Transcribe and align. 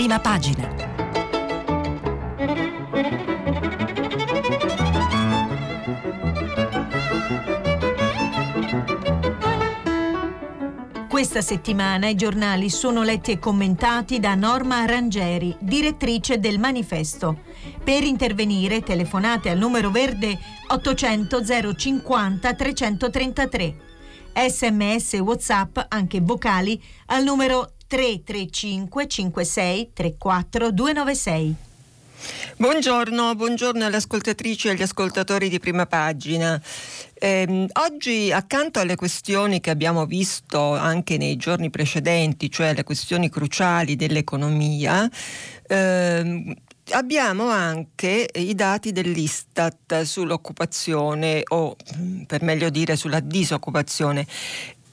prima 0.00 0.18
pagina. 0.18 0.66
Questa 11.06 11.42
settimana 11.42 12.08
i 12.08 12.14
giornali 12.14 12.70
sono 12.70 13.02
letti 13.02 13.32
e 13.32 13.38
commentati 13.38 14.20
da 14.20 14.34
Norma 14.34 14.78
Arrangeri, 14.78 15.54
direttrice 15.58 16.40
del 16.40 16.58
manifesto. 16.58 17.42
Per 17.84 18.02
intervenire 18.02 18.80
telefonate 18.80 19.50
al 19.50 19.58
numero 19.58 19.90
verde 19.90 20.38
800 20.68 21.74
050 21.76 22.54
333. 22.54 23.76
Sms 24.48 25.12
WhatsApp, 25.18 25.78
anche 25.88 26.22
vocali, 26.22 26.82
al 27.06 27.22
numero 27.22 27.74
335 27.90 29.08
56 29.08 29.90
34 29.92 30.70
296. 30.70 31.54
Buongiorno, 32.56 33.34
buongiorno 33.34 33.84
alle 33.84 33.96
ascoltatrici 33.96 34.68
e 34.68 34.70
agli 34.70 34.82
ascoltatori 34.82 35.48
di 35.48 35.58
prima 35.58 35.86
pagina. 35.86 36.60
Eh, 37.14 37.66
oggi 37.72 38.30
accanto 38.30 38.78
alle 38.78 38.94
questioni 38.94 39.58
che 39.58 39.70
abbiamo 39.70 40.06
visto 40.06 40.76
anche 40.76 41.16
nei 41.16 41.34
giorni 41.34 41.68
precedenti, 41.70 42.48
cioè 42.48 42.74
le 42.74 42.84
questioni 42.84 43.28
cruciali 43.28 43.96
dell'economia, 43.96 45.10
eh, 45.66 46.56
abbiamo 46.90 47.48
anche 47.48 48.28
i 48.34 48.54
dati 48.54 48.92
dell'Istat 48.92 50.02
sull'occupazione 50.02 51.42
o 51.48 51.74
per 52.26 52.42
meglio 52.42 52.70
dire 52.70 52.94
sulla 52.94 53.20
disoccupazione 53.20 54.26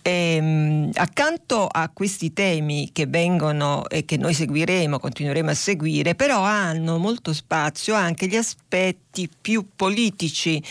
e, 0.08 0.36
ehm, 0.36 0.92
accanto 0.94 1.68
a 1.68 1.90
questi 1.90 2.32
temi 2.32 2.92
che 2.94 3.08
vengono 3.08 3.86
e 3.90 4.06
che 4.06 4.16
noi 4.16 4.34
seguiremo, 4.34 5.00
continueremo 5.00 5.50
a 5.50 5.54
seguire, 5.54 6.16
però 6.16 6.42
hanno 6.42 6.98
molto 6.98 7.34
spazio 7.34 7.94
anche 7.94 8.28
gli 8.28 8.38
aspetti 8.38 9.30
più 9.42 9.68
politici 9.76 10.64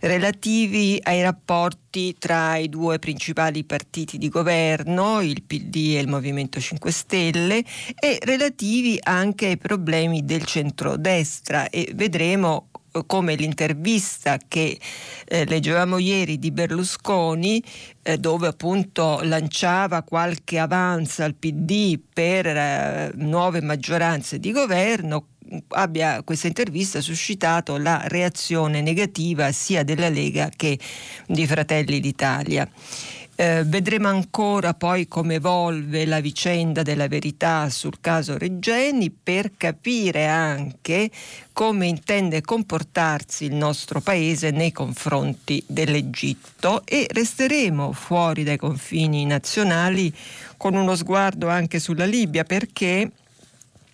relativi 0.00 0.98
ai 1.02 1.20
rapporti 1.20 2.16
tra 2.18 2.56
i 2.56 2.68
due 2.68 2.98
principali 2.98 3.64
partiti 3.64 4.16
di 4.16 4.28
governo, 4.28 5.20
il 5.20 5.42
PD 5.42 5.94
e 5.96 6.00
il 6.00 6.08
Movimento 6.08 6.58
5 6.58 6.90
Stelle, 6.90 7.62
e 7.98 8.18
relativi 8.22 8.98
anche 9.02 9.46
ai 9.46 9.58
problemi 9.58 10.24
del 10.24 10.44
centrodestra. 10.44 11.68
E 11.68 11.90
vedremo 11.94 12.68
come 13.06 13.34
l'intervista 13.34 14.38
che 14.46 14.78
eh, 15.26 15.44
leggevamo 15.44 15.98
ieri 15.98 16.38
di 16.38 16.50
Berlusconi, 16.50 17.62
eh, 18.02 18.18
dove 18.18 18.48
appunto 18.48 19.20
lanciava 19.22 20.02
qualche 20.02 20.58
avanza 20.58 21.24
al 21.24 21.34
PD 21.34 21.98
per 22.12 22.46
eh, 22.46 23.12
nuove 23.14 23.60
maggioranze 23.60 24.38
di 24.38 24.52
governo, 24.52 25.26
abbia 25.68 26.22
questa 26.22 26.46
intervista 26.46 27.00
suscitato 27.00 27.76
la 27.78 28.02
reazione 28.06 28.82
negativa 28.82 29.50
sia 29.52 29.82
della 29.82 30.08
Lega 30.08 30.50
che 30.54 30.78
di 31.26 31.46
Fratelli 31.46 32.00
d'Italia. 32.00 32.68
Eh, 33.40 33.62
vedremo 33.64 34.08
ancora 34.08 34.74
poi 34.74 35.06
come 35.06 35.34
evolve 35.34 36.04
la 36.06 36.18
vicenda 36.18 36.82
della 36.82 37.06
verità 37.06 37.70
sul 37.70 38.00
caso 38.00 38.36
Regeni 38.36 39.12
per 39.12 39.52
capire 39.56 40.26
anche 40.26 41.08
come 41.52 41.86
intende 41.86 42.40
comportarsi 42.40 43.44
il 43.44 43.54
nostro 43.54 44.00
paese 44.00 44.50
nei 44.50 44.72
confronti 44.72 45.62
dell'Egitto. 45.68 46.82
E 46.84 47.06
resteremo 47.08 47.92
fuori 47.92 48.42
dai 48.42 48.56
confini 48.56 49.24
nazionali 49.24 50.12
con 50.56 50.74
uno 50.74 50.96
sguardo 50.96 51.46
anche 51.46 51.78
sulla 51.78 52.06
Libia 52.06 52.42
perché 52.42 53.08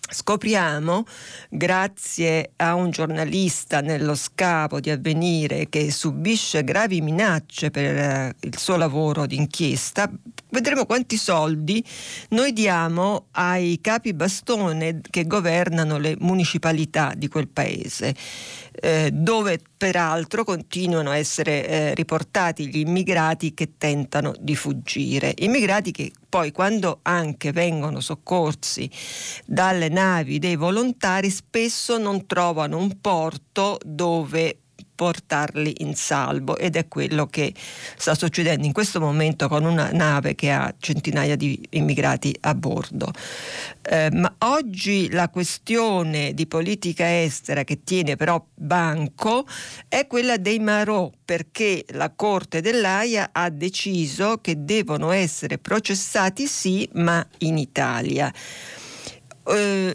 Scopriamo, 0.07 1.03
grazie 1.49 2.51
a 2.57 2.75
un 2.75 2.91
giornalista 2.91 3.81
nello 3.81 4.13
scavo 4.13 4.79
di 4.79 4.91
avvenire 4.91 5.67
che 5.67 5.91
subisce 5.91 6.63
gravi 6.63 7.01
minacce 7.01 7.71
per 7.71 7.95
eh, 7.95 8.35
il 8.41 8.55
suo 8.55 8.75
lavoro 8.75 9.25
d'inchiesta, 9.25 10.11
vedremo 10.49 10.85
quanti 10.85 11.17
soldi 11.17 11.83
noi 12.29 12.53
diamo 12.53 13.27
ai 13.31 13.79
capi 13.81 14.13
bastone 14.13 15.01
che 15.09 15.25
governano 15.25 15.97
le 15.97 16.15
municipalità 16.19 17.13
di 17.17 17.27
quel 17.27 17.47
paese, 17.47 18.13
eh, 18.79 19.09
dove 19.11 19.59
peraltro 19.77 20.43
continuano 20.43 21.11
a 21.11 21.17
essere 21.17 21.67
eh, 21.67 21.93
riportati 21.93 22.67
gli 22.67 22.79
immigrati 22.79 23.53
che 23.53 23.73
tentano 23.77 24.33
di 24.39 24.55
fuggire. 24.55 25.33
Immigrati 25.37 25.91
che 25.91 26.11
poi 26.27 26.51
quando 26.51 26.99
anche 27.03 27.51
vengono 27.51 27.99
soccorsi 27.99 28.89
dalle 29.45 29.89
navi 29.89 30.39
dei 30.39 30.55
volontari 30.55 31.29
spesso 31.29 31.97
non 31.97 32.25
trovano 32.25 32.77
un 32.77 32.99
porto 32.99 33.77
dove 33.83 34.59
portarli 34.95 35.75
in 35.79 35.95
salvo 35.95 36.57
ed 36.57 36.75
è 36.75 36.87
quello 36.87 37.27
che 37.27 37.53
sta 37.97 38.15
succedendo 38.15 38.65
in 38.65 38.71
questo 38.71 38.99
momento 38.99 39.47
con 39.47 39.65
una 39.65 39.91
nave 39.91 40.35
che 40.35 40.51
ha 40.51 40.73
centinaia 40.79 41.35
di 41.35 41.61
immigrati 41.71 42.35
a 42.41 42.55
bordo. 42.55 43.11
Eh, 43.81 44.09
ma 44.13 44.33
oggi 44.39 45.09
la 45.11 45.29
questione 45.29 46.33
di 46.33 46.47
politica 46.47 47.21
estera 47.21 47.63
che 47.63 47.83
tiene 47.83 48.15
però 48.15 48.43
banco 48.53 49.45
è 49.87 50.07
quella 50.07 50.37
dei 50.37 50.59
Marò 50.59 51.11
perché 51.23 51.83
la 51.89 52.11
Corte 52.15 52.61
dell'AIA 52.61 53.29
ha 53.31 53.49
deciso 53.49 54.37
che 54.37 54.63
devono 54.63 55.11
essere 55.11 55.57
processati 55.57 56.47
sì 56.47 56.87
ma 56.93 57.25
in 57.39 57.57
Italia. 57.57 58.31
Uh, 59.43 59.91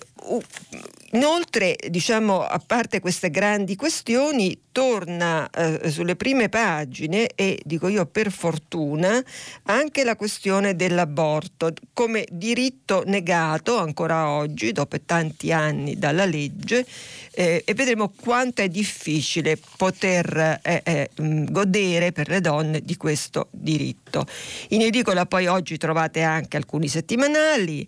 Inoltre, 1.12 1.76
diciamo, 1.88 2.42
a 2.42 2.62
parte 2.64 3.00
queste 3.00 3.30
grandi 3.30 3.74
questioni, 3.74 4.56
torna 4.72 5.50
eh, 5.50 5.90
sulle 5.90 6.14
prime 6.14 6.48
pagine 6.48 7.28
e 7.34 7.60
dico 7.64 7.88
io 7.88 8.06
per 8.06 8.30
fortuna 8.30 9.20
anche 9.64 10.04
la 10.04 10.14
questione 10.14 10.76
dell'aborto 10.76 11.72
come 11.92 12.24
diritto 12.30 13.02
negato 13.06 13.78
ancora 13.78 14.28
oggi, 14.28 14.70
dopo 14.70 15.00
tanti 15.04 15.50
anni 15.50 15.98
dalla 15.98 16.24
legge, 16.24 16.86
eh, 17.32 17.62
e 17.64 17.74
vedremo 17.74 18.12
quanto 18.22 18.62
è 18.62 18.68
difficile 18.68 19.58
poter 19.76 20.60
eh, 20.62 20.82
eh 20.84 21.10
godere 21.16 22.12
per 22.12 22.28
le 22.28 22.40
donne 22.40 22.80
di 22.82 22.96
questo 22.96 23.48
diritto. 23.50 24.26
In 24.68 24.82
edicola 24.82 25.26
poi 25.26 25.46
oggi 25.46 25.76
trovate 25.76 26.22
anche 26.22 26.56
alcuni 26.56 26.86
settimanali, 26.86 27.86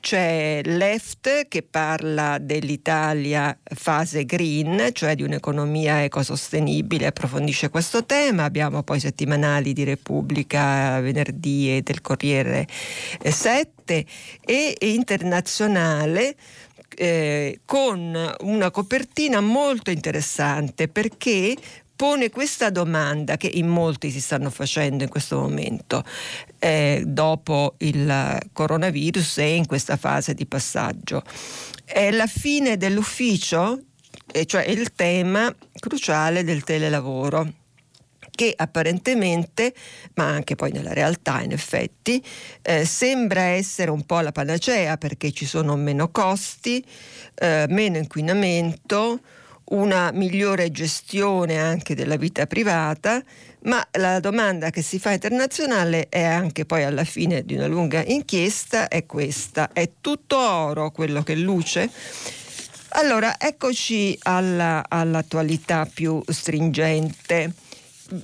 c'è 0.00 0.60
Left 0.64 1.48
che 1.48 1.62
parla 1.62 2.38
dell'Italia 2.38 3.56
fase 3.62 4.24
green, 4.24 4.90
cioè 4.92 5.14
di 5.14 5.22
un'economia 5.22 6.04
ecosostenibile, 6.04 7.06
approfondisce 7.06 7.68
questo 7.68 8.04
tema. 8.04 8.44
Abbiamo 8.44 8.82
poi 8.82 9.00
settimanali 9.00 9.72
di 9.72 9.84
Repubblica 9.84 11.00
venerdì 11.00 11.76
e 11.76 11.82
del 11.82 12.00
Corriere 12.00 12.66
7 13.22 14.06
e 14.44 14.76
internazionale 14.80 16.36
eh, 16.96 17.60
con 17.64 18.34
una 18.40 18.70
copertina 18.70 19.40
molto 19.40 19.90
interessante 19.90 20.88
perché 20.88 21.54
pone 21.98 22.30
questa 22.30 22.70
domanda 22.70 23.36
che 23.36 23.50
in 23.52 23.66
molti 23.66 24.12
si 24.12 24.20
stanno 24.20 24.50
facendo 24.50 25.02
in 25.02 25.10
questo 25.10 25.40
momento, 25.40 26.04
eh, 26.60 27.02
dopo 27.04 27.74
il 27.78 28.38
coronavirus 28.52 29.38
e 29.38 29.56
in 29.56 29.66
questa 29.66 29.96
fase 29.96 30.32
di 30.32 30.46
passaggio. 30.46 31.24
È 31.84 32.12
la 32.12 32.28
fine 32.28 32.76
dell'ufficio, 32.76 33.82
e 34.30 34.46
cioè 34.46 34.62
il 34.66 34.92
tema 34.94 35.52
cruciale 35.80 36.44
del 36.44 36.62
telelavoro 36.62 37.52
che 38.30 38.54
apparentemente, 38.54 39.74
ma 40.14 40.26
anche 40.28 40.54
poi 40.54 40.70
nella 40.70 40.92
realtà 40.92 41.42
in 41.42 41.50
effetti, 41.50 42.24
eh, 42.62 42.84
sembra 42.84 43.42
essere 43.42 43.90
un 43.90 44.04
po' 44.06 44.20
la 44.20 44.30
panacea 44.30 44.96
perché 44.98 45.32
ci 45.32 45.46
sono 45.46 45.74
meno 45.74 46.12
costi, 46.12 46.80
eh, 47.34 47.66
meno 47.68 47.96
inquinamento, 47.96 49.18
una 49.70 50.10
migliore 50.12 50.70
gestione 50.70 51.58
anche 51.58 51.94
della 51.94 52.16
vita 52.16 52.46
privata, 52.46 53.22
ma 53.62 53.86
la 53.92 54.20
domanda 54.20 54.70
che 54.70 54.82
si 54.82 54.98
fa 54.98 55.12
internazionale 55.12 56.06
è 56.08 56.22
anche 56.22 56.64
poi 56.64 56.84
alla 56.84 57.04
fine 57.04 57.44
di 57.44 57.54
una 57.54 57.66
lunga 57.66 58.02
inchiesta 58.04 58.88
è 58.88 59.04
questa, 59.04 59.70
è 59.72 59.90
tutto 60.00 60.38
oro 60.38 60.90
quello 60.90 61.22
che 61.22 61.34
luce? 61.34 61.90
Allora, 62.90 63.38
eccoci 63.38 64.18
alla, 64.22 64.84
all'attualità 64.88 65.86
più 65.92 66.22
stringente. 66.26 67.52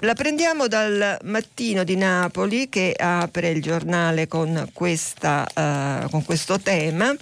La 0.01 0.15
prendiamo 0.15 0.67
dal 0.67 1.19
mattino 1.25 1.85
di 1.85 1.95
Napoli 1.97 2.71
che 2.71 2.95
apre 2.99 3.51
il 3.51 3.61
giornale 3.61 4.27
con, 4.27 4.71
questa, 4.73 5.47
uh, 5.47 6.09
con 6.09 6.25
questo 6.25 6.59
tema 6.59 7.15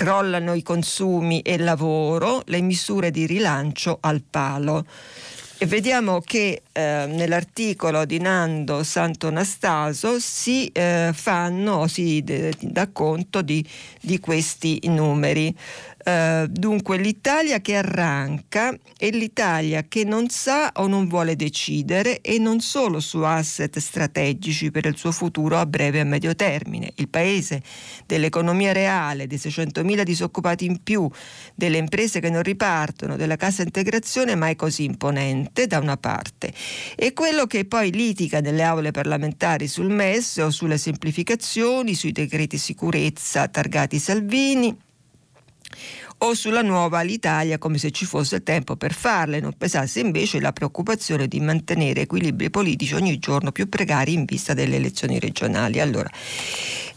crollano 0.00 0.54
i 0.54 0.62
consumi 0.62 1.40
e 1.40 1.52
il 1.52 1.62
lavoro, 1.62 2.40
le 2.46 2.62
misure 2.62 3.10
di 3.10 3.26
rilancio 3.26 3.98
al 4.00 4.22
palo. 4.22 4.86
E 5.58 5.66
vediamo 5.66 6.22
che 6.22 6.62
eh, 6.72 7.04
nell'articolo 7.06 8.06
di 8.06 8.18
Nando 8.18 8.82
Santonastaso 8.82 10.18
si 10.18 10.68
eh, 10.68 11.10
fanno, 11.12 11.86
si 11.86 12.24
dà 12.60 12.88
conto 12.90 13.42
di, 13.42 13.62
di 14.00 14.18
questi 14.20 14.80
numeri. 14.84 15.54
Uh, 16.10 16.46
dunque 16.48 16.96
l'Italia 16.98 17.60
che 17.60 17.76
arranca 17.76 18.76
è 18.96 19.10
l'Italia 19.10 19.84
che 19.86 20.04
non 20.04 20.28
sa 20.28 20.72
o 20.76 20.88
non 20.88 21.06
vuole 21.06 21.36
decidere 21.36 22.20
e 22.20 22.38
non 22.38 22.60
solo 22.60 22.98
su 22.98 23.18
asset 23.18 23.78
strategici 23.78 24.72
per 24.72 24.86
il 24.86 24.96
suo 24.96 25.12
futuro 25.12 25.56
a 25.56 25.66
breve 25.66 25.98
e 25.98 26.00
a 26.00 26.04
medio 26.04 26.34
termine. 26.34 26.92
Il 26.96 27.08
paese 27.08 27.62
dell'economia 28.06 28.72
reale, 28.72 29.28
dei 29.28 29.38
600.000 29.38 30.02
disoccupati 30.02 30.64
in 30.64 30.82
più, 30.82 31.08
delle 31.54 31.76
imprese 31.76 32.18
che 32.18 32.30
non 32.30 32.42
ripartono, 32.42 33.16
della 33.16 33.36
cassa 33.36 33.62
integrazione 33.62 34.34
mai 34.34 34.56
così 34.56 34.84
imponente 34.84 35.68
da 35.68 35.78
una 35.78 35.96
parte 35.96 36.52
e 36.96 37.12
quello 37.12 37.46
che 37.46 37.66
poi 37.66 37.92
litiga 37.92 38.40
nelle 38.40 38.62
aule 38.64 38.90
parlamentari 38.90 39.68
sul 39.68 39.90
MES 39.90 40.38
o 40.38 40.50
sulle 40.50 40.78
semplificazioni, 40.78 41.94
sui 41.94 42.12
decreti 42.12 42.58
sicurezza 42.58 43.46
targati 43.46 43.98
Salvini 43.98 44.88
o 46.22 46.34
sulla 46.34 46.62
nuova 46.62 46.98
Alitalia 46.98 47.58
come 47.58 47.78
se 47.78 47.90
ci 47.90 48.04
fosse 48.04 48.42
tempo 48.42 48.76
per 48.76 48.92
farle, 48.92 49.40
non 49.40 49.54
pesasse 49.56 50.00
invece 50.00 50.40
la 50.40 50.52
preoccupazione 50.52 51.26
di 51.26 51.40
mantenere 51.40 52.02
equilibri 52.02 52.50
politici 52.50 52.94
ogni 52.94 53.18
giorno 53.18 53.52
più 53.52 53.68
precari 53.68 54.12
in 54.12 54.24
vista 54.24 54.52
delle 54.52 54.76
elezioni 54.76 55.18
regionali. 55.18 55.80
Allora, 55.80 56.10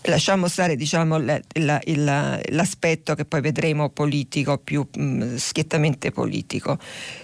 lasciamo 0.03 0.47
stare 0.47 0.75
diciamo, 0.75 1.17
la, 1.17 1.39
la, 1.59 1.79
la, 1.95 2.39
l'aspetto 2.49 3.15
che 3.15 3.25
poi 3.25 3.41
vedremo 3.41 3.89
politico, 3.89 4.57
più 4.57 4.85
mh, 4.91 5.03
mm, 5.03 5.35
schiettamente 5.35 6.11
politico. 6.11 6.77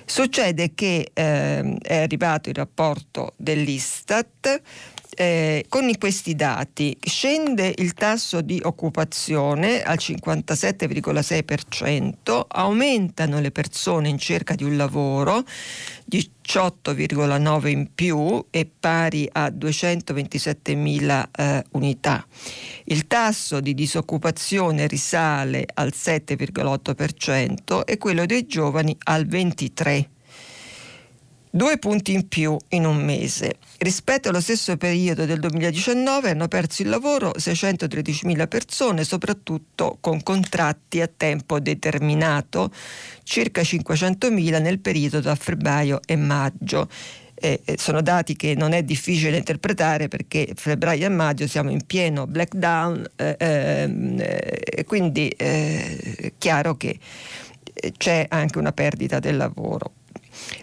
Succede 0.06 0.74
che 0.74 1.12
eh, 1.14 1.78
è 1.82 1.98
arrivato 1.98 2.50
il 2.50 2.56
rapporto 2.56 3.34
dell'Istat 3.36 4.62
eh, 5.20 5.66
con 5.68 5.92
questi 5.98 6.34
dati 6.34 6.96
scende 7.02 7.74
il 7.80 7.94
tasso 7.94 8.40
di 8.40 8.62
occupazione 8.64 9.82
al 9.82 9.98
57,6%, 10.00 12.46
aumentano 12.48 13.42
le 13.42 13.52
persone 13.52 14.08
in 14.08 14.18
cerca 14.18 14.56
di 14.56 14.64
un 14.64 14.78
lavoro, 14.78 15.44
18,9 16.10 17.68
in 17.68 17.94
più 17.94 18.46
e 18.50 18.66
pari 18.80 19.28
a 19.30 19.48
227.000 19.48 21.26
eh, 21.36 21.66
unità. 21.72 22.26
Il 22.86 23.06
tasso 23.06 23.60
di 23.60 23.74
disoccupazione 23.74 24.88
risale 24.88 25.66
al 25.74 25.92
7,8% 25.94 27.84
e 27.84 27.98
quello 27.98 28.26
dei 28.26 28.48
giovani 28.48 28.96
al 29.04 29.28
23%. 29.28 30.06
Due 31.52 31.80
punti 31.80 32.14
in 32.14 32.28
più 32.28 32.56
in 32.70 32.86
un 32.86 33.04
mese. 33.04 33.56
Rispetto 33.80 34.30
allo 34.30 34.40
stesso 34.40 34.78
periodo 34.78 35.26
del 35.26 35.40
2019 35.40 36.30
hanno 36.30 36.48
perso 36.48 36.84
il 36.84 36.90
lavoro 36.90 37.32
613.000 37.36 38.48
persone, 38.48 39.04
soprattutto 39.04 39.98
con 40.00 40.22
contratti 40.22 41.02
a 41.02 41.08
tempo 41.08 41.60
determinato, 41.60 42.72
circa 43.24 43.64
500.000 43.64 44.62
nel 44.62 44.78
periodo 44.80 45.22
tra 45.22 45.34
febbraio 45.34 46.02
e 46.06 46.16
maggio. 46.16 46.88
Eh, 47.34 47.64
sono 47.78 48.04
dati 48.04 48.36
che 48.36 48.54
non 48.54 48.74
è 48.74 48.84
difficile 48.84 49.38
interpretare 49.38 50.08
perché 50.08 50.52
febbraio 50.54 51.08
e 51.08 51.10
maggio 51.10 51.48
siamo 51.48 51.72
in 51.72 51.84
pieno 51.86 52.28
blackdown 52.28 53.12
eh, 53.16 53.36
ehm, 53.40 54.20
eh, 54.20 54.84
quindi 54.86 55.30
eh, 55.30 56.16
è 56.18 56.34
chiaro 56.38 56.76
che 56.76 57.00
eh, 57.74 57.94
c'è 57.98 58.26
anche 58.30 58.60
una 58.60 58.72
perdita 58.72 59.18
del 59.18 59.38
lavoro. 59.38 59.94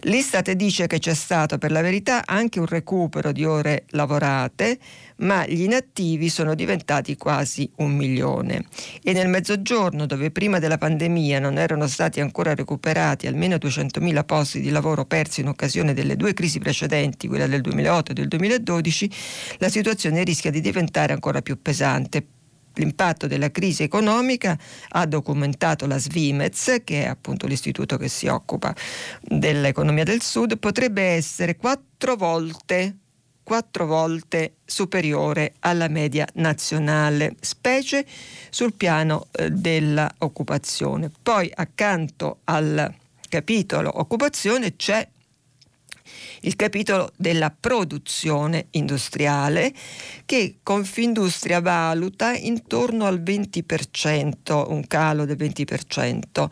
L'Istat 0.02 0.52
dice 0.52 0.86
che 0.86 0.98
c'è 0.98 1.14
stato 1.14 1.58
per 1.58 1.70
la 1.70 1.80
verità 1.80 2.24
anche 2.26 2.58
un 2.58 2.66
recupero 2.66 3.32
di 3.32 3.44
ore 3.44 3.84
lavorate, 3.90 4.78
ma 5.18 5.46
gli 5.46 5.62
inattivi 5.62 6.28
sono 6.28 6.54
diventati 6.54 7.16
quasi 7.16 7.70
un 7.76 7.96
milione. 7.96 8.64
E 9.02 9.12
nel 9.12 9.28
mezzogiorno, 9.28 10.06
dove 10.06 10.30
prima 10.30 10.58
della 10.58 10.78
pandemia 10.78 11.38
non 11.40 11.58
erano 11.58 11.86
stati 11.86 12.20
ancora 12.20 12.54
recuperati 12.54 13.26
almeno 13.26 13.56
200.000 13.56 14.24
posti 14.24 14.60
di 14.60 14.70
lavoro 14.70 15.04
persi 15.04 15.40
in 15.40 15.48
occasione 15.48 15.94
delle 15.94 16.16
due 16.16 16.34
crisi 16.34 16.58
precedenti, 16.58 17.28
quella 17.28 17.46
del 17.46 17.62
2008 17.62 18.10
e 18.10 18.14
del 18.14 18.28
2012, 18.28 19.10
la 19.58 19.68
situazione 19.68 20.22
rischia 20.24 20.50
di 20.50 20.60
diventare 20.60 21.12
ancora 21.12 21.42
più 21.42 21.60
pesante 21.60 22.24
l'impatto 22.76 23.26
della 23.26 23.50
crisi 23.50 23.82
economica 23.82 24.58
ha 24.90 25.06
documentato 25.06 25.87
la 25.87 25.99
Svimez, 25.99 26.82
che 26.84 27.05
è 27.05 27.06
appunto 27.06 27.46
l'istituto 27.46 27.96
che 27.96 28.08
si 28.08 28.26
occupa 28.26 28.75
dell'economia 29.20 30.05
del 30.05 30.23
Sud, 30.23 30.58
potrebbe 30.58 31.02
essere 31.02 31.56
quattro 31.56 32.17
volte 32.17 32.96
quattro 33.46 33.87
volte 33.87 34.56
superiore 34.64 35.55
alla 35.61 35.87
media 35.87 36.26
nazionale, 36.34 37.37
specie 37.38 38.05
sul 38.50 38.75
piano 38.75 39.29
eh, 39.31 39.50
dell'occupazione. 39.50 41.12
Poi 41.22 41.49
accanto 41.55 42.40
al 42.43 42.93
capitolo 43.29 44.00
occupazione 44.00 44.75
c'è 44.75 45.06
il 46.43 46.56
capitolo 46.56 47.12
della 47.17 47.55
produzione 47.58 48.67
industriale 48.70 49.73
che 50.25 50.58
Confindustria 50.62 51.61
valuta 51.61 52.35
intorno 52.35 53.06
al 53.06 53.20
20%, 53.20 54.70
un 54.70 54.87
calo 54.87 55.25
del 55.25 55.37
20% 55.37 56.49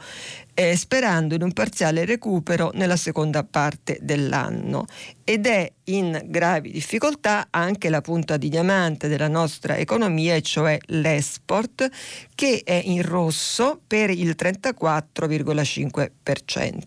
eh, 0.54 0.76
sperando 0.76 1.34
in 1.34 1.42
un 1.42 1.52
parziale 1.52 2.04
recupero 2.04 2.70
nella 2.74 2.96
seconda 2.96 3.44
parte 3.44 3.98
dell'anno 4.00 4.86
ed 5.24 5.46
è 5.46 5.70
in 5.84 6.20
gravi 6.26 6.70
difficoltà 6.70 7.46
anche 7.50 7.90
la 7.90 8.00
punta 8.00 8.36
di 8.36 8.48
diamante 8.48 9.08
della 9.08 9.26
nostra 9.28 9.76
economia, 9.76 10.40
cioè 10.40 10.78
l'export, 10.86 11.88
che 12.34 12.62
è 12.64 12.80
in 12.84 13.02
rosso 13.02 13.80
per 13.86 14.10
il 14.10 14.34
34,5%. 14.38 16.80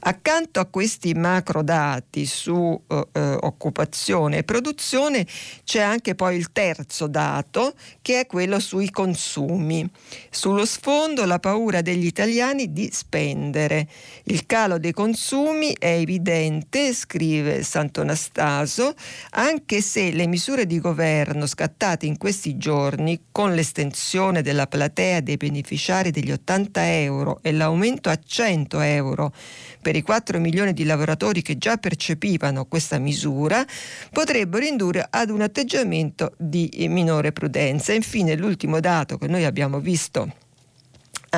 Accanto 0.00 0.60
a 0.60 0.66
questi 0.66 1.14
macro 1.14 1.62
dati 1.62 2.26
su 2.26 2.78
eh, 2.86 3.08
eh, 3.12 3.38
occupazione 3.40 4.36
e 4.38 4.44
produzione 4.44 5.26
c'è 5.64 5.80
anche 5.80 6.14
poi 6.14 6.36
il 6.36 6.52
terzo 6.52 7.06
dato 7.06 7.72
che 8.02 8.20
è 8.20 8.26
quello 8.26 8.60
sui 8.60 8.90
consumi. 8.90 9.90
Sullo 10.30 10.66
sfondo 10.66 11.24
la 11.24 11.38
paura 11.38 11.80
degli 11.80 12.06
italiani 12.06 12.72
di 12.72 12.90
spendere. 12.98 13.86
Il 14.24 14.44
calo 14.46 14.78
dei 14.78 14.92
consumi 14.92 15.74
è 15.78 15.92
evidente, 15.92 16.92
scrive 16.92 17.62
Sant'Anastaso, 17.62 18.94
anche 19.30 19.80
se 19.80 20.10
le 20.10 20.26
misure 20.26 20.66
di 20.66 20.80
governo 20.80 21.46
scattate 21.46 22.06
in 22.06 22.18
questi 22.18 22.56
giorni 22.56 23.20
con 23.30 23.54
l'estensione 23.54 24.42
della 24.42 24.66
platea 24.66 25.20
dei 25.20 25.36
beneficiari 25.36 26.10
degli 26.10 26.32
80 26.32 27.00
euro 27.00 27.38
e 27.42 27.52
l'aumento 27.52 28.10
a 28.10 28.18
100 28.18 28.80
euro 28.80 29.32
per 29.80 29.94
i 29.94 30.02
4 30.02 30.40
milioni 30.40 30.72
di 30.72 30.84
lavoratori 30.84 31.40
che 31.40 31.56
già 31.56 31.76
percepivano 31.76 32.66
questa 32.66 32.98
misura 32.98 33.64
potrebbero 34.10 34.64
indurre 34.64 35.06
ad 35.08 35.30
un 35.30 35.42
atteggiamento 35.42 36.32
di 36.36 36.68
minore 36.88 37.30
prudenza. 37.30 37.92
Infine 37.92 38.36
l'ultimo 38.36 38.80
dato 38.80 39.18
che 39.18 39.28
noi 39.28 39.44
abbiamo 39.44 39.78
visto 39.78 40.46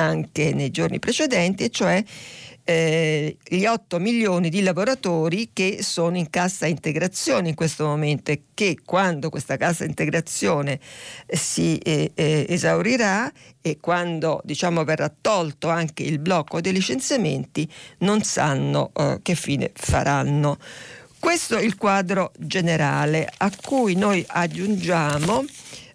anche 0.01 0.53
nei 0.53 0.71
giorni 0.71 0.99
precedenti, 0.99 1.63
e 1.63 1.69
cioè 1.69 2.03
eh, 2.63 3.37
gli 3.43 3.65
8 3.65 3.99
milioni 3.99 4.49
di 4.49 4.61
lavoratori 4.61 5.49
che 5.51 5.79
sono 5.81 6.17
in 6.17 6.29
cassa 6.29 6.67
integrazione 6.67 7.49
in 7.49 7.55
questo 7.55 7.85
momento 7.85 8.31
e 8.31 8.43
che 8.53 8.77
quando 8.85 9.29
questa 9.29 9.57
cassa 9.57 9.83
integrazione 9.83 10.79
si 11.27 11.77
eh, 11.77 12.11
eh, 12.13 12.45
esaurirà 12.47 13.31
e 13.61 13.77
quando 13.79 14.41
diciamo, 14.43 14.83
verrà 14.83 15.11
tolto 15.21 15.69
anche 15.69 16.03
il 16.03 16.19
blocco 16.19 16.61
dei 16.61 16.73
licenziamenti 16.73 17.69
non 17.99 18.23
sanno 18.23 18.91
eh, 18.95 19.19
che 19.21 19.35
fine 19.35 19.71
faranno. 19.73 20.57
Questo 21.19 21.57
è 21.57 21.61
il 21.61 21.77
quadro 21.77 22.31
generale 22.37 23.31
a 23.37 23.51
cui 23.61 23.95
noi 23.95 24.23
aggiungiamo 24.27 25.45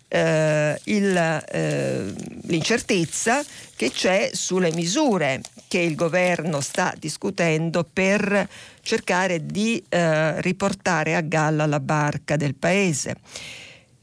eh, 0.09 0.81
il, 0.85 1.17
eh, 1.17 2.15
l'incertezza 2.43 3.43
che 3.75 3.91
c'è 3.91 4.31
sulle 4.33 4.73
misure 4.73 5.41
che 5.69 5.79
il 5.79 5.95
governo 5.95 6.61
sta 6.61 6.95
discutendo 6.99 7.87
per 7.91 8.49
cercare 8.83 9.45
di 9.45 9.83
eh, 9.89 10.41
riportare 10.41 11.15
a 11.15 11.21
galla 11.21 11.67
la 11.67 11.81
barca 11.81 12.37
del 12.37 12.55
paese. 12.55 13.17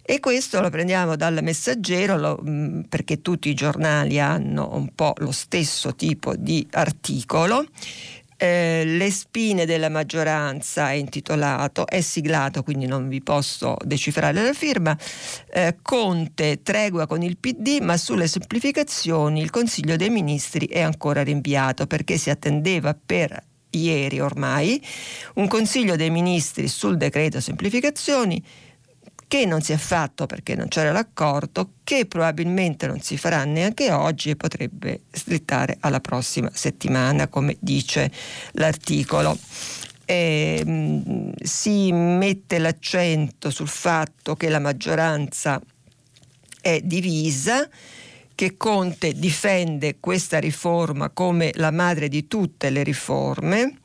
E 0.05 0.19
questo 0.19 0.59
lo 0.59 0.69
prendiamo 0.69 1.15
dal 1.15 1.39
messaggero 1.41 2.17
lo, 2.17 2.37
mm, 2.45 2.81
perché 2.89 3.21
tutti 3.21 3.47
i 3.47 3.53
giornali 3.53 4.19
hanno 4.19 4.75
un 4.75 4.93
po' 4.93 5.13
lo 5.19 5.31
stesso 5.31 5.95
tipo 5.95 6.35
di 6.35 6.67
articolo 6.71 7.65
eh, 8.43 8.83
le 8.83 9.09
spine 9.09 9.65
della 9.65 9.87
maggioranza 9.87 10.89
è 10.89 10.95
intitolato, 10.95 11.87
è 11.87 12.01
siglato, 12.01 12.61
quindi 12.61 12.87
non 12.87 13.07
vi 13.07 13.21
posso 13.21 13.77
decifrare 13.85 14.43
la 14.43 14.51
firma. 14.51 14.97
Eh, 15.49 15.77
Conte 15.81 16.61
tregua 16.61 17.07
con 17.07 17.21
il 17.21 17.37
PD, 17.37 17.79
ma 17.79 17.95
sulle 17.95 18.27
semplificazioni 18.27 19.39
il 19.39 19.49
Consiglio 19.49 19.95
dei 19.95 20.09
Ministri 20.09 20.67
è 20.67 20.81
ancora 20.81 21.23
rinviato 21.23 21.87
perché 21.87 22.17
si 22.17 22.29
attendeva 22.29 22.93
per 22.93 23.41
ieri 23.69 24.19
ormai, 24.19 24.83
un 25.35 25.47
Consiglio 25.47 25.95
dei 25.95 26.09
Ministri 26.09 26.67
sul 26.67 26.97
decreto 26.97 27.39
semplificazioni 27.39 28.43
che 29.33 29.47
non 29.47 29.63
si 29.63 29.71
è 29.71 29.77
fatto 29.77 30.27
perché 30.27 30.53
non 30.53 30.67
c'era 30.67 30.91
l'accordo, 30.91 31.77
che 31.83 32.05
probabilmente 32.05 32.85
non 32.85 33.01
si 33.01 33.17
farà 33.17 33.43
neanche 33.45 33.91
oggi 33.91 34.29
e 34.29 34.35
potrebbe 34.35 35.05
slittare 35.11 35.77
alla 35.79 35.99
prossima 35.99 36.51
settimana, 36.53 37.27
come 37.27 37.57
dice 37.59 38.11
l'articolo. 38.51 39.35
E, 40.05 40.61
mh, 40.63 40.71
mm, 40.71 41.31
si 41.41 41.91
mette 41.91 42.59
l'accento 42.59 43.49
sul 43.49 43.67
fatto 43.67 44.35
che 44.35 44.49
la 44.49 44.59
maggioranza 44.59 45.59
è 46.61 46.79
divisa, 46.83 47.67
che 48.35 48.55
Conte 48.55 49.13
difende 49.13 49.97
questa 49.99 50.37
riforma 50.37 51.09
come 51.09 51.49
la 51.55 51.71
madre 51.71 52.07
di 52.07 52.27
tutte 52.27 52.69
le 52.69 52.83
riforme 52.83 53.79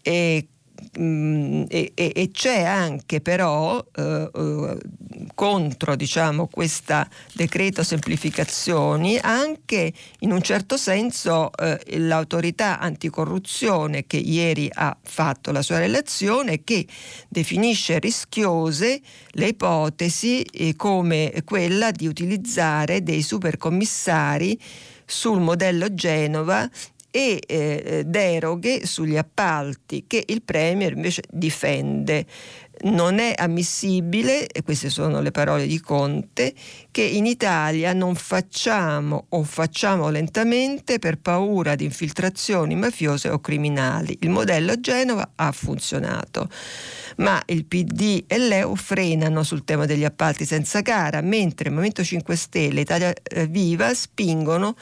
e 0.00 0.48
Mm, 0.98 1.66
e, 1.68 1.92
e, 1.94 2.30
c'è 2.32 2.64
anche 2.64 3.20
però 3.20 3.78
eh, 3.94 4.28
eh, 4.34 4.78
contro 5.36 5.94
diciamo, 5.94 6.48
questo 6.48 7.06
decreto 7.32 7.84
semplificazioni 7.84 9.16
anche 9.16 9.92
in 10.20 10.32
un 10.32 10.42
certo 10.42 10.76
senso 10.76 11.52
eh, 11.52 11.78
l'autorità 11.98 12.80
anticorruzione 12.80 14.08
che 14.08 14.16
ieri 14.16 14.68
ha 14.68 14.96
fatto 15.00 15.52
la 15.52 15.62
sua 15.62 15.78
relazione 15.78 16.64
che 16.64 16.84
definisce 17.28 18.00
rischiose 18.00 19.00
le 19.30 19.46
ipotesi 19.46 20.42
eh, 20.42 20.74
come 20.74 21.32
quella 21.44 21.92
di 21.92 22.08
utilizzare 22.08 23.04
dei 23.04 23.22
supercommissari 23.22 24.60
sul 25.06 25.40
modello 25.40 25.94
Genova 25.94 26.68
e 27.10 27.42
eh, 27.46 28.02
deroghe 28.06 28.86
sugli 28.86 29.16
appalti 29.16 30.04
che 30.06 30.24
il 30.26 30.42
Premier 30.42 30.92
invece 30.92 31.22
difende. 31.28 32.26
Non 32.82 33.18
è 33.18 33.34
ammissibile, 33.36 34.46
e 34.46 34.62
queste 34.62 34.88
sono 34.88 35.20
le 35.20 35.30
parole 35.30 35.66
di 35.66 35.80
Conte, 35.80 36.54
che 36.90 37.02
in 37.02 37.26
Italia 37.26 37.92
non 37.92 38.14
facciamo 38.14 39.26
o 39.30 39.42
facciamo 39.42 40.08
lentamente 40.08 40.98
per 40.98 41.18
paura 41.18 41.74
di 41.74 41.84
infiltrazioni 41.84 42.74
mafiose 42.74 43.28
o 43.28 43.38
criminali. 43.38 44.16
Il 44.20 44.30
modello 44.30 44.80
Genova 44.80 45.32
ha 45.34 45.52
funzionato 45.52 46.48
ma 47.20 47.40
il 47.46 47.64
PD 47.64 48.24
e 48.26 48.38
l'EU 48.38 48.74
frenano 48.76 49.42
sul 49.42 49.64
tema 49.64 49.86
degli 49.86 50.04
appalti 50.04 50.44
senza 50.44 50.80
gara, 50.80 51.20
mentre 51.20 51.68
il 51.68 51.74
Movimento 51.74 52.02
5 52.02 52.36
Stelle 52.36 52.78
e 52.78 52.82
Italia 52.82 53.12
eh, 53.22 53.46
Viva 53.46 53.92
spingono 53.94 54.74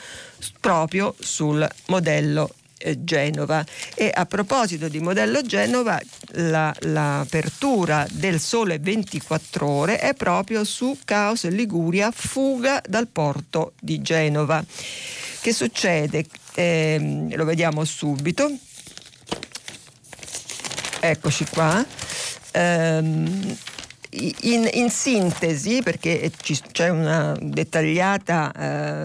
proprio 0.60 1.14
sul 1.18 1.66
modello 1.86 2.54
Genova. 2.98 3.64
E 3.94 4.10
a 4.12 4.26
proposito 4.26 4.88
di 4.88 5.00
modello 5.00 5.42
Genova 5.42 6.00
la, 6.32 6.74
l'apertura 6.80 8.06
del 8.10 8.40
sole 8.40 8.78
24 8.78 9.66
ore 9.68 9.98
è 9.98 10.14
proprio 10.14 10.64
su 10.64 10.98
Caos 11.04 11.48
Liguria 11.48 12.10
fuga 12.10 12.82
dal 12.86 13.08
porto 13.08 13.72
di 13.80 14.00
Genova. 14.00 14.64
Che 15.40 15.52
succede? 15.52 16.24
Eh, 16.54 17.26
lo 17.30 17.44
vediamo 17.44 17.84
subito. 17.84 18.50
Eccoci 21.00 21.46
qua. 21.46 21.84
Ehm, 22.52 23.56
in, 24.42 24.68
in, 24.72 24.90
sintesi, 24.90 25.82
perché 25.82 26.30
c'è 26.72 26.88
una 26.88 27.36
dettagliata, 27.40 28.52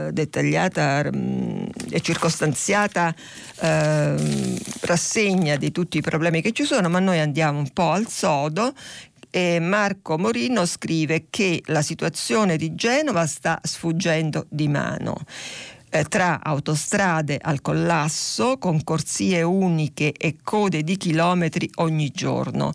eh, 0.07 0.11
dettagliata 0.11 1.09
mh, 1.11 1.69
e 1.89 2.01
circostanziata 2.01 3.13
eh, 3.59 4.59
rassegna 4.81 5.55
di 5.55 5.71
tutti 5.71 5.97
i 5.97 6.01
problemi 6.01 6.41
che 6.41 6.51
ci 6.51 6.63
sono, 6.63 6.89
ma 6.89 6.99
noi 6.99 7.19
andiamo 7.19 7.59
un 7.59 7.69
po' 7.71 7.91
al 7.91 8.07
sodo. 8.07 8.73
E 9.29 9.59
Marco 9.59 10.17
Morino 10.19 10.65
scrive 10.67 11.25
che 11.31 11.63
la 11.65 11.81
situazione 11.81 12.55
di 12.55 12.75
Genova 12.75 13.25
sta 13.25 13.59
sfuggendo 13.63 14.45
di 14.47 14.67
mano 14.67 15.17
eh, 15.93 16.05
tra 16.05 16.39
autostrade 16.41 17.37
al 17.39 17.61
collasso, 17.61 18.57
con 18.57 18.83
corsie 18.83 19.43
uniche 19.43 20.11
e 20.11 20.37
code 20.43 20.83
di 20.83 20.97
chilometri 20.97 21.69
ogni 21.75 22.09
giorno 22.09 22.73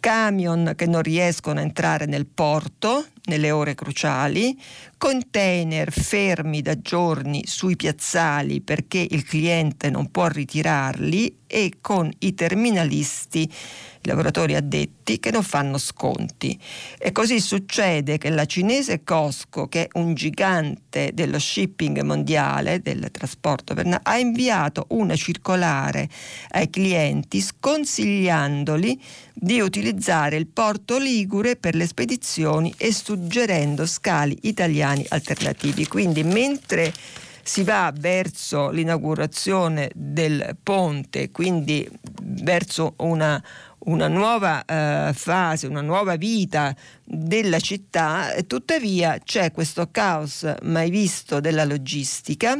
camion 0.00 0.72
che 0.74 0.86
non 0.86 1.02
riescono 1.02 1.60
a 1.60 1.62
entrare 1.62 2.06
nel 2.06 2.26
porto 2.26 3.06
nelle 3.24 3.50
ore 3.50 3.74
cruciali, 3.74 4.58
container 4.96 5.90
fermi 5.90 6.62
da 6.62 6.78
giorni 6.78 7.46
sui 7.46 7.76
piazzali 7.76 8.60
perché 8.60 9.06
il 9.08 9.24
cliente 9.24 9.90
non 9.90 10.10
può 10.10 10.26
ritirarli 10.26 11.38
e 11.46 11.78
con 11.80 12.10
i 12.20 12.34
terminalisti 12.34 13.50
i 14.02 14.08
lavoratori 14.08 14.54
addetti 14.54 15.20
che 15.20 15.30
non 15.30 15.42
fanno 15.42 15.76
sconti. 15.76 16.58
E 16.98 17.12
così 17.12 17.38
succede 17.40 18.16
che 18.16 18.30
la 18.30 18.46
cinese 18.46 19.02
Costco, 19.04 19.68
che 19.68 19.84
è 19.84 19.88
un 19.98 20.14
gigante 20.14 21.10
dello 21.12 21.38
shipping 21.38 22.00
mondiale, 22.00 22.80
del 22.80 23.08
trasporto, 23.10 23.74
ha 24.02 24.18
inviato 24.18 24.86
una 24.90 25.16
circolare 25.16 26.08
ai 26.50 26.70
clienti 26.70 27.40
sconsigliandoli 27.40 29.02
di 29.34 29.60
utilizzare 29.60 30.36
il 30.36 30.46
porto 30.46 30.98
Ligure 30.98 31.56
per 31.56 31.74
le 31.74 31.86
spedizioni 31.86 32.72
e 32.76 32.92
suggerendo 33.10 33.86
scali 33.86 34.38
italiani 34.42 35.04
alternativi. 35.08 35.84
Quindi 35.88 36.22
mentre 36.22 36.92
si 37.42 37.64
va 37.64 37.92
verso 37.92 38.70
l'inaugurazione 38.70 39.90
del 39.92 40.56
ponte, 40.62 41.32
quindi 41.32 41.88
verso 42.22 42.94
una, 42.98 43.42
una 43.78 44.06
nuova 44.06 44.64
eh, 44.64 45.12
fase, 45.12 45.66
una 45.66 45.80
nuova 45.80 46.14
vita 46.14 46.72
della 47.04 47.58
città, 47.58 48.32
tuttavia 48.46 49.18
c'è 49.18 49.50
questo 49.50 49.88
caos 49.90 50.48
mai 50.62 50.88
visto 50.88 51.40
della 51.40 51.64
logistica 51.64 52.56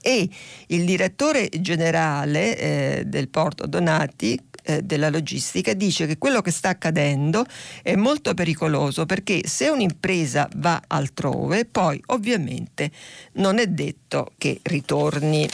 e 0.00 0.30
il 0.68 0.84
direttore 0.86 1.50
generale 1.60 2.56
eh, 2.56 3.02
del 3.04 3.28
porto 3.28 3.66
Donati 3.66 4.40
eh, 4.62 4.82
della 4.82 5.10
logistica 5.10 5.74
dice 5.74 6.06
che 6.06 6.18
quello 6.18 6.40
che 6.40 6.50
sta 6.50 6.70
accadendo 6.70 7.44
è 7.82 7.94
molto 7.96 8.34
pericoloso 8.34 9.06
perché 9.06 9.42
se 9.46 9.68
un'impresa 9.68 10.48
va 10.56 10.82
altrove 10.86 11.64
poi 11.64 12.00
ovviamente 12.06 12.90
non 13.34 13.58
è 13.58 13.66
detto 13.66 14.32
che 14.38 14.60
ritorni 14.62 15.48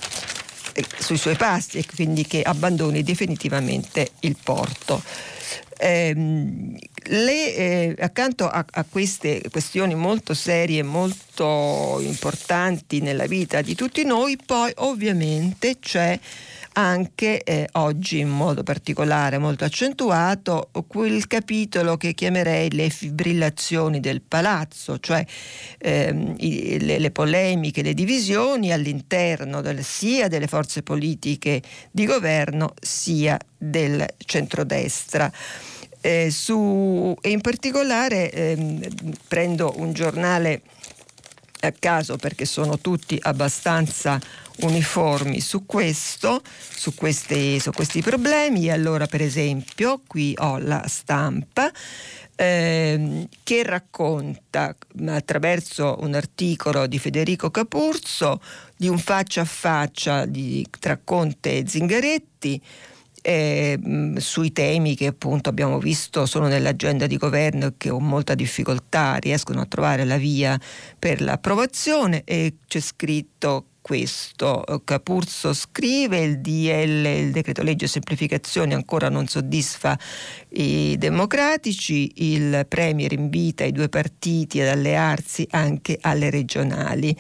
eh, 0.79 0.85
sui 0.99 1.17
suoi 1.17 1.37
passi 1.37 1.79
e 1.79 1.85
quindi 1.87 2.25
che 2.27 2.43
abbandoni 2.43 3.03
definitivamente 3.03 4.13
il 4.21 4.37
porto. 4.43 5.03
Eh, 5.81 6.13
le, 7.05 7.55
eh, 7.55 7.95
accanto 8.01 8.49
a, 8.49 8.65
a, 8.69 8.85
queste 8.85 9.43
questioni 9.51 9.95
molto 9.95 10.35
serie, 10.35 10.83
molto 10.83 11.99
importanti 12.01 13.01
nella 13.01 13.27
vita 13.27 13.63
di 13.63 13.75
tutti 13.75 14.05
noi, 14.05 14.37
poi 14.45 14.73
ovviamente 14.77 15.79
c'è 15.79 16.19
anche 16.79 17.43
eh, 17.43 17.69
oggi 17.73 18.21
in 18.21 18.29
modo 18.29 18.63
particolare 18.63 19.39
molto 19.39 19.65
accentuato 19.65 20.71
quel 20.87 21.27
capitolo 21.27 21.97
che 21.97 22.15
chiamerei 22.15 22.71
le 22.71 22.89
fibrillazioni 22.89 23.99
del 23.99 24.23
palazzo, 24.23 25.01
cioè 25.01 25.27
ehm, 25.79 26.37
i, 26.39 26.79
le, 26.79 27.01
le, 27.01 27.11
polemiche, 27.11 27.83
le 27.83 27.95
divisioni 27.95 28.73
all'interno 28.73 29.61
del, 29.61 29.83
sia 29.83 30.29
delle 30.29 30.47
forze 30.47 30.85
politiche 30.85 31.61
di 31.91 32.07
governo 32.07 32.75
sia 32.81 33.37
del 33.57 34.07
centrodestra. 34.17 35.31
Eh, 36.01 36.31
su, 36.31 37.13
e 37.21 37.31
in 37.31 37.41
particolare 37.41 38.31
ehm, 38.31 38.89
prendo 39.27 39.75
un 39.79 39.93
giornale 39.93 40.63
a 41.61 41.73
caso 41.77 42.17
perché 42.17 42.45
sono 42.45 42.79
tutti 42.79 43.19
abbastanza 43.21 44.21
uniformi 44.61 45.41
su 45.41 45.67
questo, 45.67 46.43
su 46.71 46.95
questi, 46.95 47.61
su 47.61 47.71
questi 47.73 48.03
problemi. 48.03 48.71
Allora, 48.71 49.07
per 49.07 49.23
esempio, 49.23 50.01
qui 50.07 50.35
ho 50.39 50.59
la 50.59 50.85
stampa. 50.87 51.71
Eh, 52.41 53.27
che 53.43 53.65
racconta 53.65 54.73
attraverso 55.09 55.97
un 56.03 56.15
articolo 56.15 56.87
di 56.87 57.01
Federico 57.01 57.51
Capurzo 57.51 58.41
di 58.77 58.87
un 58.87 58.97
faccia 58.97 59.41
a 59.41 59.45
faccia 59.45 60.25
di, 60.25 60.65
tra 60.79 61.01
Conte 61.03 61.57
e 61.57 61.65
Zingaretti 61.67 62.63
eh, 63.23 63.79
sui 64.19 64.53
temi 64.53 64.95
che 64.95 65.07
appunto 65.07 65.49
abbiamo 65.49 65.79
visto 65.79 66.27
sono 66.27 66.47
nell'agenda 66.47 67.07
di 67.07 67.17
governo 67.17 67.67
e 67.67 67.73
che 67.77 67.91
con 67.91 68.07
molta 68.07 68.35
difficoltà 68.35 69.17
riescono 69.17 69.61
a 69.61 69.67
trovare 69.67 70.05
la 70.05 70.17
via 70.17 70.59
per 70.99 71.21
l'approvazione 71.21 72.23
e 72.25 72.55
c'è 72.67 72.81
scritto 72.81 73.67
questo. 73.89 74.63
Capurzo 74.85 75.55
scrive 75.55 76.19
il 76.19 76.41
DL, 76.41 77.07
il 77.07 77.31
decreto 77.31 77.63
legge 77.63 77.87
semplificazione 77.87 78.75
ancora 78.75 79.09
non 79.09 79.27
soddisfa 79.29 79.99
i 80.51 80.97
democratici, 80.99 82.13
il 82.17 82.67
Premier 82.69 83.13
invita 83.13 83.65
i 83.65 83.73
due 83.73 83.89
partiti 83.89 84.61
ad 84.61 84.69
allearsi 84.69 85.49
anche 85.53 85.97
alle 86.03 86.29
regionali 86.29 87.17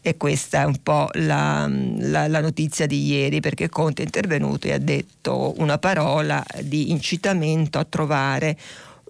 e 0.00 0.16
questa 0.16 0.62
è 0.62 0.64
un 0.64 0.80
po' 0.84 1.08
la, 1.14 1.68
la, 1.68 2.28
la 2.28 2.40
notizia 2.40 2.86
di 2.86 3.04
ieri 3.06 3.40
perché 3.40 3.68
Conte 3.68 4.02
è 4.02 4.04
intervenuto 4.04 4.68
e 4.68 4.72
ha 4.72 4.78
detto 4.78 5.54
una 5.56 5.78
parola 5.78 6.44
di 6.62 6.92
incitamento 6.92 7.80
a 7.80 7.84
trovare 7.84 8.56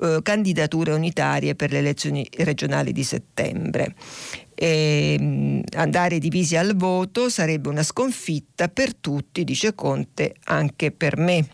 eh, 0.00 0.20
candidature 0.22 0.92
unitarie 0.92 1.54
per 1.54 1.70
le 1.70 1.78
elezioni 1.78 2.26
regionali 2.38 2.92
di 2.92 3.04
settembre. 3.04 3.94
E, 4.54 5.16
mm, 5.20 5.60
andare 5.76 6.18
divisi 6.18 6.56
al 6.56 6.76
voto 6.76 7.28
sarebbe 7.28 7.68
una 7.68 7.82
sconfitta 7.82 8.68
per 8.68 8.94
tutti, 8.94 9.44
dice 9.44 9.74
Conte, 9.74 10.34
anche 10.44 10.90
per 10.90 11.16
me. 11.16 11.46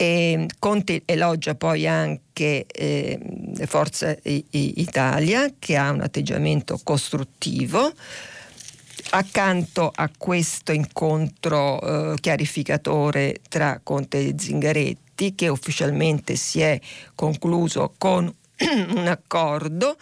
E 0.00 0.46
Conte 0.60 1.02
elogia 1.04 1.56
poi 1.56 1.86
anche 1.86 2.66
eh, 2.66 3.18
Forza 3.66 4.16
Italia 4.22 5.52
che 5.58 5.76
ha 5.76 5.90
un 5.90 6.02
atteggiamento 6.02 6.78
costruttivo. 6.84 7.92
Accanto 9.10 9.90
a 9.92 10.08
questo 10.16 10.70
incontro 10.70 12.12
eh, 12.12 12.14
chiarificatore 12.20 13.40
tra 13.48 13.80
Conte 13.82 14.18
e 14.18 14.34
Zingaretti, 14.36 15.34
che 15.34 15.48
ufficialmente 15.48 16.36
si 16.36 16.60
è 16.60 16.78
concluso 17.14 17.94
con 17.98 18.32
un 18.94 19.06
accordo 19.08 19.96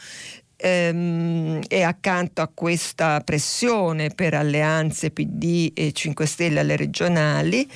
ehm, 0.56 1.62
e 1.68 1.82
accanto 1.82 2.40
a 2.40 2.50
questa 2.52 3.20
pressione 3.20 4.10
per 4.10 4.34
alleanze 4.34 5.10
PD 5.10 5.72
e 5.74 5.92
5 5.92 6.26
Stelle 6.26 6.60
alle 6.60 6.76
regionali. 6.76 7.68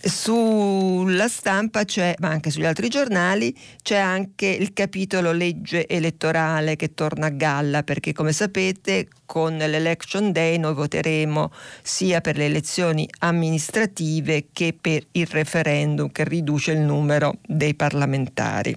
Sulla 0.00 1.28
stampa 1.28 1.82
ma 2.18 2.28
anche 2.28 2.50
sugli 2.50 2.66
altri 2.66 2.88
giornali, 2.88 3.56
c'è 3.82 3.96
anche 3.96 4.46
il 4.46 4.72
capitolo 4.72 5.32
legge 5.32 5.88
elettorale 5.88 6.76
che 6.76 6.94
torna 6.94 7.26
a 7.26 7.30
galla, 7.30 7.82
perché 7.82 8.12
come 8.12 8.32
sapete 8.32 9.08
con 9.24 9.56
l'election 9.56 10.30
day 10.30 10.58
noi 10.58 10.74
voteremo 10.74 11.50
sia 11.82 12.20
per 12.20 12.36
le 12.36 12.44
elezioni 12.44 13.08
amministrative 13.20 14.48
che 14.52 14.76
per 14.78 15.04
il 15.12 15.26
referendum 15.26 16.12
che 16.12 16.24
riduce 16.24 16.72
il 16.72 16.80
numero 16.80 17.38
dei 17.46 17.74
parlamentari 17.74 18.76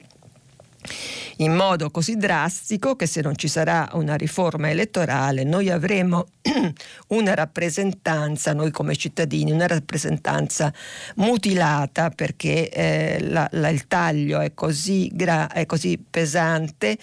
in 1.38 1.54
modo 1.54 1.90
così 1.90 2.18
drastico 2.18 2.96
che 2.96 3.06
se 3.06 3.22
non 3.22 3.36
ci 3.36 3.48
sarà 3.48 3.90
una 3.94 4.16
riforma 4.16 4.70
elettorale 4.70 5.44
noi 5.44 5.70
avremo 5.70 6.28
una 7.10 7.34
rappresentanza, 7.34 8.54
noi 8.54 8.72
come 8.72 8.96
cittadini, 8.96 9.52
una 9.52 9.68
rappresentanza 9.68 10.74
mutilata 11.16 12.10
perché 12.10 12.70
eh, 12.70 13.18
la, 13.22 13.48
la, 13.52 13.70
il 13.70 13.88
taglio 13.88 14.40
è 14.40 14.54
così, 14.54 15.10
gra- 15.14 15.52
è 15.52 15.66
così 15.66 15.98
pesante 15.98 16.98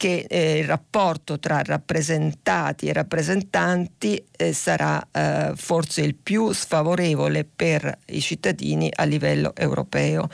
che 0.00 0.24
eh, 0.30 0.60
il 0.60 0.64
rapporto 0.64 1.38
tra 1.38 1.60
rappresentati 1.62 2.86
e 2.86 2.94
rappresentanti 2.94 4.24
eh, 4.34 4.54
sarà 4.54 5.06
eh, 5.12 5.52
forse 5.54 6.00
il 6.00 6.14
più 6.14 6.52
sfavorevole 6.52 7.44
per 7.44 7.98
i 8.06 8.22
cittadini 8.22 8.90
a 8.94 9.04
livello 9.04 9.52
europeo. 9.54 10.30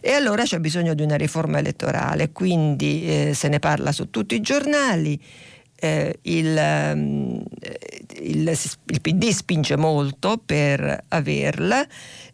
E 0.00 0.10
allora 0.10 0.42
c'è 0.42 0.58
bisogno 0.58 0.94
di 0.94 1.04
una 1.04 1.14
riforma 1.14 1.60
elettorale, 1.60 2.32
quindi 2.32 3.28
eh, 3.28 3.32
se 3.32 3.46
ne 3.46 3.60
parla 3.60 3.92
su 3.92 4.10
tutti 4.10 4.34
i 4.34 4.40
giornali. 4.40 5.22
Eh, 5.76 6.18
il, 6.22 6.90
um, 6.92 7.44
il, 8.22 8.58
il, 8.86 9.00
PD 9.00 9.28
spinge 9.28 9.76
molto 9.76 10.42
per 10.44 11.04
averla 11.08 11.86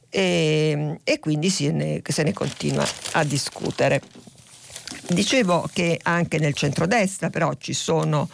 e, 0.08 1.00
e 1.02 1.18
quindi 1.18 1.50
se 1.50 1.70
ne, 1.70 2.00
se 2.02 2.22
ne 2.22 2.32
continua 2.32 2.86
a 3.12 3.24
discutere. 3.24 4.00
Dicevo 5.08 5.68
che 5.72 5.98
anche 6.02 6.38
nel 6.38 6.54
centrodestra 6.54 7.30
però 7.30 7.52
ci 7.58 7.72
sono 7.72 8.28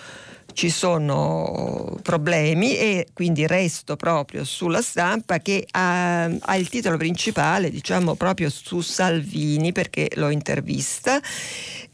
ci 0.58 0.70
sono 0.70 2.00
problemi 2.02 2.76
e 2.76 3.06
quindi 3.12 3.46
resto 3.46 3.94
proprio 3.94 4.42
sulla 4.42 4.82
stampa 4.82 5.38
che 5.38 5.64
ha, 5.70 6.24
ha, 6.24 6.56
il 6.56 6.68
titolo 6.68 6.96
principale 6.96 7.70
diciamo 7.70 8.16
proprio 8.16 8.50
su 8.50 8.80
Salvini 8.80 9.70
perché 9.70 10.10
lo 10.14 10.30
intervista. 10.30 11.20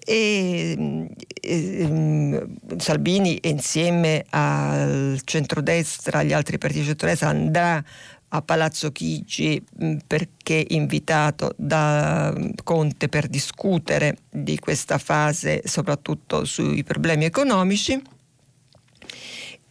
E, 0.06 1.08
e 1.40 2.46
Salvini 2.76 3.38
insieme 3.42 4.24
al 4.30 5.20
centrodestra 5.24 6.20
agli 6.20 6.32
altri 6.32 6.56
partiti 6.56 6.80
di 6.80 6.86
centrodestra 6.86 7.28
andrà 7.28 7.84
a 8.34 8.42
Palazzo 8.42 8.90
Chigi 8.90 9.64
perché 10.06 10.66
invitato 10.70 11.54
da 11.56 12.34
Conte 12.64 13.08
per 13.08 13.28
discutere 13.28 14.16
di 14.28 14.58
questa 14.58 14.98
fase 14.98 15.62
soprattutto 15.64 16.44
sui 16.44 16.82
problemi 16.82 17.24
economici. 17.24 18.00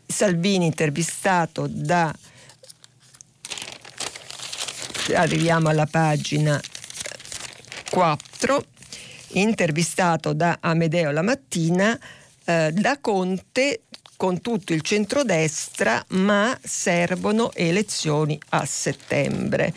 Salvini 0.06 0.66
intervistato 0.66 1.68
da 1.70 2.14
arriviamo 5.14 5.68
alla 5.68 5.86
pagina 5.86 6.60
4 7.90 8.66
intervistato 9.34 10.32
da 10.32 10.60
Amedeo 10.62 11.12
la 11.12 11.22
mattina 11.22 12.00
eh, 12.46 12.72
da 12.72 12.98
Conte 13.02 13.82
con 14.24 14.40
tutto 14.40 14.72
il 14.72 14.80
centrodestra, 14.80 16.02
ma 16.12 16.58
servono 16.64 17.52
elezioni 17.54 18.40
a 18.52 18.64
settembre. 18.64 19.74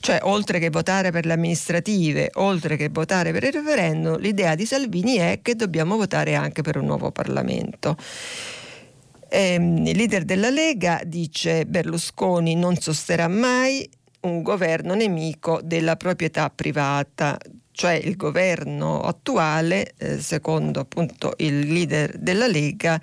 Cioè, 0.00 0.20
oltre 0.22 0.58
che 0.58 0.70
votare 0.70 1.10
per 1.10 1.26
le 1.26 1.34
amministrative, 1.34 2.30
oltre 2.36 2.78
che 2.78 2.88
votare 2.88 3.30
per 3.30 3.44
il 3.44 3.52
referendum, 3.52 4.16
l'idea 4.16 4.54
di 4.54 4.64
Salvini 4.64 5.16
è 5.16 5.40
che 5.42 5.54
dobbiamo 5.54 5.98
votare 5.98 6.34
anche 6.34 6.62
per 6.62 6.78
un 6.78 6.86
nuovo 6.86 7.10
Parlamento. 7.10 7.94
Ehm, 9.28 9.86
il 9.86 9.98
leader 9.98 10.24
della 10.24 10.48
Lega 10.48 11.02
dice 11.04 11.66
Berlusconi 11.66 12.54
non 12.54 12.76
sosterrà 12.76 13.28
mai 13.28 13.86
un 14.20 14.40
governo 14.40 14.94
nemico 14.94 15.60
della 15.62 15.96
proprietà 15.96 16.48
privata, 16.48 17.36
cioè 17.70 17.92
il 17.92 18.16
governo 18.16 19.02
attuale, 19.02 19.92
eh, 19.98 20.18
secondo 20.20 20.80
appunto 20.80 21.34
il 21.36 21.70
leader 21.70 22.16
della 22.16 22.46
Lega, 22.46 22.98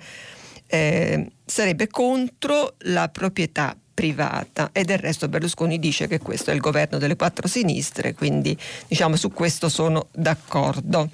eh, 0.68 1.30
sarebbe 1.44 1.88
contro 1.88 2.74
la 2.80 3.08
proprietà 3.08 3.76
privata 3.98 4.70
e 4.70 4.84
del 4.84 4.98
resto 4.98 5.26
Berlusconi 5.26 5.80
dice 5.80 6.06
che 6.06 6.20
questo 6.20 6.52
è 6.52 6.54
il 6.54 6.60
governo 6.60 6.98
delle 6.98 7.16
quattro 7.16 7.48
sinistre, 7.48 8.14
quindi 8.14 8.56
diciamo 8.86 9.16
su 9.16 9.32
questo 9.32 9.68
sono 9.68 10.06
d'accordo. 10.12 11.10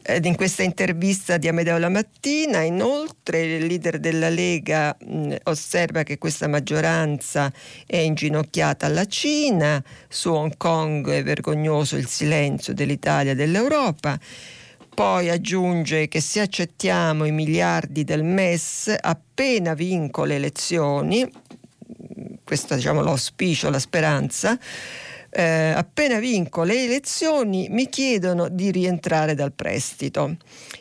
Ed 0.00 0.24
in 0.24 0.34
questa 0.34 0.62
intervista 0.62 1.36
di 1.36 1.48
Amedeo 1.48 1.76
la 1.76 1.90
mattina, 1.90 2.62
inoltre, 2.62 3.42
il 3.42 3.66
leader 3.66 3.98
della 3.98 4.30
Lega 4.30 4.96
mh, 4.98 5.34
osserva 5.42 6.04
che 6.04 6.16
questa 6.16 6.48
maggioranza 6.48 7.52
è 7.86 7.98
inginocchiata 7.98 8.86
alla 8.86 9.04
Cina, 9.04 9.84
su 10.08 10.32
Hong 10.32 10.56
Kong 10.56 11.10
è 11.10 11.22
vergognoso 11.22 11.96
il 11.96 12.06
silenzio 12.06 12.72
dell'Italia 12.72 13.32
e 13.32 13.34
dell'Europa. 13.34 14.18
Poi 14.94 15.30
aggiunge 15.30 16.06
che 16.06 16.20
se 16.20 16.40
accettiamo 16.40 17.24
i 17.24 17.32
miliardi 17.32 18.04
del 18.04 18.22
MES, 18.22 18.94
appena 19.00 19.72
vinco 19.72 20.24
le 20.24 20.34
elezioni, 20.34 21.30
questo 22.44 22.74
diciamo 22.74 23.00
l'auspicio, 23.00 23.70
la 23.70 23.78
speranza, 23.78 24.58
eh, 25.30 25.72
appena 25.74 26.18
vinco 26.18 26.62
le 26.62 26.84
elezioni 26.84 27.68
mi 27.70 27.88
chiedono 27.88 28.50
di 28.50 28.70
rientrare 28.70 29.34
dal 29.34 29.52
prestito. 29.54 30.36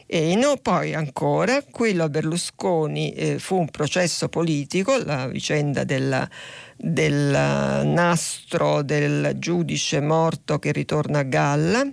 E 0.05 0.35
no, 0.35 0.57
poi 0.61 0.93
ancora, 0.93 1.63
quello 1.63 2.03
a 2.03 2.09
Berlusconi 2.09 3.13
eh, 3.13 3.39
fu 3.39 3.59
un 3.59 3.69
processo 3.69 4.27
politico, 4.27 4.97
la 4.97 5.27
vicenda 5.27 5.85
della, 5.85 6.29
del 6.75 7.85
nastro 7.85 8.81
del 8.81 9.35
giudice 9.37 10.01
morto 10.01 10.59
che 10.59 10.73
ritorna 10.73 11.19
a 11.19 11.23
galla 11.23 11.89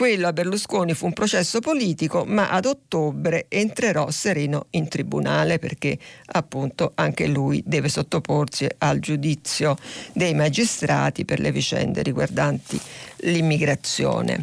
quello 0.00 0.28
a 0.28 0.32
Berlusconi 0.32 0.94
fu 0.94 1.04
un 1.04 1.12
processo 1.12 1.60
politico, 1.60 2.24
ma 2.24 2.48
ad 2.48 2.64
ottobre 2.64 3.44
entrerò 3.50 4.10
sereno 4.10 4.68
in 4.70 4.88
tribunale 4.88 5.58
perché 5.58 5.98
appunto 6.24 6.92
anche 6.94 7.26
lui 7.26 7.62
deve 7.66 7.90
sottoporsi 7.90 8.66
al 8.78 8.98
giudizio 8.98 9.76
dei 10.14 10.32
magistrati 10.32 11.26
per 11.26 11.38
le 11.38 11.52
vicende 11.52 12.00
riguardanti 12.00 12.80
l'immigrazione. 13.24 14.42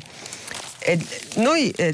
E 0.77 0.99
noi 1.37 1.71
eh, 1.71 1.91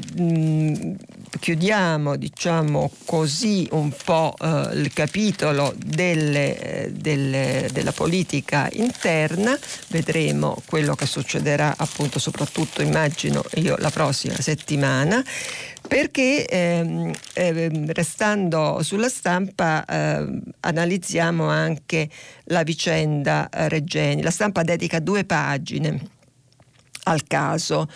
chiudiamo 1.38 2.16
diciamo 2.16 2.90
così 3.04 3.68
un 3.72 3.92
po' 4.04 4.34
eh, 4.40 4.70
il 4.74 4.92
capitolo 4.92 5.74
delle, 5.76 6.90
delle, 6.92 7.68
della 7.72 7.92
politica 7.92 8.68
interna, 8.72 9.56
vedremo 9.88 10.60
quello 10.66 10.94
che 10.94 11.06
succederà 11.06 11.74
appunto 11.76 12.18
soprattutto 12.18 12.82
immagino 12.82 13.44
io 13.54 13.76
la 13.78 13.90
prossima 13.90 14.36
settimana. 14.40 15.22
perché 15.86 16.46
ehm, 16.46 17.12
eh, 17.34 17.70
restando 17.92 18.82
sulla 18.82 19.08
stampa 19.08 19.84
eh, 19.84 20.40
analizziamo 20.60 21.46
anche 21.46 22.08
la 22.44 22.62
vicenda 22.62 23.48
eh. 23.50 24.22
La 24.22 24.30
stampa 24.30 24.62
dedica 24.62 24.98
due 24.98 25.24
pagine 25.24 26.00
al 27.04 27.26
caso 27.26 27.88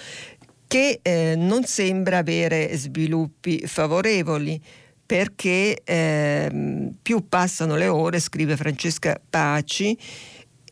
che 0.68 1.00
eh, 1.02 1.34
non 1.36 1.64
sembra 1.64 2.18
avere 2.18 2.76
sviluppi 2.76 3.66
favorevoli 3.66 4.60
perché 5.04 5.80
eh, 5.82 6.90
più 7.00 7.26
passano 7.28 7.76
le 7.76 7.88
ore, 7.88 8.20
scrive 8.20 8.58
Francesca 8.58 9.18
Paci, 9.28 9.98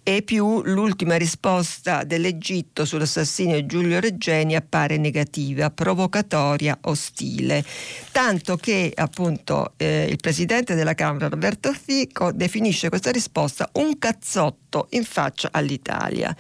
e 0.09 0.23
più 0.23 0.63
l'ultima 0.63 1.17
risposta 1.17 2.05
dell'Egitto 2.05 2.85
sull'assassinio 2.85 3.57
di 3.57 3.67
Giulio 3.67 3.99
Reggeni 3.99 4.55
appare 4.55 4.99
negativa, 4.99 5.69
provocatoria, 5.73 6.79
ostile. 6.83 7.65
Tanto 8.13 8.57
che 8.57 8.93
appunto 8.95 9.73
eh, 9.77 10.07
il 10.09 10.19
presidente 10.19 10.77
della 10.77 10.95
Camera 10.95 11.27
Roberto 11.27 11.73
Fico 11.73 12.31
definisce 12.31 12.89
questa 12.89 13.11
risposta 13.11 13.69
un 13.73 13.99
cazzotto 13.99 14.87
in 14.91 15.03
faccia 15.03 15.49
all'Italia. 15.51 16.35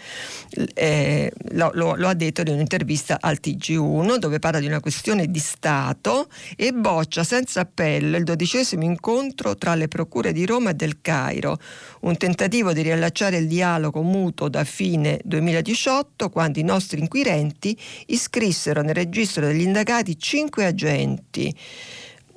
Eh, 0.73 1.33
lo, 1.51 1.73
lo, 1.75 1.97
lo, 1.97 2.07
ha 2.07 2.15
detto 2.15 2.43
in 2.43 2.51
un'intervista 2.51 3.19
al 3.21 3.39
TG1 3.43 4.19
dove 4.19 4.39
parla 4.39 4.61
di 4.61 4.67
una 4.67 4.79
questione 4.79 5.29
di 5.29 5.41
Stato 5.41 6.29
e 6.55 6.73
boccia 6.73 7.25
senza 7.25 7.63
appello 7.63 8.17
il 8.17 8.23
dodicesimo 8.23 8.85
incontro 8.85 9.57
tra 9.57 9.75
le 9.75 9.89
procure 9.89 10.33
di 10.33 10.47
Roma 10.47 10.71
e 10.71 10.75
del 10.75 11.01
Cairo, 11.01 11.59
un 12.03 12.17
tentativo 12.17 12.73
di 12.73 12.83
riallacciare 12.83 13.39
il 13.39 13.56
dialogo 13.57 14.03
mutuo 14.03 14.51
da 14.51 14.65
fine 14.65 15.19
2018 15.25 16.29
quando 16.29 16.59
i 16.59 16.63
nostri 16.63 17.01
inquirenti 17.01 17.77
iscrissero 18.07 18.83
nel 18.83 18.95
registro 18.95 19.47
degli 19.47 19.63
indagati 19.63 20.19
cinque 20.19 20.67
agenti, 20.67 21.55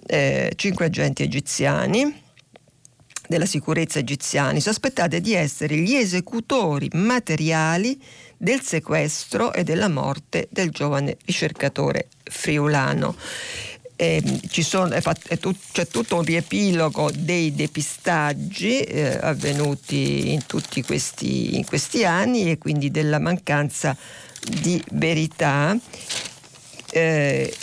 eh, 0.07 0.53
cinque 0.55 0.85
agenti 0.85 1.23
egiziani 1.23 2.27
della 3.27 3.45
sicurezza 3.45 3.99
egiziani 3.99 4.61
sospettati 4.61 5.19
di 5.19 5.33
essere 5.33 5.75
gli 5.75 5.93
esecutori 5.93 6.89
materiali 6.93 8.01
del 8.37 8.61
sequestro 8.61 9.51
e 9.51 9.63
della 9.63 9.89
morte 9.89 10.47
del 10.49 10.69
giovane 10.69 11.17
ricercatore 11.25 12.07
friulano 12.23 13.15
eh, 14.01 14.23
sono, 14.61 14.93
è 14.93 15.01
fatto, 15.01 15.27
è 15.27 15.37
tut, 15.37 15.57
c'è 15.73 15.85
tutto 15.85 16.15
un 16.15 16.23
riepilogo 16.23 17.11
dei 17.13 17.53
depistaggi 17.53 18.79
eh, 18.79 19.19
avvenuti 19.21 20.31
in 20.31 20.45
tutti 20.45 20.81
questi, 20.81 21.57
in 21.57 21.65
questi, 21.65 22.05
anni 22.05 22.49
e 22.49 22.57
quindi 22.57 22.91
della 22.91 23.19
mancanza 23.19 23.97
di 24.61 24.81
verità. 24.91 25.77
Eh, 26.91 27.53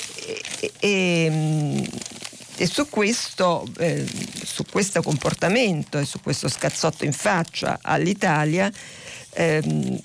e, 0.60 0.72
e, 0.78 1.90
e 2.58 2.66
su 2.66 2.86
questo, 2.90 3.66
eh, 3.78 4.06
su 4.44 4.64
questo 4.70 5.00
comportamento 5.00 5.98
e 5.98 6.04
su 6.04 6.20
questo 6.20 6.48
scazzotto 6.48 7.06
in 7.06 7.12
faccia 7.14 7.78
all'Italia 7.80 8.70
ehm, 9.36 10.00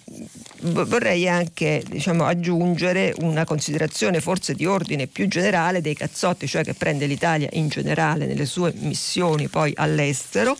vorrei 0.83 1.27
anche 1.27 1.83
diciamo, 1.87 2.25
aggiungere 2.25 3.13
una 3.19 3.45
considerazione 3.45 4.19
forse 4.19 4.53
di 4.53 4.65
ordine 4.65 5.07
più 5.07 5.27
generale 5.27 5.81
dei 5.81 5.95
cazzotti, 5.95 6.47
cioè 6.47 6.63
che 6.63 6.73
prende 6.73 7.05
l'Italia 7.05 7.47
in 7.53 7.69
generale 7.69 8.25
nelle 8.25 8.45
sue 8.45 8.73
missioni 8.75 9.47
poi 9.47 9.73
all'estero. 9.75 10.55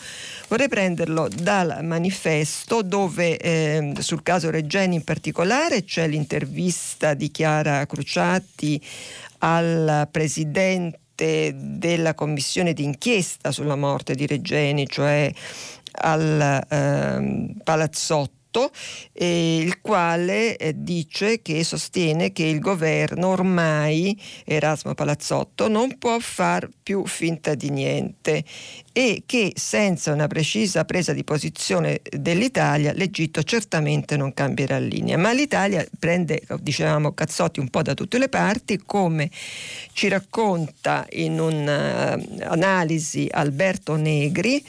Vorrei 0.48 0.70
prenderlo 0.70 1.28
dal 1.30 1.80
manifesto 1.84 2.82
dove 2.82 3.38
eh, 3.38 3.94
sul 4.00 4.24
caso 4.24 4.50
Regeni 4.50 4.96
in 4.96 5.04
particolare 5.04 5.84
c'è 5.84 6.08
l'intervista 6.08 7.14
di 7.14 7.30
Chiara 7.30 7.86
Cruciatti 7.86 8.82
al 9.40 10.08
presidente 10.12 11.00
della 11.56 12.16
commissione 12.16 12.74
d'inchiesta 12.74 13.52
sulla 13.52 13.76
morte 13.76 14.16
di 14.16 14.26
Regeni, 14.26 14.88
cioè 14.88 15.32
al 15.94 16.66
eh, 16.68 17.56
Palazzotto 17.64 18.41
eh, 19.14 19.58
il 19.58 19.80
quale 19.82 20.58
eh, 20.58 20.74
dice 20.76 21.42
che 21.42 21.64
sostiene 21.64 22.32
che 22.34 22.44
il 22.44 22.60
governo 22.60 23.30
ormai, 23.30 24.20
Erasmo 24.46 24.94
Palazzotto, 24.94 25.68
non 25.68 25.98
può 25.98 26.20
far 26.20 26.70
più 26.82 27.06
finta 27.06 27.56
di 27.56 27.70
niente 27.70 28.44
e 28.94 29.24
che 29.26 29.54
senza 29.56 30.12
una 30.12 30.28
precisa 30.28 30.84
presa 30.84 31.14
di 31.14 31.24
posizione 31.24 32.02
dell'Italia 32.10 32.92
l'Egitto 32.94 33.42
certamente 33.44 34.18
non 34.18 34.34
cambierà 34.34 34.78
linea. 34.80 35.18
Ma 35.18 35.32
l'Italia 35.32 35.86
prende, 35.98 36.42
dicevamo, 36.60 37.14
cazzotti 37.14 37.60
un 37.60 37.70
po' 37.70 37.82
da 37.82 37.94
tutte 37.94 38.18
le 38.18 38.28
parti, 38.28 38.82
come 38.86 39.30
ci 39.94 40.10
racconta 40.10 41.06
in 41.12 41.40
un'analisi 41.40 43.28
Alberto 43.32 43.96
Negri, 43.96 44.64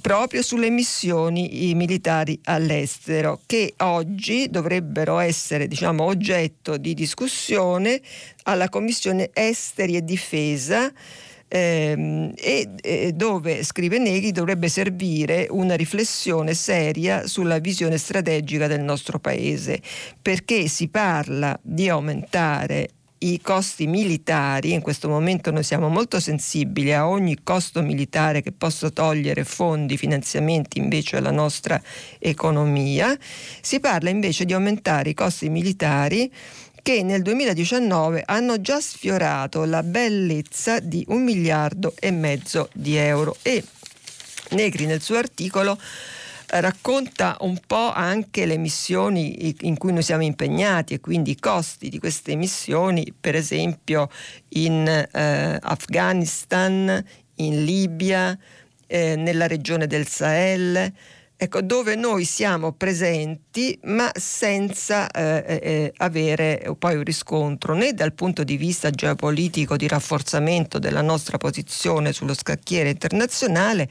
proprio 0.00 0.42
sulle 0.42 0.70
missioni 0.70 1.72
militari 1.74 2.38
all'estero 2.44 3.40
che 3.46 3.74
oggi 3.78 4.48
dovrebbero 4.50 5.18
essere 5.18 5.68
diciamo, 5.68 6.04
oggetto 6.04 6.76
di 6.76 6.94
discussione 6.94 8.00
alla 8.44 8.68
Commissione 8.68 9.30
Esteri 9.32 9.96
e 9.96 10.04
Difesa 10.04 10.92
ehm, 11.48 12.32
e, 12.36 12.68
e 12.80 13.12
dove, 13.12 13.62
scrive 13.64 13.98
Negri, 13.98 14.32
dovrebbe 14.32 14.68
servire 14.68 15.46
una 15.50 15.74
riflessione 15.74 16.54
seria 16.54 17.26
sulla 17.26 17.58
visione 17.58 17.98
strategica 17.98 18.66
del 18.66 18.82
nostro 18.82 19.18
Paese, 19.18 19.80
perché 20.20 20.68
si 20.68 20.88
parla 20.88 21.58
di 21.62 21.88
aumentare 21.88 22.90
i 23.18 23.40
costi 23.40 23.86
militari, 23.86 24.72
in 24.72 24.82
questo 24.82 25.08
momento 25.08 25.50
noi 25.50 25.62
siamo 25.62 25.88
molto 25.88 26.20
sensibili 26.20 26.92
a 26.92 27.08
ogni 27.08 27.38
costo 27.42 27.82
militare 27.82 28.42
che 28.42 28.52
possa 28.52 28.90
togliere 28.90 29.44
fondi, 29.44 29.96
finanziamenti 29.96 30.78
invece 30.78 31.16
alla 31.16 31.30
nostra 31.30 31.80
economia, 32.18 33.16
si 33.60 33.80
parla 33.80 34.10
invece 34.10 34.44
di 34.44 34.52
aumentare 34.52 35.10
i 35.10 35.14
costi 35.14 35.48
militari 35.48 36.30
che 36.82 37.02
nel 37.02 37.22
2019 37.22 38.22
hanno 38.24 38.60
già 38.60 38.80
sfiorato 38.80 39.64
la 39.64 39.82
bellezza 39.82 40.78
di 40.78 41.04
un 41.08 41.24
miliardo 41.24 41.94
e 41.98 42.10
mezzo 42.10 42.68
di 42.72 42.94
euro. 42.96 43.36
E 43.42 43.64
Negri 44.50 44.86
nel 44.86 45.02
suo 45.02 45.16
articolo 45.16 45.76
racconta 46.48 47.36
un 47.40 47.58
po' 47.66 47.92
anche 47.92 48.46
le 48.46 48.56
missioni 48.56 49.54
in 49.62 49.76
cui 49.76 49.92
noi 49.92 50.02
siamo 50.02 50.22
impegnati 50.22 50.94
e 50.94 51.00
quindi 51.00 51.32
i 51.32 51.38
costi 51.38 51.88
di 51.88 51.98
queste 51.98 52.34
missioni, 52.34 53.12
per 53.18 53.34
esempio 53.34 54.08
in 54.50 54.86
eh, 54.86 55.58
Afghanistan, 55.60 57.04
in 57.36 57.64
Libia, 57.64 58.38
eh, 58.86 59.16
nella 59.16 59.46
regione 59.46 59.86
del 59.86 60.06
Sahel. 60.06 60.92
Ecco, 61.38 61.60
dove 61.60 61.96
noi 61.96 62.24
siamo 62.24 62.72
presenti 62.72 63.78
ma 63.82 64.10
senza 64.14 65.10
eh, 65.10 65.44
eh, 65.46 65.60
eh 65.62 65.92
avere 65.98 66.74
poi 66.78 66.96
un 66.96 67.02
riscontro 67.04 67.74
né 67.74 67.92
dal 67.92 68.14
punto 68.14 68.42
di 68.42 68.56
vista 68.56 68.88
geopolitico 68.88 69.76
di 69.76 69.86
rafforzamento 69.86 70.78
della 70.78 71.02
nostra 71.02 71.36
posizione 71.36 72.14
sullo 72.14 72.32
scacchiere 72.32 72.88
internazionale 72.88 73.86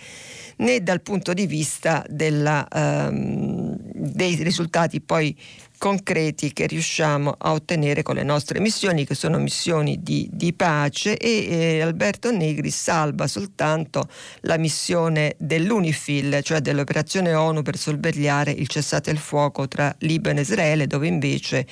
né 0.58 0.82
dal 0.82 1.02
punto 1.02 1.34
di 1.34 1.46
vista 1.46 2.04
della, 2.10 2.68
ehm, 2.68 3.78
dei 3.94 4.42
risultati 4.42 5.00
poi 5.00 5.38
concreti 5.78 6.54
che 6.54 6.68
riusciamo 6.68 7.36
a 7.38 7.52
ottenere 7.52 8.04
con 8.04 8.16
le 8.16 8.24
nostre 8.24 8.60
missioni, 8.60 9.06
che 9.06 9.16
sono 9.16 9.38
missioni 9.38 10.02
di, 10.02 10.30
di 10.32 10.54
pace 10.54 11.18
e 11.18 11.48
eh, 11.50 11.82
Alberto 11.82 12.32
Negri 12.32 12.70
salva 12.70 13.28
soltanto 13.28 14.08
la 14.42 14.58
missione 14.58 15.36
dell'UNIFIL, 15.38 16.40
cioè 16.44 16.60
dell'operazione 16.60 17.34
ONU 17.34 17.62
per 17.62 17.78
sorvegliare 17.78 18.52
il 18.52 18.68
cessate 18.68 19.12
il 19.12 19.18
fuoco 19.18 19.68
tra 19.68 19.94
Libano 20.00 20.40
e 20.40 20.42
Israele, 20.42 20.88
dove 20.88 21.08
invece 21.08 21.66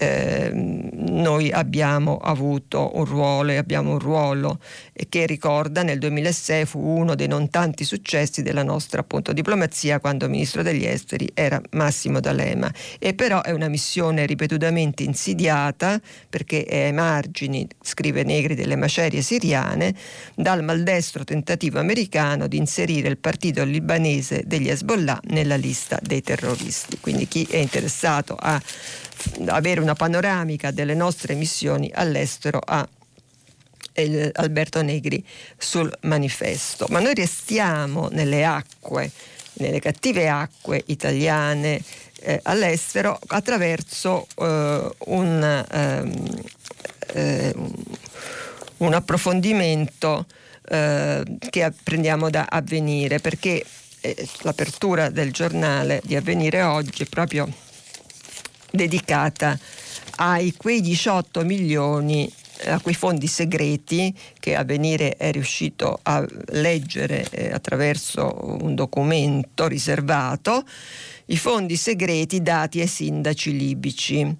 eh, 0.00 0.50
noi 0.54 1.50
abbiamo 1.50 2.18
avuto 2.18 2.92
un 2.94 3.04
ruolo 3.04 3.50
e 3.50 3.56
abbiamo 3.56 3.92
un 3.92 3.98
ruolo 3.98 4.60
che 5.08 5.26
ricorda 5.26 5.82
nel 5.82 5.98
2006 5.98 6.64
fu 6.66 6.78
uno 6.78 7.16
dei 7.16 7.26
non 7.26 7.50
tanti 7.50 7.84
successi 7.84 8.42
della 8.42 8.62
nostra 8.62 9.00
appunto, 9.00 9.32
diplomazia 9.32 9.98
quando 9.98 10.28
ministro 10.28 10.62
degli 10.62 10.84
esteri 10.84 11.28
era 11.34 11.60
Massimo 11.72 12.20
D'Alema 12.20 12.72
e 13.00 13.14
però 13.14 13.42
è 13.42 13.50
una 13.50 13.66
missione 13.66 14.24
ripetutamente 14.24 15.02
insidiata 15.02 16.00
perché 16.28 16.64
è 16.64 16.84
ai 16.84 16.92
margini, 16.92 17.66
scrive 17.80 18.22
Negri, 18.22 18.54
delle 18.54 18.76
macerie 18.76 19.22
siriane 19.22 19.94
dal 20.36 20.62
maldestro 20.62 21.24
tentativo 21.24 21.80
americano 21.80 22.46
di 22.46 22.56
inserire 22.56 23.08
il 23.08 23.18
partito 23.18 23.64
libanese 23.64 24.44
degli 24.46 24.68
Hezbollah 24.68 25.20
nella 25.30 25.56
lista 25.56 25.98
dei 26.00 26.22
terroristi. 26.22 26.98
Quindi 27.00 27.26
chi 27.26 27.46
è 27.50 27.56
interessato 27.56 28.36
a 28.38 28.60
avere 29.46 29.80
una 29.80 29.94
panoramica 29.94 30.70
delle 30.70 30.94
nostre 30.94 31.34
missioni 31.34 31.90
all'estero 31.94 32.60
a 32.64 32.86
Alberto 34.34 34.82
Negri 34.82 35.24
sul 35.56 35.92
manifesto. 36.02 36.86
Ma 36.90 37.00
noi 37.00 37.14
restiamo 37.14 38.08
nelle 38.12 38.44
acque, 38.44 39.10
nelle 39.54 39.80
cattive 39.80 40.28
acque 40.28 40.82
italiane 40.86 41.82
eh, 42.20 42.40
all'estero 42.44 43.18
attraverso 43.28 44.26
eh, 44.36 44.90
un, 44.98 45.64
ehm, 45.70 46.40
eh, 47.14 47.54
un 48.78 48.94
approfondimento 48.94 50.26
eh, 50.68 51.22
che 51.48 51.72
prendiamo 51.82 52.30
da 52.30 52.46
avvenire 52.48 53.18
perché 53.18 53.64
eh, 54.00 54.28
l'apertura 54.42 55.10
del 55.10 55.32
giornale 55.32 56.00
di 56.04 56.14
avvenire 56.14 56.62
oggi 56.62 57.02
è 57.02 57.06
proprio 57.06 57.48
dedicata 58.70 59.58
ai 60.16 60.54
quei 60.56 60.80
18 60.80 61.44
milioni 61.44 62.30
eh, 62.60 62.70
a 62.70 62.80
quei 62.80 62.94
fondi 62.94 63.26
segreti 63.26 64.12
che 64.40 64.56
Avvenire 64.56 65.16
è 65.16 65.30
riuscito 65.30 66.00
a 66.02 66.26
leggere 66.48 67.28
eh, 67.30 67.52
attraverso 67.52 68.58
un 68.62 68.74
documento 68.74 69.68
riservato, 69.68 70.64
i 71.26 71.36
fondi 71.36 71.76
segreti 71.76 72.42
dati 72.42 72.80
ai 72.80 72.88
sindaci 72.88 73.56
libici. 73.56 74.36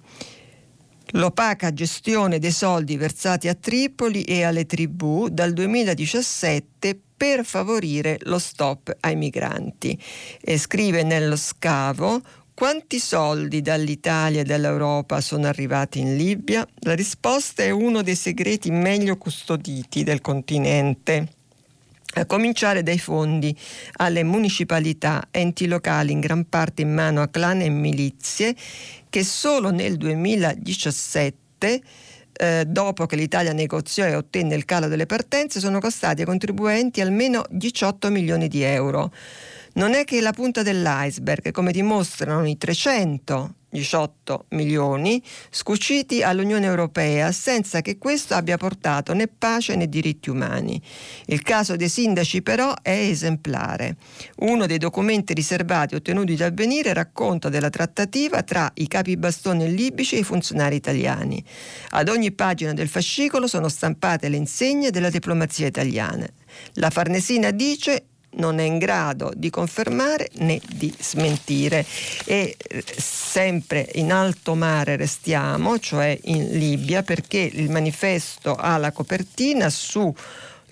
L'opaca 1.13 1.73
gestione 1.73 2.39
dei 2.39 2.51
soldi 2.51 2.97
versati 2.97 3.47
a 3.47 3.55
Tripoli 3.55 4.23
e 4.23 4.43
alle 4.43 4.65
tribù 4.65 5.27
dal 5.29 5.53
2017 5.53 6.99
per 7.17 7.43
favorire 7.43 8.17
lo 8.23 8.37
stop 8.37 8.95
ai 8.99 9.15
migranti. 9.15 9.99
E 10.39 10.57
scrive 10.57 11.03
nello 11.03 11.35
scavo 11.35 12.21
quanti 12.59 12.99
soldi 12.99 13.61
dall'Italia 13.61 14.41
e 14.41 14.43
dall'Europa 14.43 15.21
sono 15.21 15.47
arrivati 15.47 16.01
in 16.01 16.17
Libia? 16.17 16.67
La 16.79 16.93
risposta 16.93 17.63
è 17.63 17.69
uno 17.69 18.01
dei 18.01 18.15
segreti 18.15 18.69
meglio 18.69 19.15
custoditi 19.15 20.03
del 20.03 20.19
continente 20.19 21.29
a 22.15 22.25
cominciare 22.25 22.83
dai 22.83 22.99
fondi 22.99 23.57
alle 23.93 24.23
municipalità, 24.23 25.29
enti 25.31 25.67
locali 25.67 26.11
in 26.11 26.19
gran 26.19 26.49
parte 26.49 26.81
in 26.81 26.93
mano 26.93 27.21
a 27.21 27.29
clan 27.29 27.61
e 27.61 27.69
milizie 27.69 28.53
che 29.09 29.23
solo 29.23 29.69
nel 29.71 29.95
2017 29.95 31.81
eh, 32.33 32.65
dopo 32.67 33.05
che 33.05 33.15
l'Italia 33.15 33.53
negoziò 33.53 34.03
e 34.03 34.15
ottenne 34.15 34.55
il 34.55 34.65
calo 34.65 34.89
delle 34.89 35.05
partenze, 35.05 35.61
sono 35.61 35.79
costati 35.79 36.21
ai 36.21 36.27
contribuenti 36.27 36.99
almeno 36.99 37.45
18 37.49 38.09
milioni 38.09 38.49
di 38.49 38.63
euro 38.63 39.13
non 39.79 39.93
è 39.93 40.03
che 40.03 40.19
la 40.19 40.33
punta 40.33 40.61
dell'iceberg, 40.61 41.51
come 41.51 41.71
dimostrano 41.71 42.45
i 42.45 42.57
318 42.57 44.47
milioni 44.49 45.23
scuciti 45.49 46.21
all'Unione 46.21 46.65
Europea 46.65 47.31
senza 47.31 47.79
che 47.79 47.97
questo 47.97 48.33
abbia 48.33 48.57
portato 48.57 49.13
né 49.13 49.29
pace 49.29 49.77
né 49.77 49.87
diritti 49.87 50.29
umani. 50.29 50.81
Il 51.27 51.43
caso 51.43 51.77
dei 51.77 51.87
sindaci 51.87 52.41
però 52.41 52.73
è 52.81 52.89
esemplare. 52.89 53.95
Uno 54.39 54.65
dei 54.65 54.79
documenti 54.79 55.33
riservati 55.33 55.95
ottenuti 55.95 56.35
da 56.35 56.47
avvenire 56.47 56.91
racconta 56.91 57.47
della 57.47 57.69
trattativa 57.69 58.43
tra 58.43 58.69
i 58.73 58.87
capi 58.89 59.15
bastoni 59.15 59.73
libici 59.73 60.15
e 60.15 60.19
i 60.19 60.23
funzionari 60.23 60.75
italiani. 60.75 61.41
Ad 61.91 62.09
ogni 62.09 62.33
pagina 62.33 62.73
del 62.73 62.89
fascicolo 62.89 63.47
sono 63.47 63.69
stampate 63.69 64.27
le 64.27 64.35
insegne 64.35 64.89
della 64.89 65.09
diplomazia 65.09 65.67
italiana. 65.67 66.27
La 66.73 66.89
Farnesina 66.89 67.51
dice 67.51 68.08
non 68.31 68.59
è 68.59 68.63
in 68.63 68.77
grado 68.77 69.31
di 69.35 69.49
confermare 69.49 70.29
né 70.35 70.59
di 70.67 70.93
smentire. 70.99 71.85
E 72.25 72.55
eh, 72.57 72.83
sempre 72.97 73.89
in 73.93 74.11
alto 74.11 74.55
mare 74.55 74.95
restiamo, 74.95 75.79
cioè 75.79 76.17
in 76.23 76.49
Libia, 76.57 77.03
perché 77.03 77.39
il 77.39 77.69
manifesto 77.69 78.55
ha 78.55 78.77
la 78.77 78.91
copertina 78.91 79.69
sul 79.69 80.13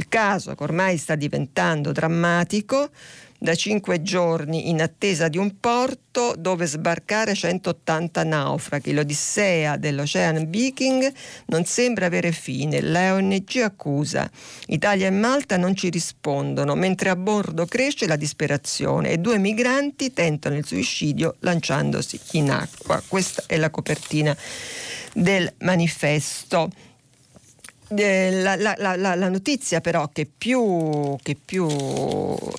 caso 0.09 0.55
che 0.55 0.63
ormai 0.63 0.97
sta 0.97 1.15
diventando 1.15 1.91
drammatico 1.91 2.89
da 3.37 3.55
cinque 3.55 4.01
giorni 4.01 4.69
in 4.69 4.81
attesa 4.81 5.27
di 5.27 5.37
un 5.37 5.59
porto 5.59 6.33
dove 6.37 6.65
sbarcare 6.65 7.35
180 7.35 8.23
naufraghi. 8.23 8.93
L'odissea 8.93 9.77
dell'Ocean 9.77 10.49
Viking 10.49 11.11
non 11.47 11.65
sembra 11.65 12.07
avere 12.07 12.31
fine. 12.31 12.81
La 12.81 13.13
ONG 13.13 13.57
accusa. 13.63 14.29
Italia 14.67 15.07
e 15.07 15.11
Malta 15.11 15.57
non 15.57 15.75
ci 15.75 15.89
rispondono, 15.89 16.75
mentre 16.75 17.09
a 17.09 17.15
bordo 17.15 17.65
cresce 17.65 18.07
la 18.07 18.15
disperazione 18.15 19.11
e 19.11 19.17
due 19.17 19.37
migranti 19.37 20.13
tentano 20.13 20.57
il 20.57 20.65
suicidio 20.65 21.35
lanciandosi 21.39 22.19
in 22.31 22.49
acqua. 22.49 23.01
Questa 23.07 23.43
è 23.45 23.57
la 23.57 23.69
copertina 23.69 24.35
del 25.13 25.51
manifesto. 25.59 26.69
Eh, 27.89 28.41
la, 28.41 28.57
la, 28.57 28.75
la, 28.77 29.15
la, 29.15 29.29
notizia 29.29 29.79
però 29.79 30.09
che 30.11 30.27
più, 30.37 31.15
che 31.21 31.37
più, 31.43 31.65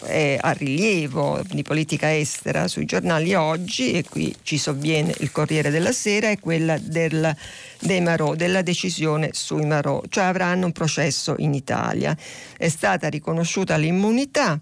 è 0.05 0.39
a 0.41 0.53
rilievo 0.53 1.43
di 1.51 1.63
politica 1.63 2.17
estera 2.17 2.67
sui 2.67 2.87
giornali 2.87 3.35
oggi, 3.35 3.93
e 3.93 4.05
qui 4.09 4.35
ci 4.43 4.57
sovviene 4.57 5.15
il 5.19 5.31
Corriere 5.31 5.69
della 5.69 5.93
Sera, 5.93 6.31
è 6.31 6.39
quella 6.39 6.79
del, 6.79 7.37
dei 7.79 8.01
Marò, 8.01 8.35
della 8.35 8.63
decisione 8.63 9.31
sui 9.35 9.67
Marò, 9.67 10.01
cioè 10.09 10.25
avranno 10.25 10.65
un 10.65 10.73
processo 10.73 11.35
in 11.39 11.53
Italia. 11.53 12.17
È 12.57 12.69
stata 12.69 13.09
riconosciuta 13.09 13.77
l'immunità 13.77 14.59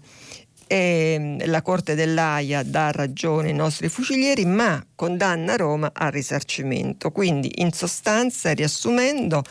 e 0.67 1.37
la 1.45 1.61
Corte 1.61 1.95
dell'AIA 1.95 2.63
dà 2.63 2.91
ragione 2.91 3.47
ai 3.47 3.53
nostri 3.53 3.87
fucilieri, 3.87 4.43
ma 4.43 4.85
condanna 4.95 5.55
Roma 5.55 5.91
al 5.93 6.11
risarcimento. 6.11 7.11
Quindi, 7.11 7.61
in 7.61 7.71
sostanza, 7.71 8.51
riassumendo, 8.51 9.43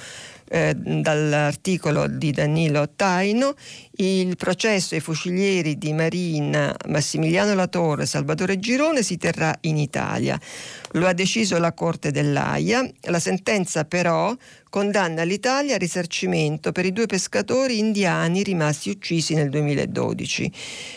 eh, 0.49 0.75
dall'articolo 0.75 2.07
di 2.07 2.31
Danilo 2.33 2.91
Taino, 2.95 3.55
il 3.99 4.37
processo 4.37 4.95
ai 4.95 5.01
fucilieri 5.01 5.79
di 5.79 5.93
Marina 5.93 6.75
Massimiliano 6.89 7.55
Latorre 7.55 8.03
e 8.03 8.07
Salvatore 8.07 8.59
Girone 8.59 9.03
si 9.03 9.17
terrà 9.17 9.57
in 9.63 9.77
Italia. 9.77 10.39
Lo 10.93 11.07
ha 11.07 11.13
deciso 11.13 11.59
la 11.59 11.73
Corte 11.73 12.11
dell'AIA. 12.11 12.89
La 13.03 13.19
sentenza 13.19 13.85
però 13.85 14.35
condanna 14.69 15.23
l'Italia 15.23 15.75
al 15.75 15.81
risarcimento 15.81 16.73
per 16.73 16.85
i 16.85 16.93
due 16.93 17.07
pescatori 17.07 17.79
indiani 17.79 18.43
rimasti 18.43 18.91
uccisi 18.91 19.35
nel 19.35 19.49
2012. 19.49 20.53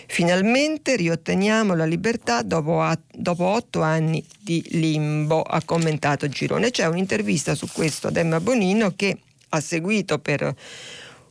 Finalmente 0.08 0.96
riotteniamo 0.96 1.76
la 1.76 1.86
libertà 1.86 2.42
dopo, 2.42 2.82
a, 2.82 2.98
dopo 3.12 3.46
otto 3.46 3.82
anni 3.82 4.24
di 4.40 4.62
limbo, 4.72 5.42
ha 5.42 5.62
commentato 5.64 6.28
Girone. 6.28 6.72
C'è 6.72 6.86
un'intervista 6.88 7.56
su 7.56 7.68
questo 7.72 8.08
ad 8.08 8.18
Emma 8.18 8.40
Bonino 8.40 8.94
che 8.96 9.18
ha 9.50 9.60
seguito 9.62 10.20
per 10.20 10.56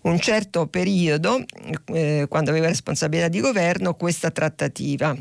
un 0.03 0.19
certo 0.21 0.67
periodo, 0.67 1.43
eh, 1.87 2.27
quando 2.29 2.51
aveva 2.51 2.67
responsabilità 2.67 3.29
di 3.29 3.41
governo, 3.41 3.95
questa 3.95 4.31
trattativa 4.31 5.17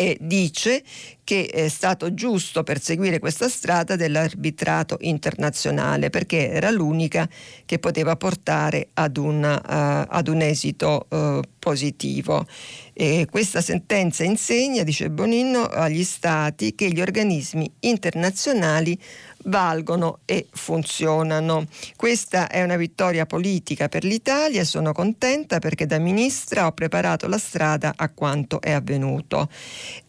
e 0.00 0.16
dice 0.18 0.82
che 1.22 1.44
è 1.44 1.68
stato 1.68 2.14
giusto 2.14 2.62
perseguire 2.62 3.18
questa 3.18 3.50
strada 3.50 3.96
dell'arbitrato 3.96 4.96
internazionale 5.00 6.08
perché 6.08 6.48
era 6.48 6.70
l'unica 6.70 7.28
che 7.66 7.78
poteva 7.78 8.16
portare 8.16 8.88
ad, 8.94 9.18
una, 9.18 9.56
uh, 9.56 10.06
ad 10.08 10.28
un 10.28 10.40
esito 10.40 11.06
uh, 11.06 11.40
positivo. 11.58 12.46
E 12.94 13.26
questa 13.30 13.60
sentenza 13.60 14.24
insegna, 14.24 14.84
dice 14.84 15.10
Bonino, 15.10 15.64
agli 15.64 16.02
Stati 16.02 16.74
che 16.74 16.90
gli 16.90 17.02
organismi 17.02 17.70
internazionali 17.80 18.98
valgono 19.44 20.20
e 20.24 20.46
funzionano. 20.50 21.66
Questa 21.96 22.48
è 22.48 22.62
una 22.62 22.76
vittoria 22.76 23.26
politica 23.26 23.88
per 23.88 24.04
l'Italia 24.04 24.60
e 24.60 24.64
sono 24.64 24.92
contenta 24.92 25.58
perché 25.58 25.86
da 25.86 25.98
ministra 25.98 26.66
ho 26.66 26.72
preparato 26.72 27.28
la 27.28 27.38
strada 27.38 27.94
a 27.96 28.10
quanto 28.10 28.60
è 28.60 28.72
avvenuto. 28.72 29.48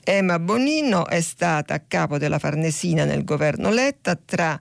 Emma 0.03 0.39
Bonino 0.39 1.07
è 1.07 1.21
stata 1.21 1.73
a 1.73 1.81
capo 1.87 2.17
della 2.17 2.39
Farnesina 2.39 3.05
nel 3.05 3.23
governo 3.23 3.69
Letta 3.69 4.15
tra 4.15 4.59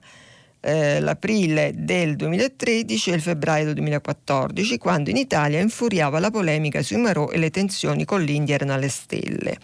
eh, 0.61 0.99
l'aprile 0.99 1.73
del 1.75 2.15
2013 2.15 3.09
e 3.09 3.15
il 3.15 3.21
febbraio 3.21 3.65
del 3.65 3.73
2014, 3.73 4.77
quando 4.77 5.09
in 5.09 5.17
Italia 5.17 5.59
infuriava 5.59 6.19
la 6.19 6.29
polemica 6.29 6.81
sui 6.81 6.97
Marò 6.97 7.29
e 7.29 7.37
le 7.37 7.49
tensioni 7.49 8.05
con 8.05 8.21
l'India 8.21 8.55
erano 8.55 8.73
alle 8.73 8.89
stelle. 8.89 9.57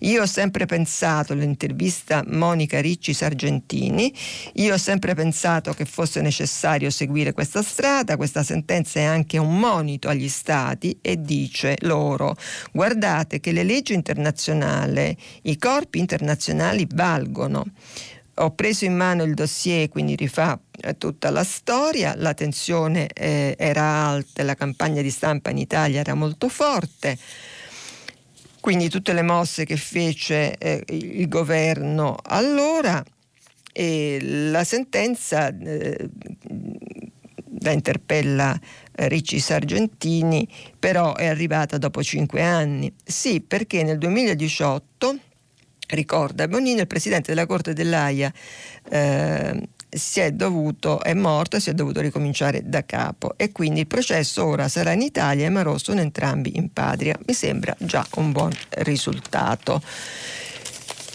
Io 0.00 0.22
ho 0.22 0.26
sempre 0.26 0.66
pensato, 0.66 1.34
l'intervista 1.34 2.24
Monica 2.26 2.80
Ricci 2.80 3.14
Sargentini, 3.14 4.12
io 4.54 4.74
ho 4.74 4.78
sempre 4.78 5.14
pensato 5.14 5.72
che 5.72 5.84
fosse 5.84 6.20
necessario 6.20 6.90
seguire 6.90 7.32
questa 7.32 7.62
strada, 7.62 8.16
questa 8.16 8.42
sentenza 8.42 8.98
è 9.00 9.04
anche 9.04 9.38
un 9.38 9.58
monito 9.58 10.08
agli 10.08 10.28
Stati 10.28 10.98
e 11.00 11.20
dice 11.20 11.76
loro 11.80 12.36
guardate 12.72 13.40
che 13.40 13.52
le 13.52 13.62
leggi 13.62 13.94
internazionali, 13.94 15.16
i 15.42 15.56
corpi 15.56 15.98
internazionali 15.98 16.86
valgono 16.92 17.66
ho 18.40 18.50
preso 18.52 18.84
in 18.84 18.96
mano 18.96 19.22
il 19.22 19.34
dossier, 19.34 19.88
quindi 19.88 20.16
rifà 20.16 20.58
eh, 20.80 20.96
tutta 20.96 21.30
la 21.30 21.44
storia, 21.44 22.14
la 22.16 22.34
tensione 22.34 23.08
eh, 23.08 23.54
era 23.58 24.06
alta, 24.06 24.42
la 24.42 24.54
campagna 24.54 25.02
di 25.02 25.10
stampa 25.10 25.50
in 25.50 25.58
Italia 25.58 26.00
era 26.00 26.14
molto 26.14 26.48
forte, 26.48 27.18
quindi 28.60 28.88
tutte 28.88 29.12
le 29.12 29.22
mosse 29.22 29.64
che 29.64 29.76
fece 29.76 30.56
eh, 30.56 30.82
il 30.88 31.28
governo 31.28 32.16
allora 32.22 33.02
e 33.72 34.18
la 34.22 34.64
sentenza 34.64 35.48
eh, 35.48 36.08
la 37.62 37.72
interpella 37.72 38.58
eh, 38.92 39.08
Ricci 39.08 39.38
Sargentini, 39.38 40.48
però 40.78 41.14
è 41.14 41.26
arrivata 41.26 41.76
dopo 41.76 42.02
cinque 42.02 42.42
anni. 42.42 42.92
Sì, 43.04 43.42
perché 43.42 43.82
nel 43.82 43.98
2018 43.98 45.18
ricorda 45.96 46.48
Bonino, 46.48 46.80
il 46.80 46.86
presidente 46.86 47.32
della 47.32 47.46
Corte 47.46 47.72
dell'AIA 47.72 48.32
eh, 48.90 49.68
si 49.90 50.20
è 50.20 50.30
dovuto, 50.30 51.02
è 51.02 51.14
morto 51.14 51.56
e 51.56 51.60
si 51.60 51.70
è 51.70 51.74
dovuto 51.74 52.00
ricominciare 52.00 52.62
da 52.64 52.84
capo 52.84 53.34
e 53.36 53.50
quindi 53.50 53.80
il 53.80 53.86
processo 53.86 54.44
ora 54.44 54.68
sarà 54.68 54.92
in 54.92 55.02
Italia 55.02 55.46
e 55.46 55.50
Marò 55.50 55.76
sono 55.78 56.00
entrambi 56.00 56.56
in 56.56 56.72
patria. 56.72 57.18
Mi 57.26 57.34
sembra 57.34 57.74
già 57.78 58.06
un 58.16 58.32
buon 58.32 58.52
risultato. 58.78 59.82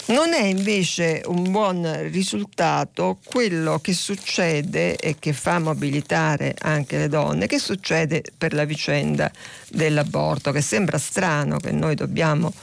Non 0.08 0.34
è 0.34 0.44
invece 0.44 1.24
un 1.26 1.50
buon 1.50 2.10
risultato 2.12 3.18
quello 3.24 3.80
che 3.80 3.94
succede 3.94 4.98
e 4.98 5.16
che 5.18 5.34
fa 5.34 5.58
mobilitare 5.58 6.54
anche 6.60 6.98
le 6.98 7.08
donne, 7.08 7.48
che 7.48 7.58
succede 7.58 8.22
per 8.38 8.54
la 8.54 8.66
vicenda 8.66 9.32
dell'aborto, 9.68 10.52
che 10.52 10.62
sembra 10.62 11.00
strano 11.00 11.58
che 11.58 11.72
noi 11.72 11.96
dobbiamo, 11.96 12.54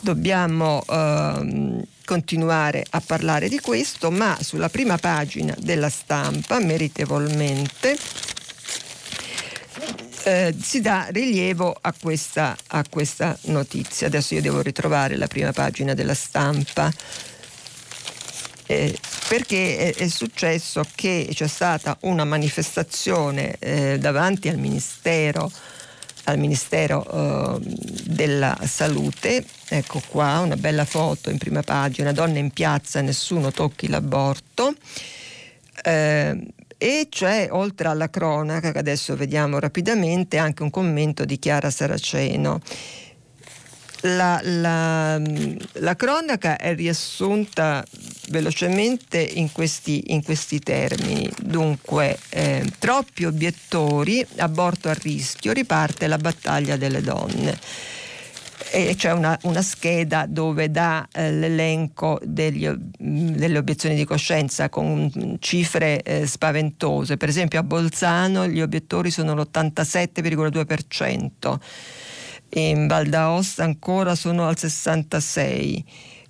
dobbiamo 0.00 0.82
ehm, 0.88 1.82
continuare 2.04 2.84
a 2.90 3.02
parlare 3.04 3.48
di 3.48 3.58
questo, 3.60 4.10
ma 4.10 4.36
sulla 4.40 4.68
prima 4.68 4.96
pagina 4.96 5.54
della 5.58 5.90
stampa, 5.90 6.60
meritevolmente, 6.60 7.98
eh, 10.24 10.54
si 10.60 10.80
dà 10.80 11.06
rilievo 11.10 11.76
a 11.80 11.94
questa, 11.98 12.56
a 12.68 12.84
questa 12.88 13.38
notizia. 13.42 14.08
Adesso 14.08 14.34
io 14.34 14.40
devo 14.42 14.60
ritrovare 14.60 15.16
la 15.16 15.28
prima 15.28 15.52
pagina 15.52 15.94
della 15.94 16.14
stampa. 16.14 16.92
Eh, 18.68 18.98
perché 19.28 19.92
è, 19.92 20.08
successo 20.08 20.84
che 20.96 21.28
c'è 21.32 21.46
stata 21.46 21.96
una 22.00 22.24
manifestazione 22.24 23.56
eh, 23.60 23.96
davanti 24.00 24.48
al 24.48 24.58
Ministero, 24.58 25.50
al 26.26 26.38
Ministero 26.38 27.04
eh, 27.04 27.58
della 28.04 28.56
Salute, 28.64 29.44
ecco 29.68 30.02
qua 30.08 30.40
una 30.40 30.56
bella 30.56 30.84
foto 30.84 31.30
in 31.30 31.38
prima 31.38 31.62
pagina, 31.62 32.12
donne 32.12 32.38
in 32.38 32.50
piazza, 32.50 33.00
nessuno 33.00 33.50
tocchi 33.50 33.88
l'aborto. 33.88 34.74
Eh, 35.82 36.46
e 36.78 37.06
c'è 37.08 37.48
oltre 37.50 37.88
alla 37.88 38.10
cronaca, 38.10 38.70
che 38.70 38.78
adesso 38.78 39.16
vediamo 39.16 39.58
rapidamente, 39.58 40.36
anche 40.36 40.62
un 40.62 40.70
commento 40.70 41.24
di 41.24 41.38
Chiara 41.38 41.70
Saraceno. 41.70 42.60
La, 44.06 44.40
la, 44.42 45.18
la 45.18 45.96
cronaca 45.96 46.56
è 46.56 46.74
riassunta 46.74 47.84
velocemente 48.28 49.18
in 49.18 49.50
questi, 49.50 50.12
in 50.12 50.22
questi 50.22 50.60
termini. 50.60 51.28
Dunque, 51.42 52.16
eh, 52.28 52.64
troppi 52.78 53.24
obiettori, 53.24 54.24
aborto 54.36 54.88
a 54.88 54.94
rischio, 54.94 55.52
riparte 55.52 56.06
la 56.06 56.18
battaglia 56.18 56.76
delle 56.76 57.00
donne 57.00 57.58
e 58.70 58.94
c'è 58.96 59.12
una, 59.12 59.38
una, 59.42 59.60
scheda 59.62 60.26
dove 60.28 60.70
dà 60.70 61.08
eh, 61.12 61.32
l'elenco 61.32 62.20
degli, 62.22 62.68
delle 62.68 63.58
obiezioni 63.58 63.94
di 63.94 64.04
coscienza 64.04 64.68
con 64.68 65.36
cifre 65.38 66.02
eh, 66.02 66.26
spaventose. 66.26 67.16
Per 67.16 67.28
esempio 67.28 67.60
a 67.60 67.62
Bolzano 67.62 68.48
gli 68.48 68.60
obiettori 68.60 69.10
sono 69.10 69.34
l'87,2%, 69.34 71.58
in 72.50 72.86
Val 72.86 73.06
d'Aosta 73.06 73.64
ancora 73.64 74.14
sono 74.14 74.46
al 74.46 74.56
66%. 74.58 75.84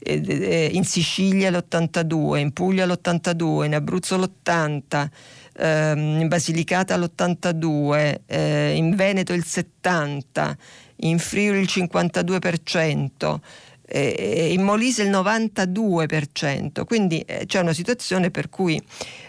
In 0.09 0.85
Sicilia 0.85 1.51
l'82, 1.51 2.37
in 2.37 2.53
Puglia 2.53 2.87
l'82, 2.87 3.65
in 3.65 3.75
Abruzzo 3.75 4.17
l'80, 4.17 5.09
ehm, 5.57 6.21
in 6.21 6.29
Basilicata 6.29 6.97
l'82, 6.97 8.21
eh, 8.27 8.75
in 8.77 8.95
Veneto 8.95 9.33
il 9.33 9.45
70%, 9.45 10.57
in 11.01 11.19
Friuli 11.19 11.61
il 11.61 11.69
52%, 11.69 13.41
eh, 13.87 14.53
in 14.53 14.63
Molise 14.63 15.03
il 15.03 15.11
92%, 15.11 16.85
quindi 16.85 17.21
eh, 17.21 17.47
c'è 17.47 17.61
una 17.61 17.73
situazione 17.73 18.31
per 18.31 18.49
cui 18.49 18.83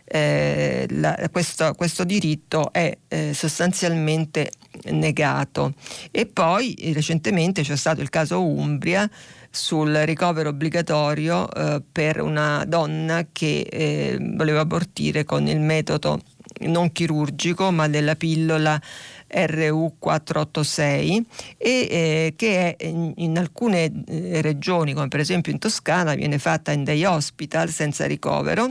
eh, 0.04 0.88
questo, 1.32 1.74
questo, 1.74 2.04
diritto 2.04 2.72
è 2.72 2.98
eh, 3.08 3.34
sostanzialmente 3.34 4.50
negato. 4.86 5.74
E 6.12 6.26
poi 6.26 6.76
recentemente 6.94 7.62
c'è 7.62 7.76
stato 7.76 8.02
il 8.02 8.10
caso 8.10 8.44
Umbria 8.46 9.10
sul 9.50 9.94
ricovero 10.06 10.50
obbligatorio 10.50 11.52
eh, 11.52 11.82
per 11.92 12.22
una 12.22 12.64
donna 12.66 13.28
che 13.32 13.62
eh, 13.62 14.18
voleva 14.36 14.60
abortire 14.62 15.24
con 15.24 15.48
il 15.48 15.60
metodo 15.60 16.22
non 16.62 16.92
chirurgico 16.92 17.72
ma 17.72 17.88
della 17.88 18.16
pillola 18.16 18.82
RU486 19.30 21.22
e 21.58 21.70
eh, 21.90 22.34
che 22.36 22.76
è 22.76 22.86
in, 22.86 23.14
in 23.18 23.38
alcune 23.38 23.92
eh, 24.08 24.42
regioni 24.42 24.94
come 24.94 25.08
per 25.08 25.20
esempio 25.20 25.52
in 25.52 25.60
Toscana 25.60 26.16
viene 26.16 26.40
fatta 26.40 26.72
in 26.72 26.84
day 26.84 27.04
hospital 27.04 27.70
senza 27.70 28.06
ricovero 28.06 28.70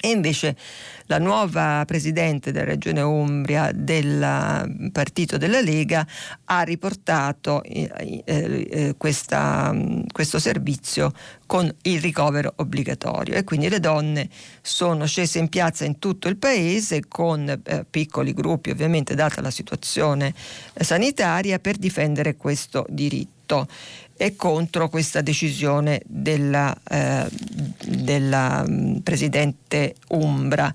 e 0.00 0.10
invece 0.10 0.56
la 1.06 1.18
nuova 1.18 1.82
presidente 1.86 2.52
della 2.52 2.66
regione 2.66 3.00
Umbria 3.00 3.72
del 3.74 4.90
partito 4.92 5.38
della 5.38 5.60
Lega 5.60 6.06
ha 6.44 6.62
riportato 6.62 7.62
eh, 7.62 7.90
eh, 8.24 8.68
eh 8.70 8.94
questa, 8.96 9.74
questo 10.12 10.38
servizio 10.38 11.12
con 11.46 11.72
il 11.82 12.00
ricovero 12.00 12.52
obbligatorio. 12.56 13.34
E 13.34 13.42
quindi 13.42 13.68
le 13.68 13.80
donne 13.80 14.28
sono 14.60 15.06
scese 15.06 15.38
in 15.38 15.48
piazza 15.48 15.84
in 15.84 15.98
tutto 15.98 16.28
il 16.28 16.36
paese 16.36 17.08
con 17.08 17.48
eh, 17.48 17.84
piccoli 17.88 18.32
gruppi 18.32 18.70
ovviamente 18.70 19.14
data 19.14 19.40
la 19.40 19.50
situazione 19.50 20.34
sanitaria 20.74 21.58
per 21.58 21.76
difendere 21.76 22.36
questo 22.36 22.86
diritto 22.88 23.66
e 24.18 24.34
contro 24.34 24.88
questa 24.88 25.22
decisione 25.22 26.02
della, 26.04 26.76
eh, 26.90 27.26
della 27.86 28.64
mm, 28.68 28.96
Presidente 28.96 29.94
Umbra. 30.08 30.74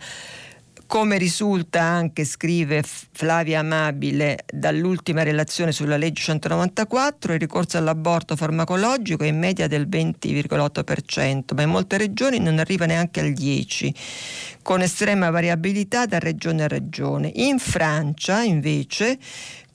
Come 0.86 1.18
risulta 1.18 1.82
anche, 1.82 2.24
scrive 2.24 2.84
Flavia 2.84 3.60
Amabile, 3.60 4.46
dall'ultima 4.46 5.24
relazione 5.24 5.72
sulla 5.72 5.98
legge 5.98 6.22
194, 6.22 7.34
il 7.34 7.40
ricorso 7.40 7.78
all'aborto 7.78 8.36
farmacologico 8.36 9.24
è 9.24 9.28
in 9.28 9.40
media 9.40 9.68
del 9.68 9.88
20,8%, 9.90 11.56
ma 11.56 11.64
in 11.64 11.70
molte 11.70 11.98
regioni 11.98 12.40
non 12.40 12.60
arriva 12.60 12.86
neanche 12.86 13.22
al 13.22 13.32
10%, 13.32 13.92
con 14.62 14.82
estrema 14.82 15.32
variabilità 15.32 16.06
da 16.06 16.20
regione 16.20 16.64
a 16.64 16.68
regione. 16.68 17.32
In 17.34 17.58
Francia, 17.58 18.44
invece, 18.44 19.18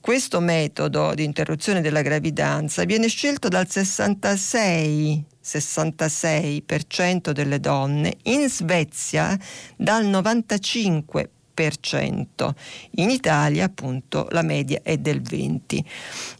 questo 0.09 0.39
metodo 0.39 1.13
di 1.13 1.23
interruzione 1.23 1.81
della 1.81 2.01
gravidanza 2.01 2.83
viene 2.83 3.07
scelto 3.07 3.47
dal 3.47 3.69
66 3.69 5.23
66% 5.43 7.29
delle 7.29 7.59
donne, 7.59 8.17
in 8.23 8.49
Svezia 8.49 9.37
dal 9.77 10.05
95%. 10.05 11.38
In 11.65 13.09
Italia 13.09 13.65
appunto 13.65 14.27
la 14.31 14.41
media 14.41 14.79
è 14.83 14.97
del 14.97 15.21
20%. 15.21 15.79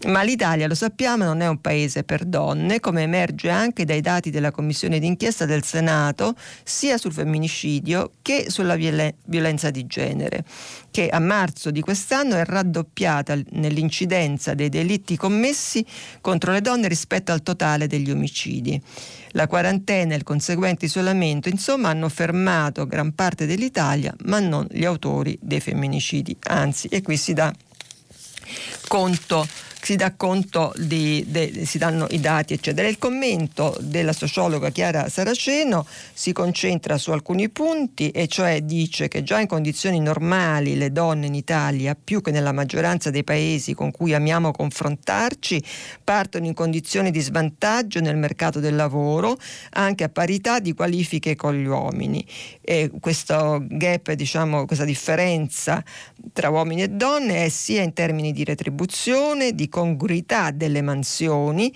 Ma 0.08 0.24
l'Italia, 0.24 0.68
lo 0.68 0.76
sappiamo, 0.76 1.26
non 1.26 1.42
è 1.42 1.48
un 1.48 1.60
paese 1.60 2.04
per 2.04 2.26
donne, 2.26 2.80
come 2.80 3.04
emerge 3.04 3.50
anche 3.50 3.86
dai 3.86 4.02
dati 4.02 4.30
della 4.30 4.52
Commissione 4.52 5.00
d'inchiesta 5.00 5.46
del 5.46 5.64
Senato, 5.64 6.36
sia 6.64 6.98
sul 6.98 7.14
femminicidio 7.14 8.12
che 8.22 8.46
sulla 8.50 8.76
violenza 8.76 9.70
di 9.70 9.86
genere 9.88 10.46
che 10.92 11.08
a 11.10 11.20
marzo 11.20 11.72
di 11.72 11.82
quest'anno 11.82 12.36
è 12.36 12.46
raddoppiata 12.46 13.38
nell'incidenza 13.52 14.54
dei 14.54 14.70
delitti 14.70 15.16
commessi 15.18 15.86
contro 16.22 16.52
le 16.52 16.62
donne 16.62 16.88
rispetto 16.88 17.32
al 17.32 17.44
totale 17.44 17.88
degli 17.88 18.10
omicidi. 18.10 18.82
La 19.34 19.48
quarantena 19.48 20.14
e 20.14 20.18
il 20.18 20.24
conseguente 20.24 20.86
isolamento, 20.86 21.50
insomma, 21.50 21.90
hanno 21.90 22.10
fermato 22.10 22.88
gran 22.88 23.14
parte 23.14 23.46
dell'Italia, 23.46 24.14
ma 24.26 24.40
non 24.40 24.68
gli 24.70 24.86
autori 24.86 25.38
dei 25.42 25.60
femminicidi. 25.60 26.36
Anzi, 26.44 26.88
e 26.88 27.02
qui 27.02 27.18
si 27.18 27.34
dà 27.34 27.54
conto 28.88 29.48
si 29.82 29.96
dà 29.96 30.14
conto 30.16 30.74
di, 30.78 31.24
de, 31.28 31.66
si 31.66 31.78
danno 31.78 32.06
i 32.12 32.20
dati 32.20 32.54
eccetera. 32.54 32.88
Il 32.88 32.98
commento 32.98 33.76
della 33.80 34.14
sociologa 34.14 34.70
Chiara 34.70 35.10
Saraceno 35.10 35.86
si 36.14 36.34
concentra 36.34 36.98
su 36.98 37.12
alcuni 37.12 37.50
punti 37.50 38.12
e 38.12 38.28
cioè 38.28 38.62
dice 38.62 39.08
che 39.08 39.24
già 39.24 39.40
in 39.40 39.48
condizioni 39.48 40.00
normali 40.00 40.76
le 40.76 40.92
donne 40.92 41.28
in 41.28 41.34
Italia 41.34 41.96
più 42.02 42.22
che 42.22 42.32
nella 42.32 42.52
maggioranza 42.52 43.10
dei 43.10 43.24
paesi 43.24 43.74
con 43.74 43.92
cui 43.92 44.14
amiamo 44.14 44.52
confrontarci 44.52 45.64
partono 46.04 46.46
in 46.46 46.54
condizioni 46.54 47.10
di 47.10 47.22
svantaggio 47.22 48.02
nel 48.02 48.18
mercato 48.18 48.60
del 48.60 48.76
lavoro 48.76 49.38
anche 49.72 50.04
a 50.04 50.10
parità 50.10 50.60
di 50.60 50.74
qualifiche 50.74 51.36
con 51.36 51.56
gli 51.56 51.66
uomini 51.66 52.26
e 52.62 52.92
questo 53.00 53.64
gap 53.68 54.12
diciamo 54.12 54.66
questa 54.66 54.86
differenza 54.86 55.84
tra 56.34 56.50
uomini 56.50 56.84
e 56.84 56.90
donne 56.90 57.46
è 57.46 57.50
sia 57.50 57.82
in 57.82 57.94
termini 57.94 58.34
di 58.34 58.44
retribuzione 58.44 59.54
di 59.54 59.69
congruità 59.70 60.52
delle 60.52 60.82
mansioni, 60.82 61.74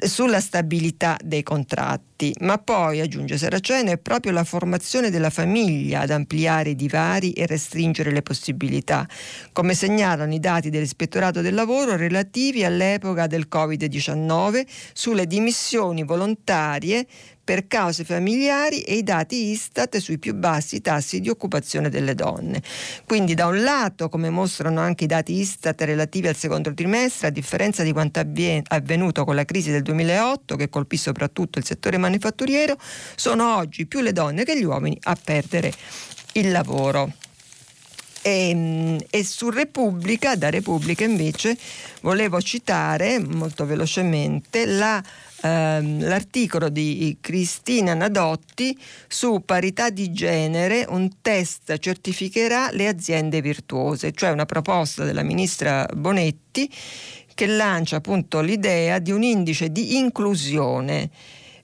sulla 0.00 0.40
stabilità 0.40 1.16
dei 1.22 1.42
contratti. 1.42 2.34
Ma 2.40 2.56
poi, 2.58 3.00
aggiunge 3.00 3.36
Saraceno, 3.36 3.90
è 3.90 3.98
proprio 3.98 4.32
la 4.32 4.44
formazione 4.44 5.10
della 5.10 5.30
famiglia 5.30 6.00
ad 6.00 6.10
ampliare 6.10 6.70
i 6.70 6.76
divari 6.76 7.32
e 7.32 7.46
restringere 7.46 8.12
le 8.12 8.22
possibilità, 8.22 9.06
come 9.52 9.74
segnalano 9.74 10.32
i 10.32 10.38
dati 10.38 10.70
dell'Ispettorato 10.70 11.40
del 11.40 11.54
Lavoro 11.54 11.96
relativi 11.96 12.64
all'epoca 12.64 13.26
del 13.26 13.48
Covid-19 13.50 14.64
sulle 14.92 15.26
dimissioni 15.26 16.04
volontarie 16.04 17.06
per 17.44 17.66
cause 17.66 18.04
familiari 18.04 18.82
e 18.82 18.94
i 18.94 19.02
dati 19.02 19.50
Istat 19.50 19.96
sui 19.98 20.18
più 20.18 20.34
bassi 20.34 20.80
tassi 20.80 21.20
di 21.20 21.28
occupazione 21.28 21.88
delle 21.88 22.14
donne. 22.14 22.62
Quindi 23.04 23.34
da 23.34 23.46
un 23.46 23.62
lato, 23.62 24.08
come 24.08 24.30
mostrano 24.30 24.80
anche 24.80 25.04
i 25.04 25.08
dati 25.08 25.34
Istat 25.34 25.80
relativi 25.82 26.28
al 26.28 26.36
secondo 26.36 26.72
trimestre, 26.72 27.28
a 27.28 27.30
differenza 27.30 27.82
di 27.82 27.92
quanto 27.92 28.20
avvenuto 28.68 29.24
con 29.24 29.34
la 29.34 29.44
crisi 29.44 29.70
del 29.70 29.82
2008 29.82 30.56
che 30.56 30.68
colpì 30.68 30.96
soprattutto 30.96 31.58
il 31.58 31.64
settore 31.64 31.98
manifatturiero, 31.98 32.76
sono 33.16 33.56
oggi 33.56 33.86
più 33.86 34.00
le 34.00 34.12
donne 34.12 34.44
che 34.44 34.58
gli 34.58 34.64
uomini 34.64 34.96
a 35.02 35.16
perdere 35.22 35.72
il 36.34 36.50
lavoro. 36.50 37.12
E, 38.22 38.48
ehm, 38.48 38.98
e, 39.10 39.24
su 39.24 39.50
Repubblica, 39.50 40.36
da 40.36 40.48
Repubblica 40.48 41.04
invece, 41.04 41.56
volevo 42.02 42.40
citare 42.40 43.18
molto 43.18 43.66
velocemente 43.66 44.64
la 44.64 45.02
ehm, 45.42 46.06
l'articolo 46.06 46.68
di 46.68 47.18
Cristina 47.20 47.94
Nadotti 47.94 48.76
su 49.08 49.42
parità 49.44 49.90
di 49.90 50.12
genere, 50.12 50.86
un 50.88 51.20
test 51.20 51.78
certificherà 51.78 52.70
le 52.72 52.88
aziende 52.88 53.40
virtuose, 53.40 54.12
cioè 54.12 54.30
una 54.30 54.46
proposta 54.46 55.04
della 55.04 55.22
ministra 55.22 55.86
Bonetti 55.94 56.70
che 57.34 57.46
lancia 57.46 57.96
appunto 57.96 58.40
l'idea 58.40 58.98
di 58.98 59.10
un 59.10 59.22
indice 59.22 59.70
di 59.70 59.96
inclusione 59.96 61.10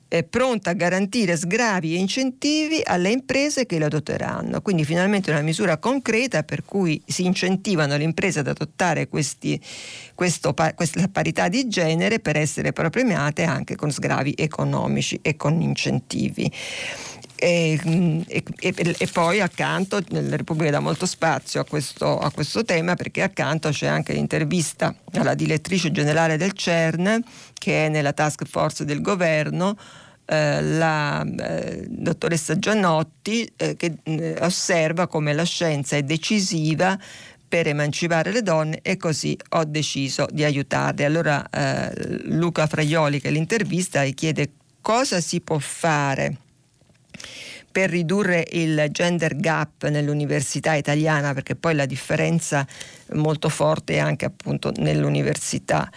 è 0.09 0.25
pronta 0.25 0.71
a 0.71 0.73
garantire 0.73 1.37
sgravi 1.37 1.95
e 1.95 1.99
incentivi 1.99 2.81
alle 2.83 3.11
imprese 3.11 3.67
che 3.67 3.79
lo 3.79 3.85
adotteranno. 3.85 4.63
Quindi 4.63 4.85
finalmente 4.85 5.31
una 5.31 5.43
misura 5.43 5.77
concreta 5.77 6.43
per 6.43 6.65
cui 6.65 7.01
si 7.07 7.27
incentivano 7.27 7.97
le 7.97 8.05
imprese 8.05 8.39
ad 8.39 8.49
adottare 8.49 9.09
questi, 9.09 9.61
questo, 10.15 10.55
questa 10.75 11.09
parità 11.09 11.49
di 11.49 11.69
genere 11.69 12.21
per 12.21 12.37
essere 12.37 12.73
premiate 12.73 13.45
anche 13.45 13.77
con 13.77 13.91
sgravi 13.91 14.35
economici 14.37 15.19
e 15.21 15.37
con 15.37 15.61
incentivi. 15.61 16.51
E, 17.41 17.79
e, 18.27 18.45
e, 18.99 19.07
poi 19.13 19.41
accanto 19.41 20.01
la 20.09 20.35
Repubblica 20.35 20.73
dà 20.73 20.81
molto 20.81 21.07
spazio 21.07 21.61
a 21.61 21.65
questo, 21.65 22.19
a 22.19 22.33
questo, 22.33 22.65
tema 22.65 22.97
perché 22.97 23.23
accanto 23.23 23.69
c'è 23.69 23.87
anche 23.87 24.13
l'intervista 24.13 24.93
alla 25.13 25.35
direttrice 25.35 25.93
generale 25.93 26.37
del 26.37 26.53
CERN 26.53 27.23
che 27.55 27.87
è 27.87 27.89
nella 27.89 28.13
task 28.13 28.45
force 28.45 28.85
del 28.85 29.01
governo 29.01 29.77
eh, 30.25 30.61
la 30.63 31.25
eh, 31.25 31.87
dottoressa 31.89 32.59
Giannotti 32.59 33.51
eh, 33.57 33.77
che 33.77 33.99
eh, 34.03 34.37
osserva 34.41 35.07
come 35.07 35.33
la 35.33 35.45
scienza 35.45 35.97
è 35.97 36.03
decisiva 36.03 36.99
per 37.49 37.67
emancipare 37.67 38.31
le 38.31 38.43
donne 38.43 38.81
e 38.83 38.97
così 38.97 39.39
ho 39.51 39.65
deciso 39.65 40.27
di 40.31 40.45
aiutarle. 40.45 41.05
Allora 41.05 41.49
eh, 41.49 42.25
Luca 42.25 42.67
Fraioli 42.67 43.21
che 43.21 43.31
l'intervista 43.31 44.05
gli 44.05 44.13
chiede 44.13 44.51
cosa 44.83 45.21
si 45.21 45.41
può 45.41 45.59
fare 45.59 46.37
per 47.79 47.91
ridurre 47.91 48.45
il 48.55 48.89
gender 48.91 49.37
gap 49.37 49.87
nell'università 49.87 50.75
italiana, 50.75 51.33
perché 51.33 51.55
poi 51.55 51.77
la 51.77 51.87
differenza 51.87 52.67
molto 53.13 53.49
forte 53.49 53.95
è 53.95 53.99
anche 53.99 54.25
appunto 54.25 54.73
nell'università. 54.79 55.89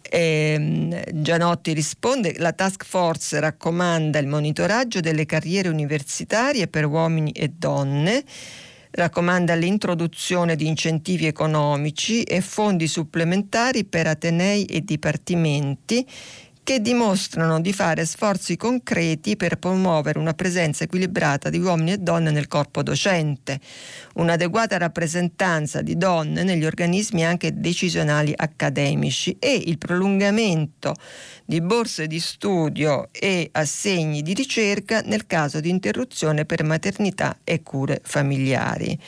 E, 0.00 0.54
ehm, 0.56 1.02
Gianotti 1.12 1.74
risponde, 1.74 2.36
la 2.38 2.52
task 2.52 2.86
force 2.86 3.38
raccomanda 3.38 4.18
il 4.18 4.28
monitoraggio 4.28 5.00
delle 5.00 5.26
carriere 5.26 5.68
universitarie 5.68 6.68
per 6.68 6.86
uomini 6.86 7.32
e 7.32 7.48
donne, 7.48 8.24
raccomanda 8.92 9.54
l'introduzione 9.54 10.56
di 10.56 10.66
incentivi 10.66 11.26
economici 11.26 12.22
e 12.22 12.40
fondi 12.40 12.86
supplementari 12.86 13.84
per 13.84 14.06
atenei 14.06 14.64
e 14.64 14.80
dipartimenti 14.80 16.06
che 16.66 16.80
dimostrano 16.80 17.60
di 17.60 17.72
fare 17.72 18.04
sforzi 18.04 18.56
concreti 18.56 19.36
per 19.36 19.56
promuovere 19.56 20.18
una 20.18 20.34
presenza 20.34 20.82
equilibrata 20.82 21.48
di 21.48 21.60
uomini 21.60 21.92
e 21.92 21.98
donne 21.98 22.32
nel 22.32 22.48
corpo 22.48 22.82
docente, 22.82 23.60
un'adeguata 24.14 24.76
rappresentanza 24.76 25.80
di 25.80 25.96
donne 25.96 26.42
negli 26.42 26.64
organismi 26.64 27.24
anche 27.24 27.60
decisionali 27.60 28.32
accademici 28.34 29.36
e 29.38 29.54
il 29.54 29.78
prolungamento 29.78 30.96
di 31.44 31.60
borse 31.60 32.08
di 32.08 32.18
studio 32.18 33.10
e 33.12 33.48
assegni 33.52 34.22
di 34.22 34.34
ricerca 34.34 35.02
nel 35.02 35.24
caso 35.28 35.60
di 35.60 35.70
interruzione 35.70 36.46
per 36.46 36.64
maternità 36.64 37.38
e 37.44 37.62
cure 37.62 38.00
familiari. 38.02 38.98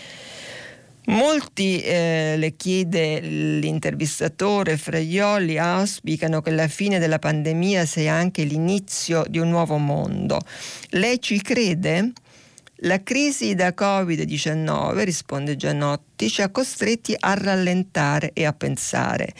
Molti, 1.08 1.80
eh, 1.80 2.34
le 2.36 2.54
chiede 2.54 3.20
l'intervistatore 3.20 4.76
Fraioli, 4.76 5.56
auspicano 5.56 6.42
che 6.42 6.50
la 6.50 6.68
fine 6.68 6.98
della 6.98 7.18
pandemia 7.18 7.86
sia 7.86 8.12
anche 8.12 8.44
l'inizio 8.44 9.24
di 9.26 9.38
un 9.38 9.48
nuovo 9.48 9.78
mondo. 9.78 10.38
Lei 10.90 11.18
ci 11.18 11.40
crede? 11.40 12.12
La 12.82 13.02
crisi 13.02 13.54
da 13.54 13.72
Covid-19, 13.74 15.02
risponde 15.02 15.56
Giannotti, 15.56 16.28
ci 16.28 16.42
ha 16.42 16.50
costretti 16.50 17.16
a 17.18 17.32
rallentare 17.32 18.32
e 18.34 18.44
a 18.44 18.52
pensare 18.52 19.32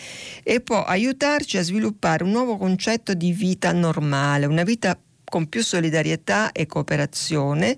e 0.42 0.60
può 0.60 0.82
aiutarci 0.82 1.58
a 1.58 1.62
sviluppare 1.62 2.24
un 2.24 2.30
nuovo 2.30 2.56
concetto 2.56 3.12
di 3.12 3.30
vita 3.32 3.72
normale, 3.72 4.46
una 4.46 4.64
vita 4.64 4.98
con 5.28 5.46
più 5.46 5.62
solidarietà 5.62 6.52
e 6.52 6.66
cooperazione, 6.66 7.76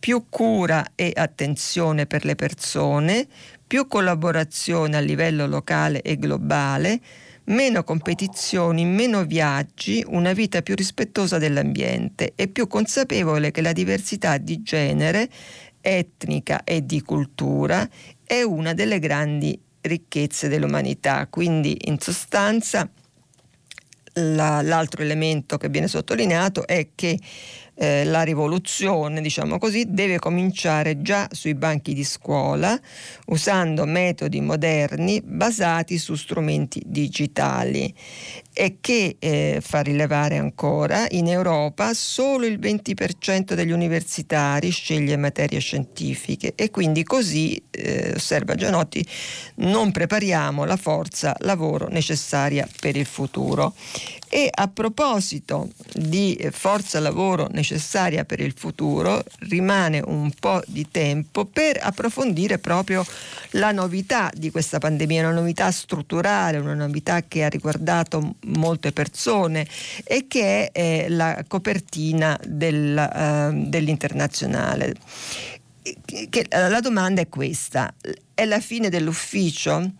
più 0.00 0.24
cura 0.30 0.92
e 0.94 1.12
attenzione 1.14 2.06
per 2.06 2.24
le 2.24 2.34
persone, 2.34 3.26
più 3.66 3.86
collaborazione 3.86 4.96
a 4.96 5.00
livello 5.00 5.46
locale 5.46 6.00
e 6.00 6.16
globale, 6.16 7.00
meno 7.44 7.84
competizioni, 7.84 8.84
meno 8.86 9.24
viaggi, 9.24 10.02
una 10.08 10.32
vita 10.32 10.62
più 10.62 10.74
rispettosa 10.74 11.36
dell'ambiente 11.38 12.32
e 12.34 12.48
più 12.48 12.66
consapevole 12.66 13.50
che 13.50 13.60
la 13.60 13.72
diversità 13.72 14.38
di 14.38 14.62
genere, 14.62 15.28
etnica 15.82 16.64
e 16.64 16.84
di 16.84 17.02
cultura 17.02 17.88
è 18.24 18.42
una 18.42 18.72
delle 18.72 18.98
grandi 18.98 19.58
ricchezze 19.82 20.48
dell'umanità. 20.48 21.26
Quindi 21.28 21.76
in 21.84 21.98
sostanza 21.98 22.88
la, 24.14 24.62
l'altro 24.62 25.02
elemento 25.02 25.56
che 25.56 25.68
viene 25.68 25.88
sottolineato 25.88 26.66
è 26.66 26.88
che 26.94 27.18
eh, 27.80 28.04
la 28.04 28.22
rivoluzione, 28.22 29.22
diciamo 29.22 29.56
così, 29.56 29.86
deve 29.88 30.18
cominciare 30.18 31.00
già 31.00 31.26
sui 31.32 31.54
banchi 31.54 31.94
di 31.94 32.04
scuola 32.04 32.78
usando 33.28 33.86
metodi 33.86 34.42
moderni 34.42 35.22
basati 35.24 35.96
su 35.96 36.14
strumenti 36.14 36.82
digitali 36.84 37.92
e 38.52 38.76
che 38.82 39.16
eh, 39.18 39.60
fa 39.62 39.80
rilevare 39.80 40.36
ancora 40.36 41.06
in 41.12 41.26
Europa 41.26 41.94
solo 41.94 42.44
il 42.44 42.58
20% 42.58 43.54
degli 43.54 43.70
universitari 43.70 44.68
sceglie 44.68 45.16
materie 45.16 45.60
scientifiche 45.60 46.52
e 46.56 46.70
quindi 46.70 47.02
così, 47.02 47.62
eh, 47.70 48.12
osserva 48.14 48.56
Gianotti, 48.56 49.02
non 49.56 49.90
prepariamo 49.90 50.64
la 50.64 50.76
forza 50.76 51.34
lavoro 51.38 51.88
necessaria 51.88 52.68
per 52.78 52.96
il 52.96 53.06
futuro. 53.06 53.72
E 54.32 54.48
a 54.48 54.68
proposito 54.68 55.70
di 55.92 56.38
forza 56.52 57.00
lavoro 57.00 57.48
necessaria 57.50 58.24
per 58.24 58.38
il 58.38 58.54
futuro, 58.56 59.24
rimane 59.40 60.00
un 60.06 60.30
po' 60.38 60.62
di 60.68 60.88
tempo 60.88 61.46
per 61.46 61.80
approfondire 61.82 62.58
proprio 62.58 63.04
la 63.54 63.72
novità 63.72 64.30
di 64.32 64.52
questa 64.52 64.78
pandemia, 64.78 65.22
una 65.22 65.40
novità 65.40 65.72
strutturale, 65.72 66.58
una 66.58 66.74
novità 66.74 67.24
che 67.26 67.42
ha 67.42 67.48
riguardato 67.48 68.36
molte 68.42 68.92
persone 68.92 69.66
e 70.04 70.26
che 70.28 70.70
è 70.70 70.80
eh, 70.80 71.08
la 71.08 71.44
copertina 71.48 72.38
del, 72.46 72.96
uh, 72.96 73.68
dell'internazionale. 73.68 74.94
Che, 76.04 76.46
la 76.50 76.80
domanda 76.80 77.20
è 77.20 77.28
questa, 77.28 77.92
è 78.32 78.44
la 78.44 78.60
fine 78.60 78.90
dell'ufficio? 78.90 79.90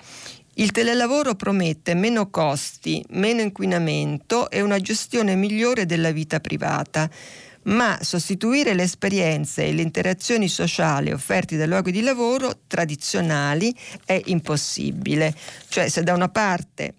Il 0.61 0.73
telelavoro 0.73 1.37
promette 1.37 1.95
meno 1.95 2.29
costi, 2.29 3.03
meno 3.13 3.41
inquinamento 3.41 4.51
e 4.51 4.61
una 4.61 4.79
gestione 4.79 5.35
migliore 5.35 5.87
della 5.87 6.11
vita 6.11 6.39
privata, 6.39 7.09
ma 7.63 7.99
sostituire 8.03 8.75
le 8.75 8.83
esperienze 8.83 9.65
e 9.65 9.73
le 9.73 9.81
interazioni 9.81 10.49
sociali 10.49 11.13
offerte 11.13 11.57
dai 11.57 11.67
luoghi 11.67 11.93
di 11.93 12.03
lavoro 12.03 12.61
tradizionali 12.67 13.75
è 14.05 14.21
impossibile. 14.27 15.35
Cioè 15.67 15.89
se 15.89 16.03
da 16.03 16.13
una 16.13 16.29
parte 16.29 16.93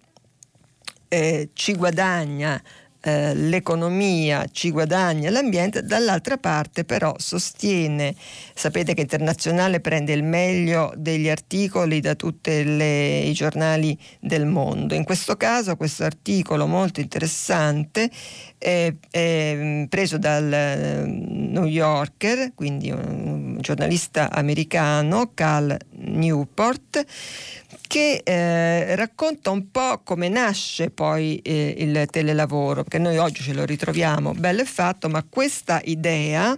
eh, 1.06 1.50
ci 1.52 1.76
guadagna 1.76 2.60
eh, 3.04 3.34
l'economia 3.34 4.46
ci 4.50 4.70
guadagna 4.70 5.28
l'ambiente, 5.30 5.82
dall'altra 5.82 6.38
parte 6.38 6.84
però 6.84 7.14
sostiene, 7.18 8.14
sapete 8.54 8.94
che 8.94 9.00
Internazionale 9.02 9.80
prende 9.80 10.12
il 10.12 10.22
meglio 10.22 10.92
degli 10.96 11.28
articoli 11.28 12.00
da 12.00 12.14
tutti 12.14 12.50
i 12.50 13.32
giornali 13.32 13.98
del 14.20 14.46
mondo. 14.46 14.94
In 14.94 15.04
questo 15.04 15.36
caso 15.36 15.76
questo 15.76 16.04
articolo 16.04 16.66
molto 16.66 17.00
interessante 17.00 18.08
è, 18.62 18.94
è 19.10 19.86
preso 19.88 20.18
dal 20.18 20.52
eh, 20.52 21.04
New 21.04 21.64
Yorker, 21.64 22.52
quindi 22.54 22.92
un 22.92 23.58
giornalista 23.60 24.30
americano, 24.30 25.32
Cal 25.34 25.76
Newport, 25.90 27.04
che 27.88 28.22
eh, 28.24 28.94
racconta 28.94 29.50
un 29.50 29.70
po' 29.70 30.00
come 30.04 30.28
nasce 30.28 30.90
poi 30.90 31.38
eh, 31.38 31.74
il 31.76 32.06
telelavoro, 32.08 32.84
perché 32.84 32.98
noi 32.98 33.18
oggi 33.18 33.42
ce 33.42 33.52
lo 33.52 33.64
ritroviamo 33.64 34.32
bello 34.32 34.62
e 34.62 34.66
fatto, 34.66 35.08
ma 35.08 35.24
questa 35.28 35.80
idea 35.84 36.56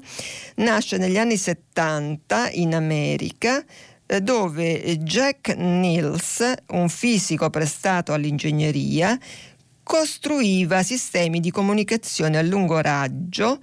nasce 0.56 0.98
negli 0.98 1.16
anni 1.16 1.38
70 1.38 2.50
in 2.52 2.74
America 2.74 3.64
eh, 4.06 4.20
dove 4.20 4.98
Jack 4.98 5.56
Niels, 5.56 6.52
un 6.68 6.90
fisico 6.90 7.48
prestato 7.48 8.12
all'ingegneria, 8.12 9.18
costruiva 9.84 10.82
sistemi 10.82 11.38
di 11.38 11.52
comunicazione 11.52 12.38
a 12.38 12.42
lungo 12.42 12.80
raggio 12.80 13.60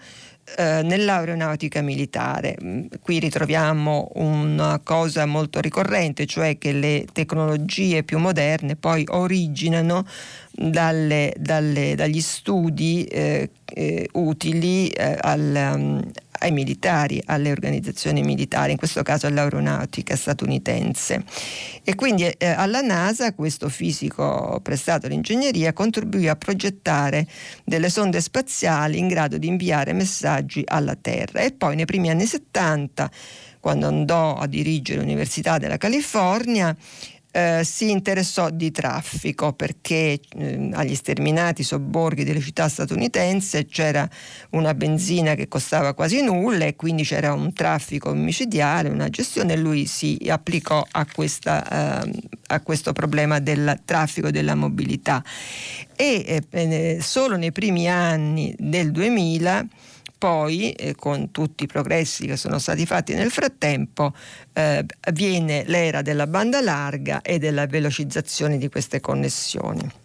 eh, 0.57 0.81
nell'aeronautica 0.83 1.81
militare. 1.81 2.57
Mm, 2.61 2.85
qui 3.01 3.19
ritroviamo 3.19 4.11
una 4.15 4.79
cosa 4.83 5.25
molto 5.25 5.59
ricorrente, 5.59 6.25
cioè 6.25 6.57
che 6.57 6.71
le 6.71 7.05
tecnologie 7.11 8.03
più 8.03 8.19
moderne 8.19 8.75
poi 8.75 9.03
originano 9.09 10.05
dalle, 10.51 11.33
dalle, 11.37 11.95
dagli 11.95 12.21
studi 12.21 13.03
eh, 13.05 13.49
eh, 13.65 14.09
utili 14.13 14.89
eh, 14.89 15.17
al, 15.19 15.71
um, 15.75 16.11
ai 16.41 16.51
militari, 16.51 17.21
alle 17.25 17.51
organizzazioni 17.51 18.21
militari, 18.21 18.71
in 18.71 18.77
questo 18.77 19.03
caso 19.03 19.27
all'aeronautica 19.27 20.15
statunitense. 20.15 21.23
E 21.83 21.95
quindi 21.95 22.25
eh, 22.25 22.45
alla 22.47 22.81
NASA 22.81 23.33
questo 23.33 23.69
fisico 23.69 24.59
prestato 24.61 25.05
all'ingegneria 25.05 25.73
contribuì 25.73 26.27
a 26.27 26.35
progettare 26.35 27.27
delle 27.63 27.89
sonde 27.89 28.21
spaziali 28.21 28.97
in 28.97 29.07
grado 29.07 29.37
di 29.37 29.47
inviare 29.47 29.93
messaggi 29.93 30.63
alla 30.65 30.95
Terra 30.95 31.41
e 31.41 31.51
poi 31.51 31.75
nei 31.75 31.85
primi 31.85 32.09
anni 32.09 32.25
70 32.25 33.09
quando 33.59 33.87
andò 33.87 34.35
a 34.35 34.47
dirigere 34.47 34.99
l'Università 34.99 35.59
della 35.59 35.77
California, 35.77 36.75
eh, 37.31 37.61
si 37.63 37.89
interessò 37.89 38.49
di 38.49 38.71
traffico 38.71 39.53
perché 39.53 40.19
eh, 40.35 40.69
agli 40.73 40.95
sterminati 40.95 41.63
sobborghi 41.63 42.23
delle 42.25 42.41
città 42.41 42.67
statunitense 42.67 43.65
c'era 43.65 44.07
una 44.51 44.73
benzina 44.73 45.35
che 45.35 45.47
costava 45.47 45.93
quasi 45.93 46.21
nulla 46.21 46.65
e 46.65 46.75
quindi 46.75 47.03
c'era 47.03 47.31
un 47.33 47.53
traffico 47.53 48.13
micidiale, 48.13 48.89
una 48.89 49.09
gestione 49.09 49.53
e 49.53 49.57
lui 49.57 49.85
si 49.85 50.17
applicò 50.29 50.85
a, 50.91 51.05
questa, 51.05 52.03
eh, 52.03 52.11
a 52.47 52.59
questo 52.59 52.91
problema 52.91 53.39
del 53.39 53.79
traffico 53.85 54.27
e 54.27 54.31
della 54.31 54.55
mobilità. 54.55 55.23
E 55.95 56.43
eh, 56.49 56.97
solo 57.01 57.37
nei 57.37 57.51
primi 57.51 57.87
anni 57.89 58.53
del 58.57 58.91
2000 58.91 59.67
poi, 60.21 60.71
eh, 60.73 60.93
con 60.93 61.31
tutti 61.31 61.63
i 61.63 61.65
progressi 61.65 62.27
che 62.27 62.37
sono 62.37 62.59
stati 62.59 62.85
fatti 62.85 63.15
nel 63.15 63.31
frattempo, 63.31 64.13
eh, 64.53 64.85
viene 65.13 65.63
l'era 65.65 66.03
della 66.03 66.27
banda 66.27 66.61
larga 66.61 67.21
e 67.23 67.39
della 67.39 67.65
velocizzazione 67.65 68.59
di 68.59 68.69
queste 68.69 68.99
connessioni. 68.99 70.00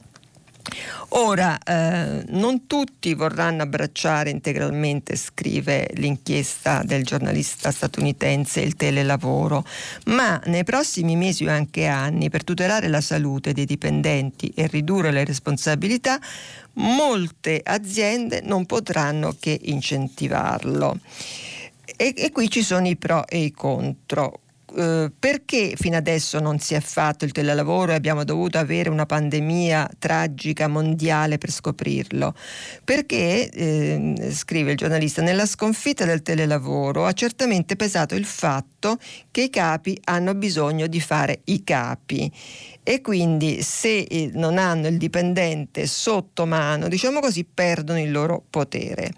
Ora, 1.11 1.59
eh, 1.59 2.25
non 2.29 2.67
tutti 2.67 3.15
vorranno 3.15 3.63
abbracciare 3.63 4.31
integralmente, 4.31 5.17
scrive 5.17 5.89
l'inchiesta 5.95 6.83
del 6.85 7.05
giornalista 7.05 7.71
statunitense 7.71 8.61
Il 8.61 8.75
telelavoro, 8.75 9.65
ma 10.07 10.41
nei 10.47 10.65
prossimi 10.65 11.17
mesi 11.17 11.47
o 11.47 11.51
anche 11.51 11.87
anni, 11.87 12.29
per 12.29 12.45
tutelare 12.45 12.89
la 12.89 13.01
salute 13.01 13.53
dei 13.53 13.65
dipendenti 13.65 14.53
e 14.55 14.67
ridurre 14.67 15.13
le 15.13 15.25
responsabilità, 15.25 16.19
molte 16.75 17.61
aziende 17.65 18.43
non 18.43 18.67
potranno 18.67 19.37
che 19.39 19.59
incentivarlo. 19.63 20.99
E, 21.97 22.13
e 22.17 22.33
qui 22.33 22.51
ci 22.51 22.63
sono 22.63 22.89
i 22.89 22.97
pro 22.97 23.27
e 23.27 23.39
i 23.39 23.53
contro. 23.53 24.41
Eh, 24.75 25.13
perché 25.17 25.75
fino 25.77 25.97
adesso 25.97 26.41
non 26.41 26.59
si 26.59 26.75
è 26.75 26.81
fatto 26.81 27.25
il 27.25 27.33
telelavoro 27.33 27.93
e 27.93 27.95
abbiamo 27.95 28.25
dovuto 28.25 28.59
avere 28.59 28.89
una 28.89 29.07
pandemia 29.07 29.91
tragica 29.99 30.67
mondiale 30.67 31.39
per 31.39 31.51
scoprirlo? 31.51 32.35
Perché, 32.83 33.49
eh, 33.49 34.31
scrive 34.33 34.73
il 34.73 34.77
giornalista, 34.77 35.23
nella 35.23 35.47
sconfitta 35.47 36.05
del 36.05 36.23
telelavoro 36.23 37.07
ha 37.07 37.13
certamente 37.13 37.77
pesato 37.77 38.15
il 38.17 38.25
fatto 38.25 38.99
che 39.31 39.43
i 39.43 39.51
capi 39.51 39.99
hanno 40.05 40.35
bisogno 40.35 40.89
di 40.89 41.01
fare 41.01 41.41
i 41.45 41.63
capi 41.63 42.31
e 42.83 43.01
quindi 43.01 43.63
se 43.63 43.99
eh, 43.99 44.31
non 44.35 44.59
hanno 44.59 44.89
il 44.89 44.97
dipendente 44.97 45.87
sotto 45.87 46.45
mano, 46.45 46.89
diciamo 46.89 47.21
così, 47.21 47.45
perdono 47.45 48.01
il 48.01 48.11
loro 48.11 48.45
potere. 48.49 49.13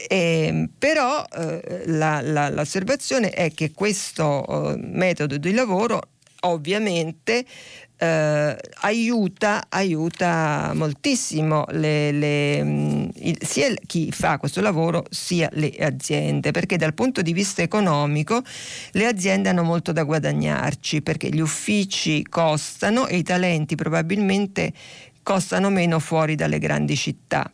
Eh, 0.00 0.68
però 0.78 1.24
eh, 1.24 1.82
la, 1.86 2.20
la, 2.20 2.50
l'osservazione 2.50 3.30
è 3.30 3.52
che 3.52 3.72
questo 3.72 4.46
eh, 4.46 4.76
metodo 4.76 5.36
di 5.38 5.52
lavoro 5.52 6.00
ovviamente 6.42 7.44
eh, 7.96 8.56
aiuta, 8.82 9.66
aiuta, 9.68 10.70
moltissimo 10.72 11.64
le, 11.70 12.12
le, 12.12 12.62
mm, 12.62 13.08
sia 13.40 13.74
chi 13.86 14.12
fa 14.12 14.38
questo 14.38 14.60
lavoro 14.60 15.04
sia 15.10 15.48
le 15.54 15.74
aziende, 15.80 16.52
perché 16.52 16.76
dal 16.76 16.94
punto 16.94 17.20
di 17.20 17.32
vista 17.32 17.62
economico 17.62 18.40
le 18.92 19.06
aziende 19.06 19.48
hanno 19.48 19.64
molto 19.64 19.90
da 19.90 20.04
guadagnarci, 20.04 21.02
perché 21.02 21.28
gli 21.28 21.40
uffici 21.40 22.22
costano 22.22 23.08
e 23.08 23.16
i 23.16 23.22
talenti 23.24 23.74
probabilmente 23.74 24.72
costano 25.24 25.68
meno 25.68 25.98
fuori 25.98 26.36
dalle 26.36 26.58
grandi 26.58 26.96
città 26.96 27.50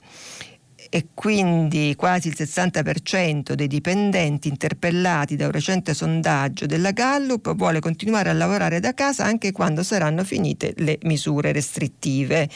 e 0.95 1.09
quindi 1.12 1.97
quasi 1.97 2.28
il 2.28 2.36
60% 2.38 3.55
dei 3.55 3.66
dipendenti 3.66 4.47
interpellati 4.47 5.34
da 5.34 5.47
un 5.47 5.51
recente 5.51 5.92
sondaggio 5.92 6.66
della 6.66 6.92
Gallup 6.92 7.53
vuole 7.57 7.80
continuare 7.80 8.30
a 8.30 8.32
lavorare 8.32 8.78
da 8.78 8.95
casa 8.95 9.24
anche 9.24 9.51
quando 9.51 9.82
saranno 9.82 10.22
finite 10.22 10.72
le 10.76 11.01
misure 11.03 11.51
restrittive. 11.51 12.49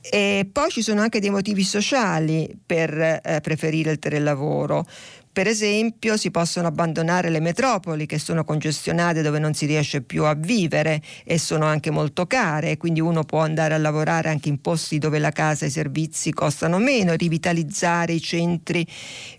E 0.00 0.48
poi 0.50 0.70
ci 0.70 0.82
sono 0.82 1.00
anche 1.00 1.20
dei 1.20 1.30
motivi 1.30 1.62
sociali 1.62 2.52
per 2.66 2.92
eh, 2.92 3.38
preferire 3.40 3.92
il 3.92 4.00
telelavoro. 4.00 4.84
Per 5.32 5.46
esempio 5.46 6.16
si 6.16 6.32
possono 6.32 6.66
abbandonare 6.66 7.30
le 7.30 7.38
metropoli 7.38 8.04
che 8.04 8.18
sono 8.18 8.42
congestionate 8.42 9.22
dove 9.22 9.38
non 9.38 9.54
si 9.54 9.64
riesce 9.64 10.02
più 10.02 10.24
a 10.24 10.34
vivere 10.34 11.00
e 11.24 11.38
sono 11.38 11.66
anche 11.66 11.92
molto 11.92 12.26
care, 12.26 12.76
quindi 12.76 13.00
uno 13.00 13.22
può 13.22 13.38
andare 13.38 13.74
a 13.74 13.78
lavorare 13.78 14.28
anche 14.28 14.48
in 14.48 14.60
posti 14.60 14.98
dove 14.98 15.20
la 15.20 15.30
casa 15.30 15.64
e 15.64 15.68
i 15.68 15.70
servizi 15.70 16.32
costano 16.32 16.78
meno, 16.78 17.12
rivitalizzare 17.12 18.12
i 18.12 18.20
centri, 18.20 18.84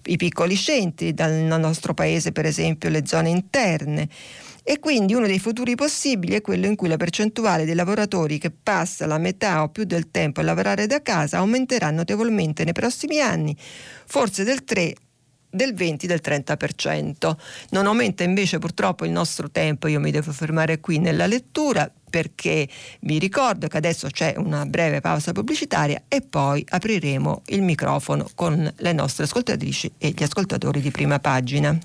i 0.06 0.16
piccoli 0.16 0.56
centri, 0.56 1.14
dal 1.14 1.34
nostro 1.34 1.94
paese 1.94 2.32
per 2.32 2.46
esempio 2.46 2.88
le 2.88 3.06
zone 3.06 3.28
interne. 3.28 4.08
E 4.64 4.80
quindi 4.80 5.14
uno 5.14 5.28
dei 5.28 5.40
futuri 5.40 5.76
possibili 5.76 6.36
è 6.36 6.42
quello 6.42 6.68
in 6.68 6.78
cui 6.78 6.88
la 6.88 6.96
percentuale 6.96 7.66
dei 7.66 7.76
lavoratori 7.76 8.38
che 8.38 8.50
passa 8.52 9.06
la 9.08 9.18
metà 9.18 9.62
o 9.62 9.68
più 9.68 9.84
del 9.84 10.10
tempo 10.10 10.40
a 10.40 10.44
lavorare 10.44 10.88
da 10.88 11.02
casa 11.02 11.40
aumenterà 11.40 11.92
notevolmente 11.92 12.64
nei 12.64 12.72
prossimi 12.72 13.20
anni, 13.20 13.54
forse 14.06 14.46
del 14.46 14.64
3 14.64 14.94
del 15.52 15.74
20 15.74 16.08
del 16.08 16.22
30%. 16.24 17.36
Non 17.70 17.86
aumenta 17.86 18.24
invece 18.24 18.58
purtroppo 18.58 19.06
il 19.06 19.12
nostro 19.12 19.52
tempo, 19.52 19.88
io 19.88 20.00
mi 20.00 20.12
devo 20.12 20.32
fermare 20.32 20.80
qui 20.80 20.98
nella 20.98 21.28
lettura 21.28 21.92
perché 22.12 22.68
vi 23.02 23.20
ricordo 23.20 23.68
che 23.68 23.78
adesso 23.78 24.08
c'è 24.10 24.34
una 24.38 24.66
breve 24.66 25.00
pausa 25.00 25.32
pubblicitaria 25.32 26.04
e 26.08 26.22
poi 26.22 26.64
apriremo 26.68 27.44
il 27.48 27.62
microfono 27.62 28.28
con 28.36 28.72
le 28.76 28.94
nostre 28.94 29.24
ascoltatrici 29.24 29.94
e 29.98 30.10
gli 30.10 30.24
ascoltatori 30.24 30.82
di 30.82 30.92
prima 30.92 31.20
pagina. 31.20 31.78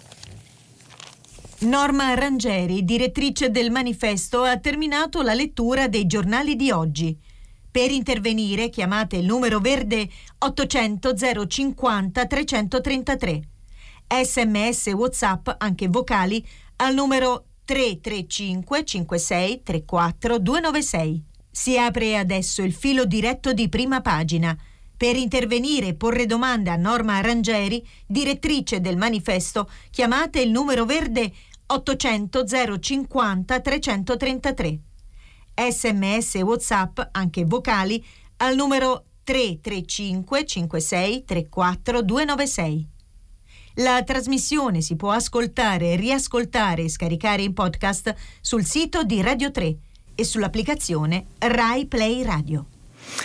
Norma 1.60 2.12
Rangeri, 2.14 2.84
direttrice 2.84 3.50
del 3.50 3.70
manifesto, 3.70 4.42
ha 4.42 4.58
terminato 4.58 5.22
la 5.22 5.32
lettura 5.32 5.88
dei 5.88 6.06
giornali 6.06 6.54
di 6.54 6.70
oggi. 6.70 7.16
Per 7.70 7.90
intervenire 7.90 8.68
chiamate 8.68 9.16
il 9.16 9.24
numero 9.24 9.58
verde 9.58 10.08
800 10.38 11.14
050 11.46 12.26
333 12.26 13.48
sms 14.08 14.86
whatsapp 14.92 15.48
anche 15.58 15.88
vocali 15.88 16.46
al 16.76 16.94
numero 16.94 17.46
335 17.64 18.84
56 18.84 19.62
34 19.62 20.38
296. 20.38 21.24
Si 21.50 21.78
apre 21.78 22.16
adesso 22.16 22.62
il 22.62 22.72
filo 22.72 23.04
diretto 23.04 23.52
di 23.52 23.68
prima 23.68 24.00
pagina. 24.00 24.56
Per 24.96 25.16
intervenire 25.16 25.88
e 25.88 25.94
porre 25.94 26.26
domande 26.26 26.70
a 26.70 26.76
Norma 26.76 27.20
Rangeri, 27.20 27.86
direttrice 28.06 28.80
del 28.80 28.96
manifesto, 28.96 29.68
chiamate 29.90 30.40
il 30.40 30.50
numero 30.50 30.84
verde 30.84 31.32
800 31.66 32.44
050 32.78 33.60
333. 33.60 34.78
Sms 35.54 36.34
e 36.36 36.42
WhatsApp, 36.42 37.00
anche 37.12 37.44
vocali, 37.44 38.04
al 38.36 38.54
numero 38.54 39.04
335 39.24 40.46
56 40.46 41.24
34 41.24 42.02
296. 42.02 42.88
La 43.80 44.02
trasmissione 44.04 44.80
si 44.80 44.96
può 44.96 45.10
ascoltare, 45.10 45.96
riascoltare 45.96 46.84
e 46.84 46.88
scaricare 46.88 47.42
in 47.42 47.52
podcast 47.52 48.14
sul 48.40 48.64
sito 48.64 49.02
di 49.04 49.20
Radio 49.20 49.50
3 49.50 49.76
e 50.14 50.24
sull'applicazione 50.24 51.26
Rai 51.38 51.84
Play 51.84 52.22
Radio. 52.22 52.66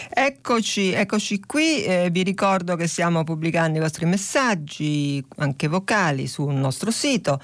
Eccoci, 0.09 0.91
eccoci 0.91 1.39
qui, 1.39 1.85
eh, 1.85 2.09
vi 2.11 2.23
ricordo 2.23 2.75
che 2.75 2.87
stiamo 2.87 3.23
pubblicando 3.23 3.77
i 3.77 3.81
vostri 3.81 4.05
messaggi, 4.05 5.23
anche 5.37 5.69
vocali, 5.69 6.27
sul 6.27 6.53
nostro 6.53 6.91
sito 6.91 7.39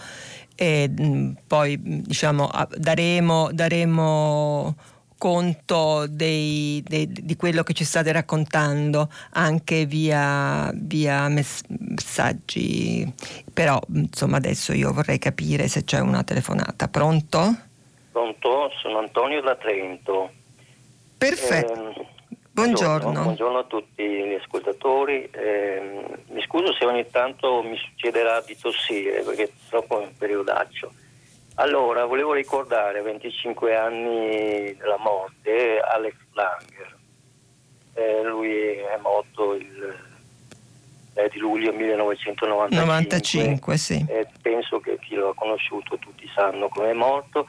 e 0.53 0.89
mh, 0.89 1.05
mm, 1.05 1.32
poi 1.47 1.80
diciamo 1.82 2.49
daremo, 2.76 3.51
daremo 3.53 4.76
conto 5.18 6.05
dei, 6.07 6.84
dei, 6.88 7.07
di 7.07 7.36
quello 7.36 7.63
che 7.63 7.74
ci 7.74 7.84
state 7.84 8.11
raccontando 8.11 9.09
anche 9.32 9.86
via, 9.86 10.72
via 10.74 11.28
messaggi 11.28 13.11
però 13.53 13.80
insomma 13.93 14.38
adesso 14.38 14.74
io 14.74 14.93
vorrei 14.93 15.20
capire 15.20 15.68
se 15.68 15.84
c'è 15.84 15.99
una 15.99 16.24
telefonata 16.24 16.88
pronto? 16.88 17.55
Pronto, 18.11 18.72
sono 18.82 18.99
Antonio 18.99 19.41
da 19.41 19.55
Trento 19.55 20.32
perfetto 21.18 21.89
eh, 21.99 22.15
Buongiorno. 22.57 23.22
Buongiorno. 23.22 23.59
a 23.59 23.63
tutti 23.65 24.03
gli 24.03 24.34
ascoltatori. 24.34 25.30
Eh, 25.30 26.01
mi 26.30 26.41
scuso 26.41 26.74
se 26.74 26.86
ogni 26.86 27.05
tanto 27.11 27.61
mi 27.61 27.78
succederà 27.78 28.41
di 28.41 28.57
tossire 28.57 29.22
perché 29.22 29.51
purtroppo 29.59 30.01
è 30.01 30.05
un 30.05 30.18
periodaccio. 30.18 30.91
Allora, 31.60 32.05
volevo 32.05 32.34
ricordare 32.34 32.99
a 32.99 33.03
25 33.03 33.76
anni 33.76 34.76
della 34.76 34.97
morte 34.97 35.80
Alex 35.80 36.16
Langer. 36.34 36.97
Eh, 37.93 38.24
lui 38.24 38.51
è 38.51 38.97
morto 39.01 39.55
il 39.55 40.05
eh, 41.18 41.30
di 41.30 41.39
luglio 41.39 41.74
1995. 41.74 42.78
95, 42.78 43.78
sì. 43.78 44.05
penso 44.39 44.80
che 44.80 44.99
chi 44.99 45.16
lo 45.16 45.30
ha 45.30 45.36
conosciuto 45.36 45.97
tutti 45.97 46.30
sanno 46.34 46.70
come 46.70 46.91
è 46.91 46.93
morto 46.93 47.47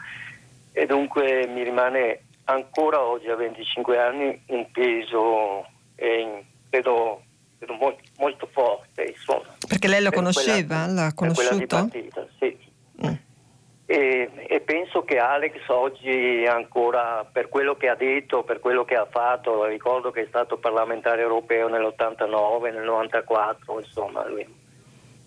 e 0.72 0.86
dunque 0.86 1.46
mi 1.46 1.62
rimane 1.62 2.22
ancora 2.44 3.02
oggi 3.02 3.28
a 3.28 3.36
25 3.36 3.98
anni 3.98 4.42
un 4.46 4.70
peso 4.70 5.66
eh, 5.96 6.44
credo, 6.70 7.22
credo 7.58 7.74
molto, 7.74 8.02
molto, 8.16 8.48
forte. 8.50 9.02
Insomma, 9.02 9.54
Perché 9.66 9.86
lei 9.86 10.02
lo 10.02 10.12
conosceva? 10.12 10.84
Quella, 10.84 11.02
L'ha 11.02 11.12
conosciuto? 11.12 11.76
Partita, 11.76 12.26
sì. 12.38 12.56
E, 13.90 14.28
e, 14.46 14.60
penso 14.60 15.02
che 15.02 15.16
Alex 15.16 15.66
oggi 15.68 16.44
ancora 16.46 17.24
per 17.24 17.48
quello 17.48 17.74
che 17.74 17.88
ha 17.88 17.94
detto, 17.94 18.42
per 18.42 18.60
quello 18.60 18.84
che 18.84 18.94
ha 18.94 19.06
fatto, 19.06 19.64
ricordo 19.64 20.10
che 20.10 20.24
è 20.24 20.26
stato 20.28 20.58
parlamentare 20.58 21.22
europeo 21.22 21.68
nell'89, 21.68 22.70
nel 22.70 22.84
94, 22.84 23.80
insomma, 23.80 24.28
lui, 24.28 24.46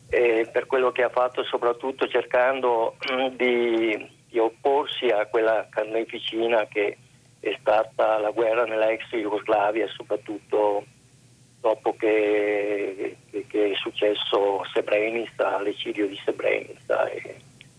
per 0.07 0.67
quello 0.67 0.91
che 0.91 1.01
ha 1.01 1.09
fatto 1.09 1.43
soprattutto 1.43 2.07
cercando 2.07 2.97
mm, 3.11 3.27
di, 3.29 4.09
di 4.27 4.37
opporsi 4.37 5.07
a 5.07 5.25
quella 5.25 5.65
carneficina 5.67 6.67
che 6.67 6.97
è 7.39 7.57
stata 7.59 8.19
la 8.19 8.29
guerra 8.29 8.65
nella 8.65 8.91
ex 8.91 9.09
Jugoslavia, 9.09 9.87
soprattutto 9.87 10.85
dopo 11.59 11.95
che, 11.95 13.17
che, 13.31 13.45
che 13.47 13.71
è 13.71 13.75
successo 13.75 14.63
Srebrenica, 14.71 15.59
l'eccidio 15.63 16.05
di 16.05 16.19
Srebrenica, 16.23 17.09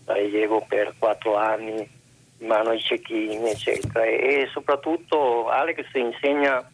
Sarajevo 0.05 0.65
per 0.67 0.93
quattro 0.97 1.35
anni 1.35 2.01
in 2.39 2.47
mano 2.47 2.69
ai 2.69 2.79
cecchini, 2.79 3.49
eccetera. 3.49 4.03
E, 4.03 4.47
soprattutto 4.51 5.49
Alex 5.49 5.85
insegna, 5.93 6.69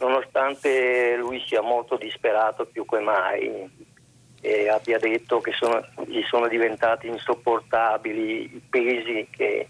nonostante 0.00 1.16
lui 1.16 1.42
sia 1.46 1.62
molto 1.62 1.96
disperato 1.96 2.66
più 2.66 2.84
che 2.84 2.98
mai, 2.98 3.92
e 4.40 4.68
abbia 4.68 4.98
detto 4.98 5.40
che 5.40 5.52
sono, 5.52 5.82
gli 6.06 6.22
sono 6.24 6.48
diventati 6.48 7.06
insopportabili 7.06 8.56
i 8.56 8.62
pesi 8.68 9.26
che 9.30 9.68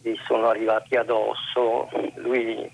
gli 0.00 0.14
sono 0.24 0.48
arrivati 0.48 0.96
addosso. 0.96 1.90
Lui 2.14 2.70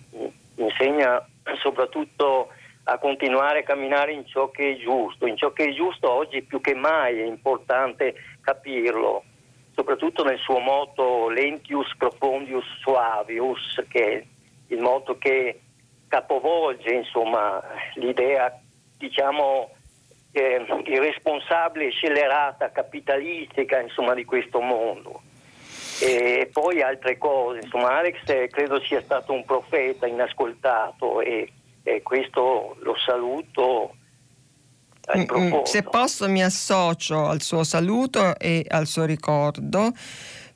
insegna 0.54 1.26
soprattutto 1.60 2.48
a 2.84 2.98
continuare 2.98 3.60
a 3.60 3.62
camminare 3.64 4.12
in 4.12 4.24
ciò 4.26 4.50
che 4.52 4.72
è 4.72 4.76
giusto. 4.76 5.26
In 5.26 5.36
ciò 5.36 5.50
che 5.52 5.64
è 5.64 5.72
giusto 5.72 6.08
oggi 6.08 6.42
più 6.42 6.60
che 6.60 6.74
mai 6.74 7.18
è 7.18 7.24
importante 7.24 8.14
capirlo, 8.40 9.24
soprattutto 9.76 10.24
nel 10.24 10.38
suo 10.38 10.58
motto 10.58 11.28
Lentius 11.28 11.94
profondius 11.98 12.64
suavius, 12.80 13.84
che 13.88 14.12
è 14.12 14.24
il 14.68 14.80
motto 14.80 15.18
che 15.18 15.60
capovolge 16.08 16.90
insomma, 16.90 17.62
l'idea 17.94 18.58
diciamo 18.96 19.70
eh, 20.32 20.64
irresponsabile, 20.86 21.90
scellerata, 21.90 22.72
capitalistica 22.72 23.78
insomma, 23.78 24.14
di 24.14 24.24
questo 24.24 24.60
mondo 24.60 25.20
e 26.00 26.48
poi 26.50 26.80
altre 26.82 27.18
cose. 27.18 27.60
Insomma, 27.60 27.98
Alex 27.98 28.26
eh, 28.28 28.48
credo 28.48 28.80
sia 28.80 29.02
stato 29.02 29.32
un 29.32 29.44
profeta 29.44 30.06
inascoltato 30.06 31.20
e, 31.20 31.52
e 31.82 32.02
questo 32.02 32.76
lo 32.80 32.96
saluto. 32.96 33.94
Mm, 35.14 35.22
mm, 35.38 35.62
se 35.64 35.84
posso 35.84 36.28
mi 36.28 36.42
associo 36.42 37.28
al 37.28 37.40
suo 37.40 37.62
saluto 37.62 38.36
e 38.38 38.66
al 38.68 38.88
suo 38.88 39.04
ricordo 39.04 39.92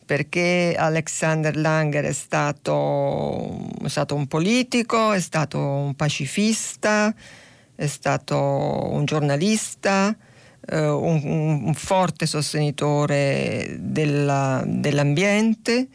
perché 0.05 0.75
Alexander 0.77 1.57
Langer 1.57 2.05
è 2.05 2.13
stato, 2.13 3.69
è 3.81 3.87
stato 3.87 4.17
un 4.17 4.27
politico, 4.27 5.13
è 5.13 5.21
stato 5.21 5.61
un 5.61 5.95
pacifista, 5.95 7.15
è 7.77 7.87
stato 7.87 8.89
un 8.91 9.05
giornalista, 9.05 10.17
eh, 10.69 10.89
un, 10.89 11.63
un, 11.65 11.75
forte 11.75 12.27
sostenitore 12.27 13.77
della, 13.79 14.65
dell'ambiente, 14.67 15.87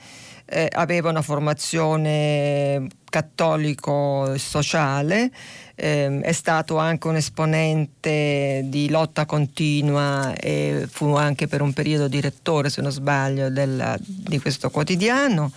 eh, 0.46 0.70
aveva 0.72 1.10
una 1.10 1.22
formazione 1.22 2.88
cattolico-sociale, 3.10 5.30
eh, 5.76 6.20
è 6.22 6.32
stato 6.32 6.78
anche 6.78 7.08
un 7.08 7.16
esponente 7.16 8.62
di 8.66 8.90
lotta 8.90 9.26
continua 9.26 10.34
e 10.34 10.88
fu 10.90 11.14
anche 11.16 11.48
per 11.48 11.62
un 11.62 11.74
periodo 11.74 12.08
direttore, 12.08 12.70
se 12.70 12.82
non 12.82 12.92
sbaglio, 12.92 13.50
della, 13.50 13.98
di 14.00 14.40
questo 14.40 14.70
quotidiano 14.70 15.52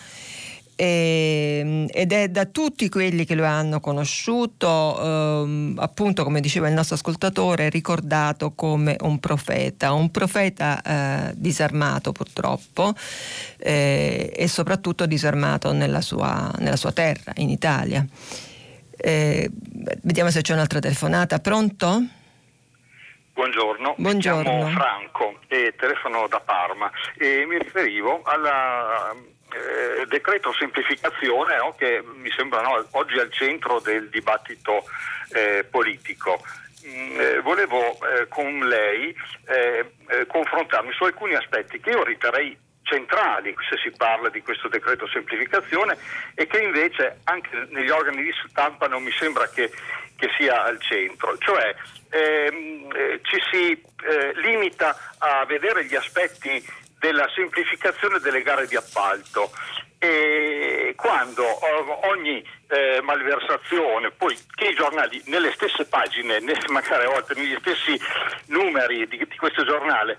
ehm, 0.81 1.87
ed 1.91 2.13
è 2.13 2.29
da 2.29 2.45
tutti 2.47 2.89
quelli 2.89 3.25
che 3.25 3.35
lo 3.35 3.45
hanno 3.45 3.81
conosciuto, 3.81 5.43
ehm, 5.43 5.75
appunto 5.79 6.23
come 6.23 6.41
diceva 6.41 6.69
il 6.69 6.75
nostro 6.75 6.95
ascoltatore, 6.95 7.69
ricordato 7.69 8.53
come 8.55 8.97
un 9.01 9.19
profeta, 9.19 9.93
un 9.93 10.11
profeta 10.11 10.81
eh, 10.81 11.35
disarmato 11.37 12.13
purtroppo 12.13 12.95
eh, 13.59 14.33
e 14.35 14.49
soprattutto 14.49 15.07
disarmato 15.07 15.73
nella 15.73 16.01
sua, 16.01 16.53
nella 16.59 16.77
sua 16.77 16.93
terra, 16.93 17.33
in 17.37 17.51
Italia. 17.51 18.07
Eh, 19.01 19.49
vediamo 20.03 20.31
se 20.31 20.43
c'è 20.43 20.53
un'altra 20.53 20.81
telefonata. 20.81 21.39
Pronto? 21.39 22.03
Buongiorno, 23.33 23.95
Buongiorno. 23.97 24.53
mi 24.53 24.65
chiamo 24.65 24.71
Franco 24.71 25.39
e 25.47 25.75
telefono 25.77 26.27
da 26.27 26.41
Parma 26.41 26.91
e 27.17 27.47
mi 27.47 27.57
riferivo 27.57 28.23
alla 28.25 29.15
eh, 29.53 30.07
decreto 30.07 30.53
semplificazione 30.59 31.57
no, 31.57 31.73
che 31.79 32.03
mi 32.17 32.31
sembra 32.37 32.63
no, 32.63 32.85
oggi 32.93 33.19
al 33.19 33.33
centro 33.33 33.81
del 33.81 34.09
dibattito 34.09 34.85
eh, 35.33 35.65
politico. 35.71 36.43
Mm, 36.87 37.21
eh, 37.21 37.41
volevo 37.41 37.79
eh, 37.79 38.27
con 38.29 38.59
lei 38.61 39.15
eh, 39.47 39.93
eh, 40.09 40.27
confrontarmi 40.27 40.93
su 40.93 41.05
alcuni 41.05 41.35
aspetti 41.35 41.81
che 41.81 41.91
io 41.91 42.03
riterrei 42.03 42.57
centrali 42.89 43.55
se 43.69 43.77
si 43.83 43.91
parla 43.97 44.29
di 44.31 44.43
questo 44.43 44.69
decreto 44.69 45.07
semplificazione 45.09 45.97
e 46.35 46.47
che 46.47 46.59
invece 46.59 47.21
anche 47.25 47.67
negli 47.71 47.91
organi 47.91 48.23
di 48.23 48.33
stampa 48.49 48.89
non 48.89 49.03
mi 49.03 49.13
sembra 49.13 49.49
che, 49.49 49.71
che 50.17 50.29
sia 50.37 50.65
al 50.65 50.81
centro, 50.81 51.37
cioè 51.39 51.75
ehm, 52.11 53.21
ci 53.23 53.39
si 53.51 53.87
limita 54.43 54.97
a 55.19 55.45
vedere 55.45 55.85
gli 55.85 55.95
aspetti 55.95 56.65
della 56.99 57.29
semplificazione 57.35 58.19
delle 58.19 58.43
gare 58.43 58.67
di 58.67 58.77
appalto. 58.77 59.51
E 60.01 60.95
quando 60.97 61.45
ogni 62.07 62.41
eh, 62.69 63.01
malversazione, 63.03 64.13
poi 64.13 64.39
che 64.55 64.69
i 64.69 64.75
giornali 64.75 65.21
nelle 65.27 65.51
stesse 65.53 65.87
pagine, 65.87 66.39
magari 66.71 67.05
a 67.05 67.11
volte 67.11 67.35
negli 67.35 67.57
stessi 67.59 68.01
numeri 68.47 69.09
di, 69.09 69.19
di 69.19 69.37
questo 69.37 69.65
giornale, 69.65 70.19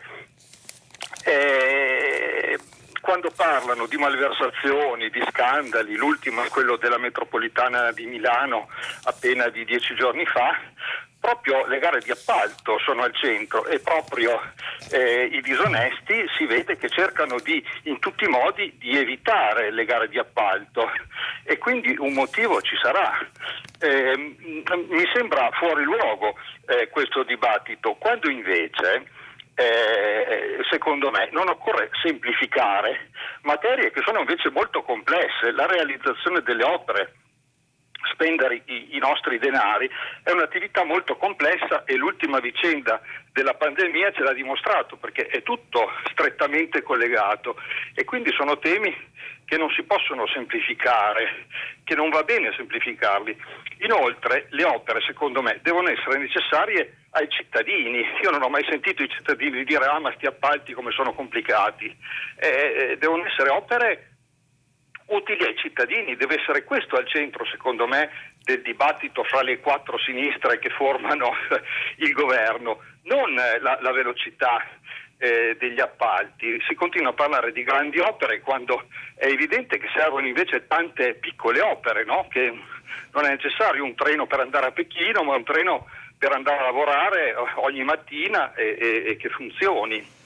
eh, 1.30 2.60
quando 3.02 3.32
parlano 3.36 3.86
di 3.86 3.98
malversazioni, 3.98 5.10
di 5.10 5.24
scandali, 5.30 5.96
l'ultimo 5.96 6.44
è 6.44 6.50
quello 6.50 6.76
della 6.78 6.98
metropolitana 6.98 7.92
di 7.92 8.06
Milano 8.06 8.68
appena 9.04 9.50
di 9.50 9.64
dieci 9.66 9.96
giorni 9.96 10.26
fa, 10.26 10.58
proprio 11.20 11.66
le 11.68 11.80
gare 11.80 12.00
di 12.00 12.12
appalto 12.12 12.80
sono 12.80 13.04
al 13.04 13.14
centro 13.16 13.66
e 13.66 13.80
proprio 13.80 14.40
eh, 14.92 15.26
i 15.32 15.42
disonesti 15.42 16.26
si 16.38 16.46
vede 16.46 16.78
che 16.78 16.90
cercano 16.90 17.40
di, 17.40 17.64
in 17.84 18.00
tutti 18.00 18.24
i 18.24 18.30
modi 18.30 18.76
di 18.78 18.98
evitare 18.98 19.72
le 19.72 19.86
gare 19.86 20.08
di 20.08 20.18
appalto 20.18 20.90
e 21.44 21.58
quindi 21.58 21.96
un 21.98 22.14
motivo 22.14 22.62
ci 22.62 22.78
sarà. 22.82 23.18
Eh, 23.82 24.16
mi 24.18 25.10
sembra 25.14 25.50
fuori 25.52 25.84
luogo 25.84 26.36
eh, 26.68 26.90
questo 26.90 27.24
dibattito, 27.24 27.96
quando 27.96 28.30
invece 28.30 29.18
eh, 29.60 30.60
secondo 30.70 31.12
me 31.12 31.28
non 31.32 31.50
occorre 31.50 31.90
semplificare 32.02 33.10
materie 33.42 33.92
che 33.92 34.02
sono 34.06 34.20
invece 34.20 34.50
molto 34.50 34.84
complesse, 34.84 35.52
la 35.52 35.66
realizzazione 35.66 36.42
delle 36.42 36.64
opere 36.64 37.14
spendere 38.14 38.62
i, 38.66 38.96
i, 38.96 38.98
nostri 39.00 39.38
denari 39.40 39.90
è 40.24 40.32
un'attività 40.32 40.86
molto 40.86 41.18
complessa 41.18 41.84
e 41.84 41.96
l'ultima 41.96 42.40
vicenda 42.40 43.02
della 43.34 43.54
pandemia 43.54 44.12
ce 44.14 44.24
l'ha 44.24 44.34
dimostrato 44.34 44.96
perché 44.96 45.28
è 45.28 45.44
tutto 45.44 45.92
strettamente 46.12 46.82
collegato. 46.82 47.58
E 47.94 48.06
quindi 48.06 48.32
sono 48.32 48.58
temi 48.58 48.96
che 49.50 49.58
non 49.58 49.72
si 49.72 49.82
possono 49.82 50.28
semplificare, 50.28 51.48
che 51.84 51.96
non 51.96 52.10
va 52.10 52.22
bene 52.22 52.54
semplificarli. 52.56 53.36
Inoltre 53.80 54.46
le 54.52 54.64
opere 54.64 55.02
secondo 55.02 55.42
me 55.42 55.60
devono 55.64 55.90
essere 55.90 56.20
necessarie 56.20 57.08
ai 57.12 57.28
cittadini. 57.30 58.06
Io 58.22 58.30
non 58.30 58.44
ho 58.44 58.50
mai 58.50 58.64
sentito 58.70 59.02
i 59.02 59.10
cittadini 59.10 59.64
dire 59.64 59.86
ah 59.86 60.00
ma 60.00 60.14
sti 60.14 60.28
appalti 60.28 60.74
come 60.74 60.92
sono 60.92 61.14
complicati. 61.14 61.86
Eh, 62.38 62.92
eh 62.92 62.98
devono 62.98 63.26
essere 63.26 63.50
opere 63.50 64.10
utili 65.08 65.44
ai 65.44 65.58
cittadini, 65.58 66.16
deve 66.16 66.40
essere 66.40 66.64
questo 66.64 66.96
al 66.96 67.08
centro, 67.08 67.44
secondo 67.46 67.88
me, 67.88 68.12
del 68.44 68.62
dibattito 68.62 69.24
fra 69.24 69.42
le 69.42 69.60
quattro 69.60 69.98
sinistre 69.98 70.60
che 70.60 70.70
formano 70.70 71.32
il 71.98 72.12
governo, 72.12 72.84
non 73.06 73.34
la, 73.34 73.80
la 73.82 73.92
velocità 73.92 74.64
eh, 75.20 75.56
degli 75.60 75.80
appalti. 75.80 76.60
Si 76.68 76.74
continua 76.74 77.12
a 77.12 77.14
parlare 77.14 77.52
di 77.52 77.64
grandi 77.64 78.00
opere 78.00 78.40
quando 78.40 78.88
è 79.16 79.28
evidente 79.28 79.78
che 79.78 79.90
servono 79.94 80.26
invece 80.26 80.66
tante 80.66 81.14
piccole 81.16 81.62
opere, 81.62 82.06
no? 82.06 82.28
che 82.30 82.52
non 83.12 83.26
è 83.26 83.30
necessario 83.30 83.84
un 83.84 83.96
treno 83.96 84.26
per 84.26 84.40
andare 84.40 84.68
a 84.68 84.72
Pechino, 84.72 85.24
ma 85.24 85.36
un 85.36 85.44
treno 85.44 85.88
per 86.18 86.32
andare 86.32 86.60
a 86.60 86.66
lavorare 86.66 87.36
ogni 87.58 87.84
mattina 87.84 88.54
e, 88.54 88.78
e, 88.80 89.04
e 89.12 89.18
che 89.18 89.30
funzioni. 89.30 90.18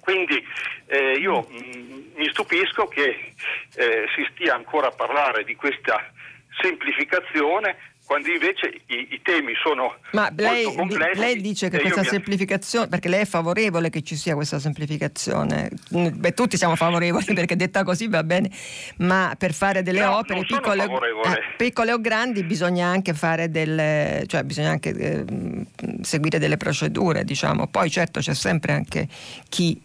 Quindi 0.00 0.42
eh, 0.86 1.12
io 1.12 1.46
mh, 1.48 1.56
mm, 1.56 2.00
mi 2.16 2.28
stupisco 2.30 2.86
che 2.86 3.34
eh, 3.76 4.06
si 4.14 4.26
stia 4.32 4.54
ancora 4.54 4.88
a 4.88 4.92
parlare 4.92 5.44
di 5.44 5.54
questa 5.54 6.12
semplificazione 6.60 7.76
quando 8.08 8.30
invece 8.30 8.80
i, 8.86 9.06
i 9.10 9.20
temi 9.22 9.52
sono 9.62 9.94
Ma 10.12 10.32
lei, 10.34 10.64
molto 10.64 10.78
complessi. 10.78 11.20
Lei 11.20 11.40
dice 11.42 11.68
che 11.68 11.78
questa 11.78 12.02
semplificazione, 12.02 12.88
perché 12.88 13.10
lei 13.10 13.20
è 13.20 13.24
favorevole 13.26 13.90
che 13.90 14.00
ci 14.00 14.16
sia 14.16 14.34
questa 14.34 14.58
semplificazione, 14.58 15.68
Beh, 15.90 16.32
tutti 16.32 16.56
siamo 16.56 16.74
favorevoli 16.74 17.26
perché 17.34 17.54
detta 17.54 17.84
così 17.84 18.08
va 18.08 18.24
bene, 18.24 18.50
ma 18.96 19.34
per 19.36 19.52
fare 19.52 19.82
delle 19.82 20.00
no, 20.00 20.16
opere 20.16 20.40
piccole, 20.40 20.84
eh, 20.84 20.88
piccole, 21.58 21.92
o 21.92 22.00
grandi 22.00 22.44
bisogna 22.44 22.86
anche 22.86 23.12
fare 23.12 23.50
delle, 23.50 24.24
cioè 24.26 24.42
bisogna 24.42 24.70
anche 24.70 24.88
eh, 24.88 25.24
seguire 26.00 26.38
delle 26.38 26.56
procedure, 26.56 27.24
diciamo. 27.24 27.66
Poi 27.66 27.90
certo 27.90 28.20
c'è 28.20 28.34
sempre 28.34 28.72
anche 28.72 29.06
chi 29.50 29.78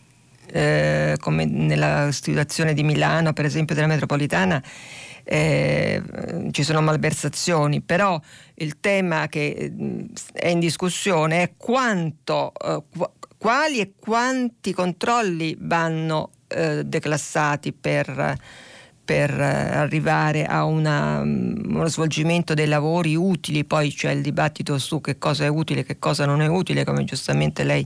eh, 0.48 1.18
come 1.20 1.44
nella 1.44 2.10
situazione 2.14 2.74
di 2.74 2.84
Milano, 2.84 3.34
per 3.34 3.44
esempio 3.44 3.76
della 3.76 3.88
metropolitana, 3.88 4.64
eh, 5.24 6.02
ci 6.52 6.64
sono 6.64 6.82
malversazioni, 6.82 7.82
però 7.82 8.20
il 8.56 8.80
tema 8.80 9.28
che 9.28 9.72
mm, 9.72 10.06
è 10.34 10.48
in 10.50 10.60
discussione 10.60 11.44
è 11.44 11.54
quanto, 11.58 12.52
eh, 12.54 12.84
quali 13.38 13.80
e 13.80 13.94
quanti 14.00 14.74
controlli 14.74 15.56
vanno 15.60 16.32
eh, 16.48 16.84
declassati 16.84 17.74
per 17.74 18.38
per 19.04 19.32
eh, 19.32 19.44
arrivare 19.44 20.46
a 20.46 20.64
una, 20.64 21.24
mm, 21.24 21.76
uno 21.76 21.88
svolgimento 21.88 22.54
dei 22.54 22.68
lavori 22.68 23.16
utili, 23.16 23.66
poi 23.66 23.92
c'è 23.94 24.12
il 24.12 24.22
dibattito 24.22 24.78
su 24.78 25.02
che 25.02 25.18
cosa 25.18 25.44
è 25.44 25.48
utile 25.48 25.82
e 25.82 25.84
che 25.84 26.00
cosa 26.00 26.26
non 26.26 26.42
è 26.42 26.48
utile, 26.48 26.86
come 26.86 27.04
giustamente 27.04 27.64
lei 27.64 27.86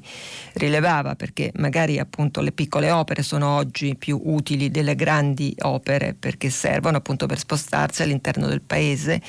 rilevava, 0.54 1.16
perché 1.16 1.52
magari 1.56 1.98
appunto 1.98 2.42
le 2.42 2.52
piccole 2.52 2.92
opere 2.92 3.24
sono 3.24 3.56
oggi 3.56 3.96
più 3.96 4.22
utili 4.26 4.70
delle 4.70 4.96
grandi 4.96 5.56
opere 5.62 6.16
perché 6.18 6.50
servono 6.50 6.98
appunto 6.98 7.26
per 7.26 7.40
spostarsi 7.40 8.04
all'interno 8.04 8.48
del 8.48 8.62
paese, 8.62 9.22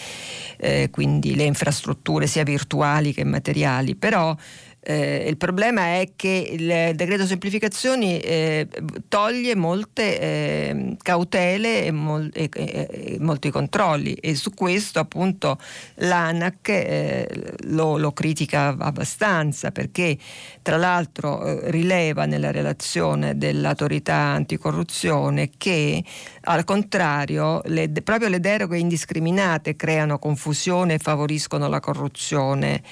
eh, 0.58 0.88
quindi 0.90 1.34
le 1.34 1.44
infrastrutture 1.44 2.26
sia 2.26 2.42
virtuali 2.42 3.14
che 3.14 3.24
materiali, 3.24 3.94
però 3.94 4.36
eh, 4.90 5.26
il 5.28 5.36
problema 5.36 5.82
è 5.82 6.12
che 6.16 6.48
il 6.50 6.96
decreto 6.96 7.26
semplificazioni 7.26 8.18
eh, 8.20 8.66
toglie 9.08 9.54
molte 9.54 10.18
eh, 10.18 10.96
cautele 11.02 11.84
e, 11.84 11.90
mol- 11.90 12.30
e, 12.32 12.48
e, 12.50 13.16
molti 13.20 13.50
controlli. 13.50 14.14
E 14.14 14.34
su 14.34 14.54
questo 14.54 14.98
appunto 14.98 15.58
l'ANAC 15.96 16.68
eh, 16.70 17.54
lo, 17.64 17.98
lo, 17.98 18.12
critica 18.12 18.74
abbastanza 18.78 19.72
perché 19.72 20.16
tra 20.62 20.78
l'altro 20.78 21.44
eh, 21.44 21.70
rileva 21.70 22.24
nella 22.24 22.50
relazione 22.50 23.36
dell'autorità 23.36 24.14
anticorruzione 24.14 25.50
che 25.58 26.02
al 26.44 26.64
contrario 26.64 27.60
le, 27.66 27.90
proprio 28.02 28.30
le 28.30 28.40
deroghe 28.40 28.78
indiscriminate 28.78 29.76
creano 29.76 30.18
confusione 30.18 30.94
e 30.94 30.98
favoriscono 30.98 31.68
la 31.68 31.78
corruzione 31.78 32.82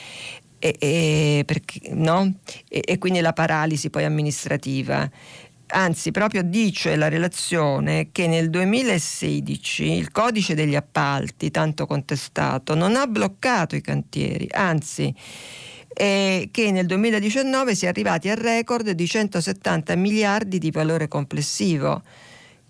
e, 0.59 0.77
e, 0.79 1.43
perché, 1.45 1.81
no? 1.93 2.35
e, 2.69 2.83
e 2.85 2.99
quindi 2.99 3.21
la 3.21 3.33
paralisi 3.33 3.91
poi 3.91 4.05
amministrativa. 4.05 5.09
Anzi, 5.69 6.13
proprio 6.13 6.43
dice 6.43 6.95
la 6.95 7.09
relazione 7.09 8.11
che 8.13 8.29
nel 8.29 8.51
2016 8.51 9.85
il 9.85 10.13
codice 10.13 10.55
degli 10.55 10.77
appalti, 10.77 11.51
tanto 11.51 11.87
contestato, 11.87 12.75
non 12.75 12.95
ha 12.95 13.07
bloccato 13.07 13.75
i 13.75 13.81
cantieri, 13.81 14.47
anzi 14.53 15.13
eh, 15.99 16.51
che 16.53 16.71
nel 16.71 16.87
2019 16.87 17.75
si 17.75 17.87
è 17.87 17.89
arrivati 17.89 18.29
al 18.29 18.37
record 18.37 18.91
di 18.91 19.07
170 19.07 19.97
miliardi 19.97 20.59
di 20.59 20.71
valore 20.71 21.09
complessivo. 21.09 22.03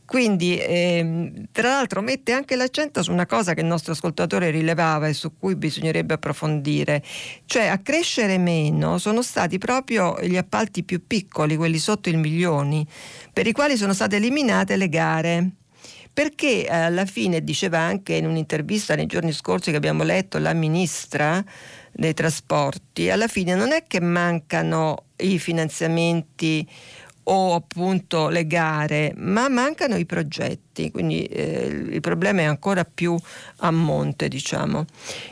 Quindi, 0.07 0.57
ehm, 0.57 1.48
tra 1.50 1.68
l'altro, 1.68 2.00
mette 2.00 2.32
anche 2.32 2.54
l'accento 2.54 3.02
su 3.02 3.11
una 3.11 3.26
cosa 3.26 3.54
che 3.54 3.61
il 3.61 3.66
nostro 3.66 3.92
ascoltatore 3.92 4.50
rilevava 4.50 5.09
e 5.09 5.12
su 5.12 5.36
cui 5.36 5.57
bisognerebbe 5.57 6.14
approfondire, 6.14 7.02
cioè 7.44 7.66
a 7.66 7.78
crescere 7.78 8.38
meno 8.38 8.98
sono 8.98 9.20
stati 9.20 9.59
proprio 9.59 10.16
gli 10.22 10.36
appalti 10.36 10.84
più 10.84 11.04
piccoli, 11.07 11.57
quelli 11.57 11.78
sotto 11.78 12.09
il 12.09 12.18
milioni, 12.18 12.86
per 13.32 13.48
i 13.48 13.52
quali 13.52 13.76
sono 13.76 13.92
state 13.92 14.16
eliminate 14.16 14.76
le 14.76 14.88
gare. 14.88 15.50
Perché 16.12 16.66
alla 16.66 17.04
fine 17.04 17.44
diceva 17.44 17.80
anche 17.80 18.14
in 18.14 18.26
un'intervista 18.26 18.94
nei 18.94 19.04
giorni 19.04 19.32
scorsi 19.32 19.70
che 19.70 19.76
abbiamo 19.76 20.02
letto 20.02 20.38
la 20.38 20.54
ministra 20.54 21.44
dei 21.92 22.14
trasporti, 22.14 23.11
alla 23.11 23.26
fine 23.26 23.54
non 23.54 23.72
è 23.72 23.84
che 23.86 24.00
mancano 24.00 25.04
i 25.18 25.38
finanziamenti 25.38 26.66
o 27.29 27.55
appunto 27.55 28.29
le 28.29 28.47
gare, 28.47 29.12
ma 29.16 29.49
mancano 29.49 29.97
i 29.97 30.07
progetti, 30.07 30.91
quindi 30.91 31.24
eh, 31.24 31.66
il 31.66 32.01
problema 32.01 32.43
è 32.43 32.45
ancora 32.45 32.85
più 32.85 33.16
a 33.59 33.70
monte, 33.70 34.29
diciamo. 34.29 34.85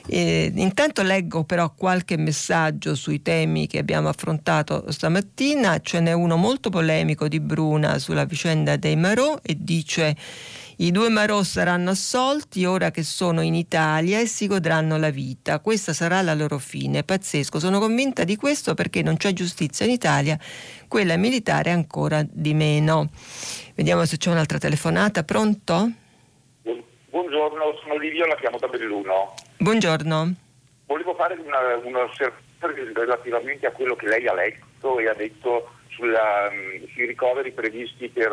Eh, 0.07 0.53
intanto 0.55 1.03
leggo 1.03 1.45
però 1.45 1.73
qualche 1.73 2.17
messaggio 2.17 2.95
sui 2.95 3.23
temi 3.23 3.67
che 3.67 3.79
abbiamo 3.79 4.09
affrontato 4.09 4.85
stamattina, 4.91 5.81
ce 5.81 6.01
n'è 6.01 6.13
uno 6.13 6.37
molto 6.37 6.71
polemico 6.71 7.29
di 7.29 7.39
Bruna 7.39 7.99
sulla 7.99 8.25
vicenda 8.25 8.77
dei 8.77 8.97
Marò 8.97 9.39
e 9.43 9.57
dice 9.59 10.17
i 10.79 10.91
due 10.91 11.09
Marò 11.09 11.43
saranno 11.45 11.91
assolti 11.91 12.64
ora 12.64 12.91
che 12.91 13.05
sono 13.05 13.43
in 13.43 13.55
Italia 13.55 14.18
e 14.18 14.27
si 14.27 14.49
godranno 14.49 14.97
la 14.97 15.11
vita. 15.11 15.61
Questa 15.61 15.93
sarà 15.93 16.20
la 16.20 16.35
loro 16.35 16.59
fine. 16.59 17.05
Pazzesco. 17.05 17.61
Sono 17.61 17.79
convinta 17.79 18.25
di 18.25 18.35
questo 18.35 18.75
perché 18.75 19.03
non 19.03 19.16
c'è 19.16 19.33
giustizia 19.33 19.87
in 19.87 19.93
Italia, 19.93 20.37
quella 20.89 21.16
militare 21.16 21.70
ancora 21.70 22.25
di 22.29 22.55
meno. 22.55 23.11
Vediamo 23.77 24.05
se 24.05 24.16
c'è 24.16 24.31
un'altra 24.31 24.59
telefonata. 24.59 25.22
Pronto? 25.22 25.91
Buongiorno, 27.11 27.79
sono 27.81 27.97
Livio, 27.97 28.27
la 28.27 28.35
chiamo 28.35 28.59
da 28.59 28.66
Belluno. 28.66 29.35
Buongiorno. 29.59 30.35
Volevo 30.87 31.14
fare 31.14 31.35
una, 31.35 31.77
un'osservazione 31.85 32.93
relativamente 32.93 33.66
a 33.66 33.70
quello 33.70 33.95
che 33.95 34.09
lei 34.09 34.27
ha 34.27 34.35
letto 34.35 34.99
e 34.99 35.09
ha 35.09 35.14
detto 35.14 35.70
sulla, 35.95 36.51
mm, 36.51 36.85
sui 36.93 37.07
ricoveri 37.07 37.53
previsti 37.53 38.09
per 38.09 38.33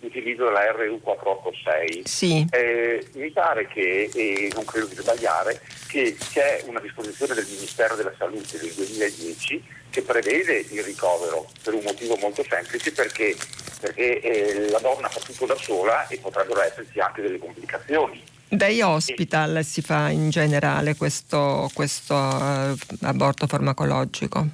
l'utilizzo 0.00 0.44
della 0.44 0.62
RU486. 0.72 2.04
Sì. 2.04 2.46
Eh, 2.50 3.06
mi 3.14 3.30
pare 3.30 3.66
che, 3.68 4.10
e 4.14 4.50
non 4.54 4.64
credo 4.64 4.86
di 4.86 4.94
sbagliare, 4.94 5.60
che 5.88 6.16
c'è 6.18 6.62
una 6.66 6.80
disposizione 6.80 7.34
del 7.34 7.46
Ministero 7.46 7.94
della 7.94 8.14
Salute 8.16 8.58
del 8.58 8.72
2010 8.72 9.80
che 9.90 10.02
prevede 10.02 10.64
il 10.70 10.82
ricovero 10.82 11.46
per 11.62 11.74
un 11.74 11.82
motivo 11.84 12.16
molto 12.16 12.42
semplice 12.48 12.92
perché, 12.92 13.36
perché 13.78 14.20
eh, 14.20 14.70
la 14.70 14.78
donna 14.78 15.08
fa 15.08 15.20
tutto 15.20 15.44
da 15.44 15.56
sola 15.56 16.06
e 16.06 16.18
potrebbero 16.18 16.62
esserci 16.62 16.98
anche 16.98 17.20
delle 17.20 17.38
complicazioni 17.38 18.22
Dai 18.52 18.82
hospital 18.82 19.64
si 19.64 19.80
fa 19.80 20.10
in 20.10 20.28
generale 20.28 20.94
questo, 20.94 21.70
questo 21.72 22.14
uh, 22.14 22.76
aborto 23.00 23.46
farmacologico? 23.46 24.46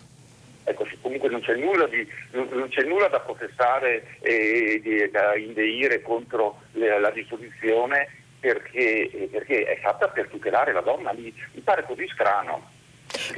Comunque 1.18 1.28
non 1.30 1.40
c'è 1.40 1.56
nulla, 1.56 1.86
di, 1.86 2.06
non 2.32 2.68
c'è 2.68 2.84
nulla 2.84 3.08
da 3.08 3.20
processare 3.20 4.18
e 4.20 4.80
di, 4.82 5.10
da 5.10 5.36
indeire 5.36 6.00
contro 6.00 6.62
le, 6.72 6.98
la 7.00 7.10
disposizione 7.10 8.08
perché, 8.38 9.28
perché, 9.30 9.64
è 9.64 9.80
fatta 9.80 10.08
per 10.08 10.28
tutelare 10.28 10.72
la 10.72 10.80
donna, 10.80 11.12
mi, 11.12 11.32
mi 11.54 11.60
pare 11.60 11.84
così 11.84 12.08
strano. 12.12 12.70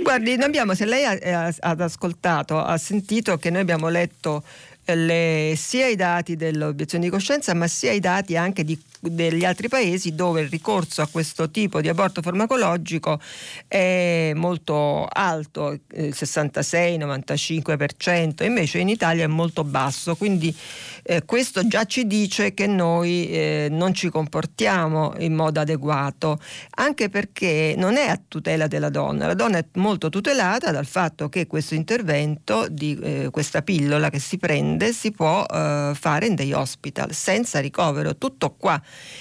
Guardi, 0.00 0.32
abbiamo, 0.34 0.74
se 0.74 0.84
lei 0.84 1.04
ha, 1.04 1.46
ha, 1.58 1.74
ascoltato, 1.78 2.58
ha 2.58 2.76
sentito 2.76 3.36
che 3.38 3.50
noi 3.50 3.62
abbiamo 3.62 3.88
letto 3.88 4.42
le, 4.84 5.54
sia 5.56 5.86
i 5.86 5.96
dati 5.96 6.36
dell'obiezione 6.36 7.04
di 7.04 7.10
coscienza, 7.10 7.54
ma 7.54 7.66
sia 7.66 7.92
i 7.92 8.00
dati 8.00 8.36
anche 8.36 8.62
di 8.64 8.78
degli 9.00 9.44
altri 9.44 9.68
paesi 9.68 10.14
dove 10.14 10.42
il 10.42 10.48
ricorso 10.48 11.00
a 11.00 11.08
questo 11.10 11.50
tipo 11.50 11.80
di 11.80 11.88
aborto 11.88 12.20
farmacologico 12.20 13.18
è 13.66 14.32
molto 14.34 15.06
alto, 15.10 15.78
il 15.94 16.14
66-95%, 16.14 18.44
invece 18.44 18.78
in 18.78 18.88
Italia 18.88 19.24
è 19.24 19.28
molto 19.28 19.64
basso, 19.64 20.14
quindi 20.16 20.54
eh, 21.02 21.24
questo 21.24 21.66
già 21.66 21.84
ci 21.84 22.06
dice 22.06 22.52
che 22.52 22.66
noi 22.66 23.30
eh, 23.30 23.68
non 23.70 23.94
ci 23.94 24.10
comportiamo 24.10 25.14
in 25.18 25.34
modo 25.34 25.60
adeguato, 25.60 26.38
anche 26.76 27.08
perché 27.08 27.74
non 27.76 27.96
è 27.96 28.08
a 28.08 28.20
tutela 28.28 28.66
della 28.66 28.90
donna, 28.90 29.26
la 29.26 29.34
donna 29.34 29.58
è 29.58 29.64
molto 29.74 30.10
tutelata 30.10 30.70
dal 30.70 30.86
fatto 30.86 31.28
che 31.28 31.46
questo 31.46 31.74
intervento 31.74 32.66
di 32.68 32.98
eh, 33.02 33.28
questa 33.30 33.62
pillola 33.62 34.10
che 34.10 34.18
si 34.18 34.36
prende 34.36 34.92
si 34.92 35.10
può 35.10 35.44
eh, 35.44 35.92
fare 35.94 36.26
in 36.26 36.34
dei 36.34 36.52
hospital 36.52 37.12
senza 37.12 37.60
ricovero, 37.60 38.16
tutto 38.16 38.54
qua. 38.58 38.80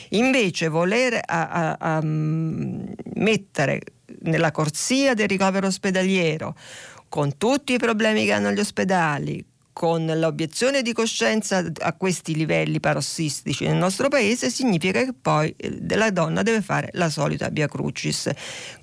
Invece 0.09 0.67
voler 0.67 1.19
a, 1.23 1.47
a, 1.49 1.77
a 1.79 2.01
mm, 2.03 2.83
mettere 3.15 3.81
nella 4.21 4.51
corsia 4.51 5.13
del 5.13 5.27
ricovero 5.27 5.67
ospedaliero, 5.67 6.55
con 7.07 7.37
tutti 7.37 7.73
i 7.73 7.77
problemi 7.77 8.25
che 8.25 8.33
hanno 8.33 8.51
gli 8.51 8.59
ospedali, 8.59 9.45
con 9.79 10.05
l'obiezione 10.05 10.81
di 10.81 10.91
coscienza 10.91 11.63
a 11.79 11.93
questi 11.93 12.35
livelli 12.35 12.81
parossistici 12.81 13.65
nel 13.65 13.77
nostro 13.77 14.09
paese 14.09 14.49
significa 14.49 15.01
che 15.05 15.13
poi 15.13 15.53
eh, 15.55 15.95
la 15.95 16.11
donna 16.11 16.43
deve 16.43 16.61
fare 16.61 16.89
la 16.93 17.09
solita 17.09 17.47
via 17.47 17.69
crucis. 17.69 18.29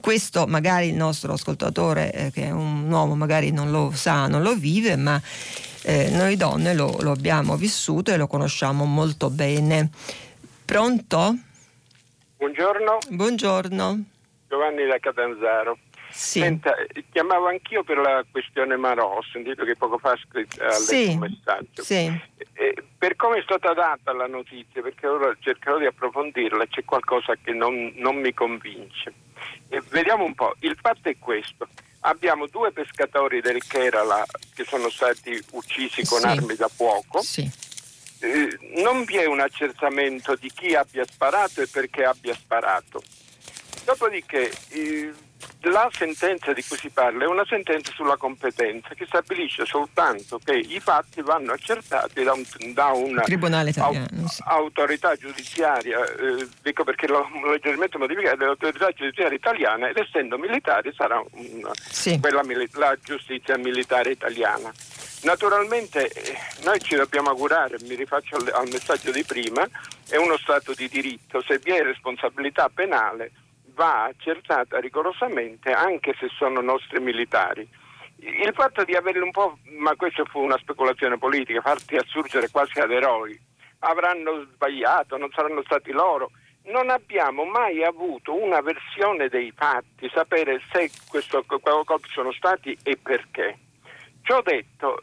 Questo 0.01 0.47
magari 0.47 0.89
il 0.89 0.95
nostro 0.95 1.35
ascoltatore, 1.35 2.13
eh, 2.15 2.31
che 2.31 2.45
è 2.45 2.51
un 2.51 2.91
uomo, 2.91 3.15
magari 3.15 3.51
non 3.51 3.71
lo 3.71 3.93
sa, 3.95 4.27
non 4.27 4.41
lo 4.41 4.55
vive, 4.55 4.97
ma 4.97 5.21
eh, 5.83 6.09
noi 6.13 6.35
donne 6.37 6.73
lo, 6.73 6.97
lo 7.03 7.11
abbiamo 7.11 7.59
vissuto 7.59 8.11
e 8.11 8.17
lo 8.17 8.27
conosciamo 8.27 8.87
molto 8.87 9.29
bene. 9.29 9.91
Pronto? 10.67 11.37
Buongiorno. 12.39 12.99
Buongiorno. 13.11 14.05
Giovanni 14.49 14.85
da 14.85 14.99
Catanzaro. 14.99 15.79
Sì. 16.11 16.41
Senta, 16.41 16.75
chiamavo 17.13 17.47
anch'io 17.47 17.85
per 17.85 17.99
la 17.99 18.25
questione 18.29 18.77
Marò, 18.77 19.17
ho 19.17 19.23
sentito 19.31 19.65
che 19.65 19.77
poco 19.77 19.97
fa 19.99 20.13
ha 20.13 20.17
scritto 20.17 20.69
sì. 20.73 21.11
un 21.11 21.19
messaggio. 21.19 21.85
Sì. 21.85 22.21
Eh, 22.55 22.85
per 22.99 23.15
come 23.15 23.39
è 23.39 23.43
stata 23.43 23.75
data 23.75 24.13
la 24.13 24.27
notizia, 24.27 24.83
perché 24.83 25.07
ora 25.07 25.33
cercherò 25.39 25.79
di 25.79 25.87
approfondirla, 25.87 26.67
c'è 26.67 26.85
qualcosa 26.85 27.37
che 27.37 27.53
non, 27.53 27.93
non 27.97 28.17
mi 28.17 28.35
convince. 28.35 29.13
Eh, 29.69 29.81
vediamo 29.91 30.25
un 30.25 30.35
po', 30.35 30.53
il 30.61 30.77
fatto 30.81 31.09
è 31.09 31.17
questo. 31.17 31.69
Abbiamo 32.01 32.47
due 32.49 32.73
pescatori 32.73 33.41
del 33.41 33.65
Kerala 33.65 34.25
che 34.53 34.65
sono 34.65 34.91
stati 34.91 35.41
uccisi 35.53 36.05
con 36.05 36.21
sì. 36.21 36.27
armi 36.27 36.57
da 36.57 36.69
fuoco. 36.69 37.23
Sì 37.23 37.66
eh, 38.21 38.59
non 38.83 39.05
vi 39.05 39.17
è 39.17 39.27
un 39.27 39.41
accertamento 39.41 40.35
di 40.37 40.51
chi 40.55 40.75
abbia 40.75 41.05
sparato 41.05 41.61
e 41.63 41.67
perché 41.67 42.05
abbia 42.05 42.35
sparato. 42.35 43.03
Dopodiché 43.85 44.51
eh, 44.71 45.13
la 45.71 45.89
sentenza 45.93 46.53
di 46.53 46.63
cui 46.67 46.77
si 46.77 46.91
parla 46.91 47.25
è 47.25 47.27
una 47.27 47.45
sentenza 47.45 47.91
sulla 47.93 48.17
competenza 48.17 48.91
che 48.95 49.05
stabilisce 49.07 49.65
soltanto 49.65 50.39
che 50.43 50.55
i 50.55 50.81
fatti 50.81 51.23
vanno 51.23 51.53
accertati 51.53 52.23
da, 52.23 52.33
un, 52.33 52.45
da 52.73 52.87
una 52.89 53.23
au, 53.85 54.07
autorità 54.45 55.15
giudiziaria, 55.17 56.05
eh, 56.05 56.49
dico 56.63 56.85
perché 56.85 57.07
l'ho 57.07 57.27
leggermente 57.51 57.99
modificato, 57.99 58.45
l'autorità 58.45 58.91
giudiziaria 58.93 59.37
italiana 59.37 59.89
ed 59.89 59.97
essendo 59.97 60.39
militare 60.39 60.93
sarà 60.95 61.23
una, 61.31 61.71
sì. 61.75 62.19
quella, 62.21 62.43
la 62.75 62.97
giustizia 63.03 63.57
militare 63.59 64.11
italiana. 64.11 64.73
Naturalmente 65.23 66.09
eh, 66.09 66.37
noi 66.65 66.81
ci 66.81 66.95
dobbiamo 66.95 67.31
augurare, 67.31 67.77
mi 67.83 67.95
rifaccio 67.95 68.37
al, 68.37 68.69
messaggio 68.71 69.11
di 69.11 69.25
prima, 69.25 69.67
è 70.09 70.17
uno 70.17 70.37
Stato 70.37 70.73
di 70.75 70.89
diritto, 70.89 71.43
se 71.43 71.59
vi 71.59 71.73
è 71.73 71.83
responsabilità 71.83 72.69
penale 72.69 73.33
va 73.77 74.05
accertata 74.05 74.79
rigorosamente 74.81 75.71
anche 75.73 76.15
se 76.19 76.29
sono 76.37 76.61
nostri 76.61 76.99
militari. 77.01 77.69
Il 78.19 78.53
fatto 78.55 78.85
di 78.85 78.95
averli 78.95 79.21
un 79.21 79.31
po', 79.31 79.59
ma 79.79 79.95
questa 79.95 80.25
fu 80.25 80.41
una 80.41 80.57
speculazione 80.57 81.19
politica, 81.19 81.61
farti 81.61 81.97
assurgere 81.97 82.49
quasi 82.51 82.81
ad 82.81 82.91
eroi, 82.91 83.39
avranno 83.81 84.47
sbagliato, 84.53 85.17
non 85.17 85.31
saranno 85.33 85.63
stati 85.65 85.93
loro. 85.93 86.31
Non 86.65 86.91
abbiamo 86.91 87.45
mai 87.45 87.85
avuto 87.85 88.35
una 88.35 88.61
versione 88.61 89.29
dei 89.29 89.53
fatti, 89.55 90.11
sapere 90.13 90.61
se 90.73 90.91
questo 91.07 91.45
sono 92.13 92.33
stati 92.33 92.77
e 92.83 92.97
perché. 93.01 93.59
Ciò 94.27 94.43
detto, 94.43 94.99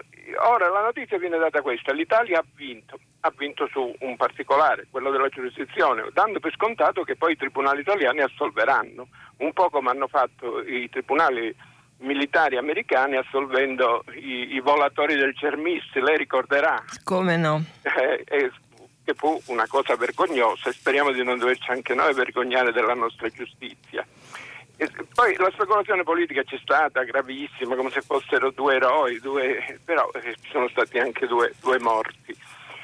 ora 0.49 0.67
la 0.67 0.81
notizia 0.81 1.17
viene 1.17 1.37
data 1.37 1.61
questa, 1.61 1.93
l'Italia 1.93 2.39
ha 2.39 2.45
vinto, 2.55 2.99
ha 3.21 3.31
vinto 3.37 3.69
su 3.71 3.95
un 3.99 4.17
particolare, 4.17 4.87
quello 4.91 5.11
della 5.11 5.29
giurisdizione, 5.29 6.09
dando 6.11 6.41
per 6.41 6.51
scontato 6.51 7.03
che 7.03 7.15
poi 7.15 7.31
i 7.31 7.37
tribunali 7.37 7.79
italiani 7.79 8.19
assolveranno, 8.19 9.07
un 9.37 9.53
po' 9.53 9.69
come 9.69 9.91
hanno 9.91 10.09
fatto 10.09 10.59
i 10.59 10.89
tribunali 10.89 11.55
militari 11.99 12.57
americani 12.57 13.15
assolvendo 13.15 14.03
i, 14.13 14.55
i 14.55 14.59
volatori 14.59 15.15
del 15.15 15.37
Cermissi, 15.37 16.01
lei 16.01 16.17
ricorderà. 16.17 16.83
Come 17.05 17.37
no? 17.37 17.63
Eh, 17.81 18.25
eh, 18.27 18.51
che 19.05 19.13
fu 19.13 19.41
una 19.45 19.67
cosa 19.67 19.95
vergognosa 19.95 20.69
e 20.69 20.73
speriamo 20.73 21.13
di 21.13 21.23
non 21.23 21.37
doverci 21.37 21.71
anche 21.71 21.93
noi 21.93 22.13
vergognare 22.13 22.73
della 22.73 22.93
nostra 22.93 23.29
giustizia. 23.29 24.05
E 24.75 24.89
poi 25.13 25.35
la 25.35 25.51
speculazione 25.53 26.03
politica 26.03 26.43
c'è 26.43 26.57
stata 26.61 27.03
gravissima, 27.03 27.75
come 27.75 27.91
se 27.91 28.01
fossero 28.01 28.51
due 28.51 28.75
eroi, 28.75 29.19
due, 29.19 29.79
però 29.85 30.09
eh, 30.13 30.35
ci 30.41 30.49
sono 30.51 30.67
stati 30.69 30.97
anche 30.97 31.27
due, 31.27 31.53
due 31.61 31.79
morti. 31.79 32.35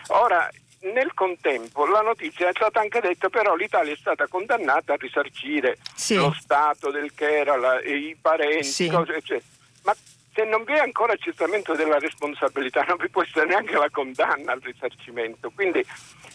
Ora, 0.10 0.50
nel 0.82 1.14
contempo 1.14 1.86
la 1.86 2.02
notizia 2.02 2.48
è 2.48 2.52
stata 2.54 2.80
anche 2.80 3.02
detta, 3.02 3.30
però 3.30 3.56
l'Italia 3.56 3.92
è 3.92 3.98
stata 3.98 4.28
condannata 4.28 4.94
a 4.94 4.98
risarcire 4.98 5.78
sì. 5.96 6.16
lo 6.16 6.34
Stato 6.40 6.92
del 6.92 7.14
Kerala 7.14 7.80
e 7.80 7.98
i 7.98 8.18
parenti, 8.20 8.64
sì. 8.64 8.88
cose, 8.88 9.16
eccetera. 9.16 9.46
Ma 9.84 9.96
se 10.34 10.46
non 10.46 10.64
vi 10.64 10.74
è 10.74 10.80
ancora 10.80 11.14
accertamento 11.14 11.74
della 11.74 11.98
responsabilità, 11.98 12.84
non 12.88 12.98
vi 12.98 13.10
può 13.10 13.24
essere 13.24 13.46
neanche 13.46 13.74
la 13.74 13.90
condanna 13.92 14.54
al 14.54 14.62
risarcimento. 14.62 15.52
Quindi 15.54 15.86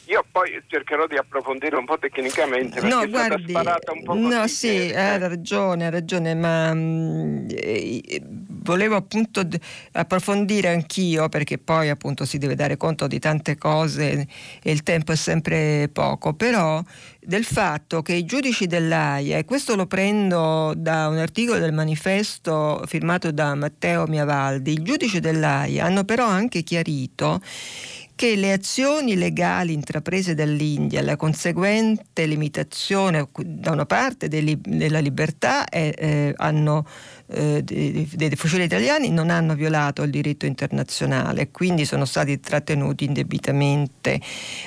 io 0.06 0.24
poi 0.30 0.62
cercherò 0.66 1.06
di 1.06 1.16
approfondire 1.16 1.76
un 1.76 1.84
po' 1.86 1.98
tecnicamente 1.98 2.80
perché 2.80 2.94
no, 2.94 3.08
guardi, 3.08 3.48
sparata 3.48 3.92
un 3.92 4.02
po' 4.02 4.14
No, 4.14 4.40
così 4.40 4.54
sì, 4.54 4.68
che- 4.68 4.96
ha 4.96 5.16
ragione, 5.18 5.86
ha 5.86 5.90
ragione, 5.90 6.34
ma 6.34 6.74
mh, 6.74 7.46
eh, 7.50 8.22
volevo 8.64 8.96
appunto 8.96 9.42
d- 9.42 9.58
approfondire 9.92 10.68
anch'io 10.68 11.28
perché 11.28 11.58
poi 11.58 11.88
appunto 11.88 12.24
si 12.24 12.38
deve 12.38 12.54
dare 12.54 12.76
conto 12.76 13.06
di 13.06 13.18
tante 13.18 13.56
cose 13.56 14.26
e 14.62 14.70
il 14.70 14.82
tempo 14.82 15.12
è 15.12 15.16
sempre 15.16 15.88
poco, 15.92 16.34
però 16.34 16.82
del 17.20 17.44
fatto 17.44 18.02
che 18.02 18.12
i 18.12 18.26
giudici 18.26 18.66
dell'AIA, 18.66 19.38
e 19.38 19.44
questo 19.46 19.74
lo 19.76 19.86
prendo 19.86 20.74
da 20.76 21.08
un 21.08 21.16
articolo 21.16 21.58
del 21.58 21.72
manifesto 21.72 22.82
firmato 22.86 23.32
da 23.32 23.54
Matteo 23.54 24.06
Miavaldi, 24.06 24.72
i 24.72 24.82
giudici 24.82 25.20
dell'AIA 25.20 25.86
hanno 25.86 26.04
però 26.04 26.26
anche 26.26 26.62
chiarito 26.62 27.40
che 28.16 28.36
le 28.36 28.52
azioni 28.52 29.16
legali 29.16 29.72
intraprese 29.72 30.34
dall'India, 30.34 31.02
la 31.02 31.16
conseguente 31.16 32.26
limitazione 32.26 33.28
da 33.32 33.72
una 33.72 33.86
parte 33.86 34.28
della 34.28 35.00
libertà 35.00 35.68
eh, 35.68 35.92
eh, 35.96 36.32
hanno, 36.36 36.86
eh, 37.26 37.62
dei, 37.62 38.08
dei 38.12 38.36
fucili 38.36 38.64
italiani 38.64 39.10
non 39.10 39.30
hanno 39.30 39.54
violato 39.54 40.02
il 40.02 40.10
diritto 40.10 40.46
internazionale, 40.46 41.50
quindi 41.50 41.84
sono 41.84 42.04
stati 42.04 42.38
trattenuti 42.38 43.04
indebitamente 43.04 44.20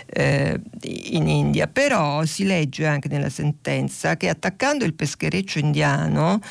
eh, 0.07 0.59
in 0.81 1.27
India. 1.29 1.67
Però 1.67 2.25
si 2.25 2.45
legge 2.45 2.85
anche 2.85 3.07
nella 3.07 3.29
sentenza 3.29 4.17
che 4.17 4.27
attaccando 4.27 4.83
il 4.83 4.93
peschereccio 4.93 5.59
indiano 5.59 6.41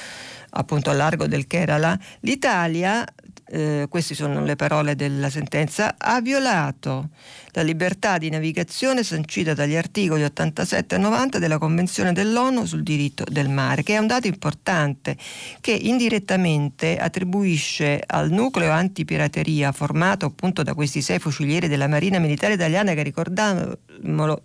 appunto 0.57 0.91
al 0.91 0.97
largo 0.97 1.27
del 1.27 1.47
Kerala, 1.47 1.99
l'Italia 2.21 3.05
eh, 3.49 3.87
queste 3.89 4.15
sono 4.15 4.43
le 4.45 4.57
parole 4.57 4.97
della 4.97 5.31
sentenza, 5.31 5.95
ha 5.97 6.21
violato 6.21 7.11
la 7.53 7.63
libertà 7.63 8.19
di 8.19 8.29
navigazione 8.29 9.05
sancita 9.05 9.55
dagli 9.55 9.77
articoli 9.77 10.25
87 10.25 10.97
e 10.97 10.99
90 10.99 11.39
della 11.39 11.59
Convenzione 11.59 12.13
dell'ONU 12.13 12.65
sul 12.65 12.83
diritto 12.83 13.25
del 13.29 13.49
mare, 13.49 13.83
che 13.83 13.95
è 13.95 13.99
un 13.99 14.09
dato 14.09 14.27
importante 14.27 15.17
che 15.61 15.71
indirettamente 15.71 16.97
attribuisce 16.99 18.03
al 18.05 18.31
nucleo 18.31 18.73
antipirateria 18.73 19.71
formato 19.73 20.27
appunto 20.27 20.63
da 20.63 20.75
questi 20.75 21.01
sei 21.01 21.19
fucilieri 21.19 21.69
della 21.69 21.87
Marina 21.87 22.19
Militare 22.19 22.55
Italiana 22.55 22.95
che 22.95 23.03
ricordiamolo, 23.03 24.43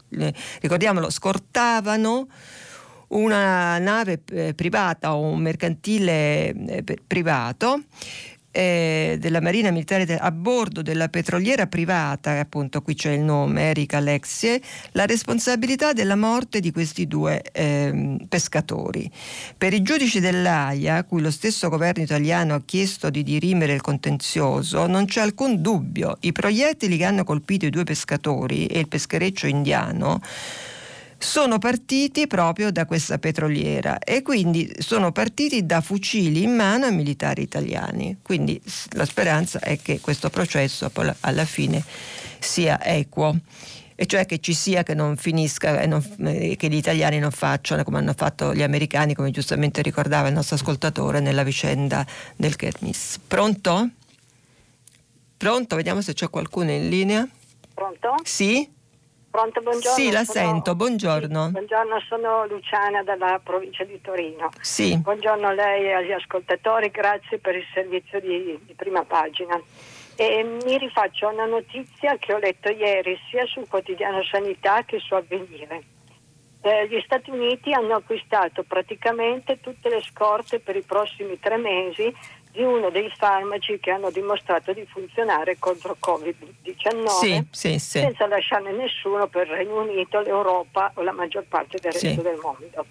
ricordiamolo 0.60 1.10
scortavano 1.10 2.28
una 3.12 3.78
nave 3.80 4.22
eh, 4.32 4.54
privata 4.54 5.16
o 5.16 5.22
un 5.22 5.40
mercantile 5.40 6.54
eh, 6.54 6.84
privato 7.06 7.84
eh, 8.52 9.18
della 9.20 9.42
Marina 9.42 9.72
Militare 9.72 10.18
a 10.18 10.32
bordo 10.32 10.82
della 10.82 11.08
petroliera 11.08 11.68
privata, 11.68 12.38
appunto 12.40 12.82
qui 12.82 12.96
c'è 12.96 13.12
il 13.12 13.22
nome, 13.22 13.70
Erika 13.70 13.98
Alexie, 13.98 14.62
la 14.92 15.06
responsabilità 15.06 15.94
della 15.94 16.18
morte 16.18 16.60
di 16.60 16.72
questi 16.72 17.08
due 17.08 17.42
eh, 17.52 18.18
pescatori. 18.28 19.10
Per 19.58 19.74
i 19.74 19.82
giudici 19.82 20.20
dell'AIA, 20.20 20.98
a 20.98 21.04
cui 21.06 21.22
lo 21.22 21.32
stesso 21.32 21.70
governo 21.70 22.04
italiano 22.04 22.54
ha 22.54 22.62
chiesto 22.64 23.10
di 23.10 23.24
dirimere 23.24 23.74
il 23.74 23.82
contenzioso, 23.82 24.86
non 24.86 25.06
c'è 25.06 25.22
alcun 25.22 25.62
dubbio. 25.62 26.18
I 26.22 26.32
proiettili 26.34 26.98
che 26.98 27.06
hanno 27.06 27.24
colpito 27.24 27.66
i 27.66 27.70
due 27.70 27.84
pescatori 27.84 28.66
e 28.66 28.80
il 28.80 28.88
peschereccio 28.88 29.48
indiano 29.48 30.20
sono 31.22 31.60
partiti 31.60 32.26
proprio 32.26 32.72
da 32.72 32.86
questa 32.86 33.20
petroliera 33.20 34.00
e 34.00 34.24
quindi 34.24 34.74
sono 34.80 35.12
partiti 35.12 35.66
da 35.68 35.80
fucili 35.80 36.42
in 36.42 36.56
mano 36.56 36.86
ai 36.86 36.96
militari 36.96 37.44
italiani. 37.44 38.18
Quindi 38.24 38.60
la 38.92 39.06
speranza 39.06 39.60
è 39.60 39.80
che 39.80 40.00
questo 40.00 40.32
processo 40.32 40.92
alla 41.20 41.46
fine 41.46 41.84
sia 42.40 42.84
equo 42.84 43.38
e 43.94 44.08
cioè 44.08 44.26
che 44.26 44.40
ci 44.40 44.54
sia 44.54 44.82
che 44.82 44.96
non 44.96 45.16
finisca 45.16 45.80
e 45.80 45.86
non, 45.86 46.02
che 46.02 46.68
gli 46.68 46.76
italiani 46.76 47.20
non 47.20 47.30
facciano 47.30 47.84
come 47.84 48.00
hanno 48.00 48.16
fatto 48.18 48.56
gli 48.56 48.64
americani, 48.64 49.14
come 49.14 49.30
giustamente 49.30 49.84
ricordava 49.84 50.28
il 50.28 50.34
nostro 50.34 50.56
ascoltatore 50.56 51.20
nella 51.20 51.44
vicenda 51.44 52.04
del 52.36 52.56
Kermis. 52.56 53.20
Pronto? 53.28 53.90
Pronto? 55.38 55.76
Vediamo 55.76 56.02
se 56.02 56.14
c'è 56.14 56.32
qualcuno 56.32 56.72
in 56.72 56.90
linea. 56.90 57.28
Pronto? 57.76 58.16
Sì? 58.24 58.68
Pronto, 59.32 59.62
buongiorno. 59.62 59.98
Sì, 59.98 60.12
la 60.12 60.26
sono... 60.26 60.46
sento, 60.46 60.76
buongiorno. 60.76 61.46
Sì, 61.46 61.52
buongiorno, 61.52 62.00
sono 62.02 62.46
Luciana 62.48 63.02
dalla 63.02 63.40
provincia 63.42 63.86
di 63.86 64.00
Torino. 64.02 64.50
Sì. 64.60 64.98
Buongiorno 64.98 65.48
a 65.48 65.54
lei 65.54 65.86
e 65.86 65.94
agli 65.94 66.12
ascoltatori, 66.12 66.92
grazie 66.92 67.40
per 67.40 67.56
il 67.56 67.66
servizio 67.74 68.20
di, 68.20 68.60
di 68.62 68.74
prima 68.74 69.06
pagina. 69.06 69.60
E 70.16 70.44
mi 70.44 70.78
rifaccio 70.78 71.28
a 71.28 71.32
una 71.32 71.46
notizia 71.46 72.18
che 72.18 72.34
ho 72.34 72.40
letto 72.40 72.70
ieri 72.70 73.18
sia 73.30 73.46
sul 73.46 73.70
quotidiano 73.70 74.22
Sanità 74.26 74.84
che 74.84 75.00
su 75.00 75.14
Avvenire. 75.14 75.82
Eh, 76.64 76.88
gli 76.90 77.02
Stati 77.06 77.32
Uniti 77.32 77.72
hanno 77.72 77.96
acquistato 77.96 78.64
praticamente 78.64 79.62
tutte 79.62 79.90
le 79.90 80.02
scorte 80.02 80.60
per 80.60 80.76
i 80.76 80.84
prossimi 80.84 81.40
tre 81.40 81.56
mesi 81.58 82.14
di 82.52 82.62
uno 82.64 82.90
dei 82.90 83.10
farmaci 83.18 83.80
che 83.80 83.92
hanno 83.92 84.12
dimostrato 84.12 84.74
di 84.74 84.86
funzionare 84.86 85.58
contro 85.58 85.96
Covid-19 86.00 87.06
sì, 87.08 87.48
sì, 87.52 87.80
sì. 87.80 88.00
senza 88.00 88.28
lasciarne 88.28 88.72
nessuno 88.72 89.28
per 89.28 89.48
il 89.48 89.54
Regno 89.54 89.82
Unito, 89.82 90.20
l'Europa 90.20 90.92
o 90.96 91.02
la 91.02 91.14
maggior 91.14 91.46
parte 91.48 91.80
del 91.80 91.94
resto 91.94 92.22
del 92.22 92.40
mondo. 92.42 92.86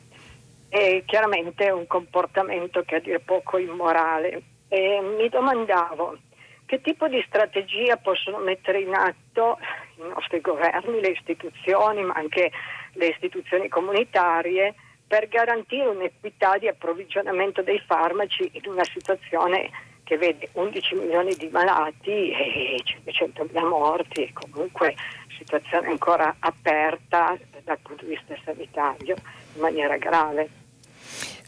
E 0.69 1.03
chiaramente 1.05 1.67
è 1.67 1.71
un 1.71 1.87
comportamento 1.87 2.83
che 2.83 2.97
a 2.97 3.01
dire 3.01 3.21
poco 3.21 3.59
immorale. 3.59 4.43
E 4.69 5.01
mi 5.01 5.29
domandavo 5.29 6.17
che 6.65 6.81
tipo 6.81 7.09
di 7.09 7.23
strategia 7.27 7.97
possono 7.97 8.39
mettere 8.39 8.81
in 8.81 8.95
atto 8.95 9.59
i 9.97 10.09
nostri 10.09 10.41
governi, 10.41 11.01
le 11.01 11.09
istituzioni, 11.09 12.03
ma 12.05 12.15
anche 12.15 12.51
le 12.93 13.07
istituzioni 13.09 13.69
comunitarie 13.69 14.75
per 15.11 15.27
garantire 15.27 15.89
un'equità 15.89 16.57
di 16.57 16.69
approvvigionamento 16.69 17.63
dei 17.63 17.83
farmaci 17.85 18.49
in 18.53 18.71
una 18.71 18.85
situazione 18.85 19.69
che 20.05 20.17
vede 20.17 20.51
11 20.53 20.95
milioni 20.95 21.35
di 21.35 21.49
malati 21.51 22.31
e 22.31 22.81
500 22.85 23.43
mila 23.47 23.65
morti, 23.65 24.23
e 24.23 24.33
comunque 24.33 24.95
situazione 25.37 25.89
ancora 25.89 26.37
aperta 26.39 27.37
dal 27.65 27.79
punto 27.83 28.05
di 28.05 28.11
vista 28.11 28.37
sanitario 28.45 29.17
in 29.55 29.61
maniera 29.61 29.97
grave. 29.97 30.49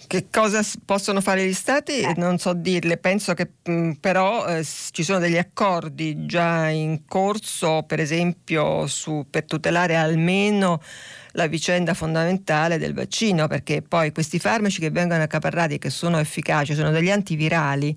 Che 0.09 0.27
cosa 0.29 0.61
possono 0.85 1.21
fare 1.21 1.47
gli 1.47 1.53
Stati? 1.53 2.01
Eh. 2.01 2.15
Non 2.17 2.39
so 2.39 2.55
dirle, 2.55 2.97
penso 2.97 3.33
che 3.33 3.49
mh, 3.63 3.93
però 4.01 4.45
eh, 4.45 4.65
ci 4.65 5.05
sono 5.05 5.21
degli 5.21 5.39
accordi 5.39 6.27
già 6.27 6.69
in 6.69 7.07
corso, 7.07 7.85
per 7.87 8.01
esempio 8.01 8.89
su, 8.89 9.25
per 9.31 9.45
tutelare 9.45 9.95
almeno 9.95 10.81
la 11.33 11.47
vicenda 11.47 11.95
fondamentale 11.95 12.79
del 12.79 12.95
vaccino, 12.95 13.47
perché 13.49 13.83
poi 13.83 14.13
questi 14.13 14.39
farmaci 14.39 14.81
che 14.81 14.91
vengono 14.91 15.23
accaparrati 15.23 15.75
e 15.75 15.79
che 15.79 15.91
sono 15.91 16.19
efficaci 16.19 16.75
sono 16.75 16.91
degli 16.91 17.11
antivirali 17.11 17.97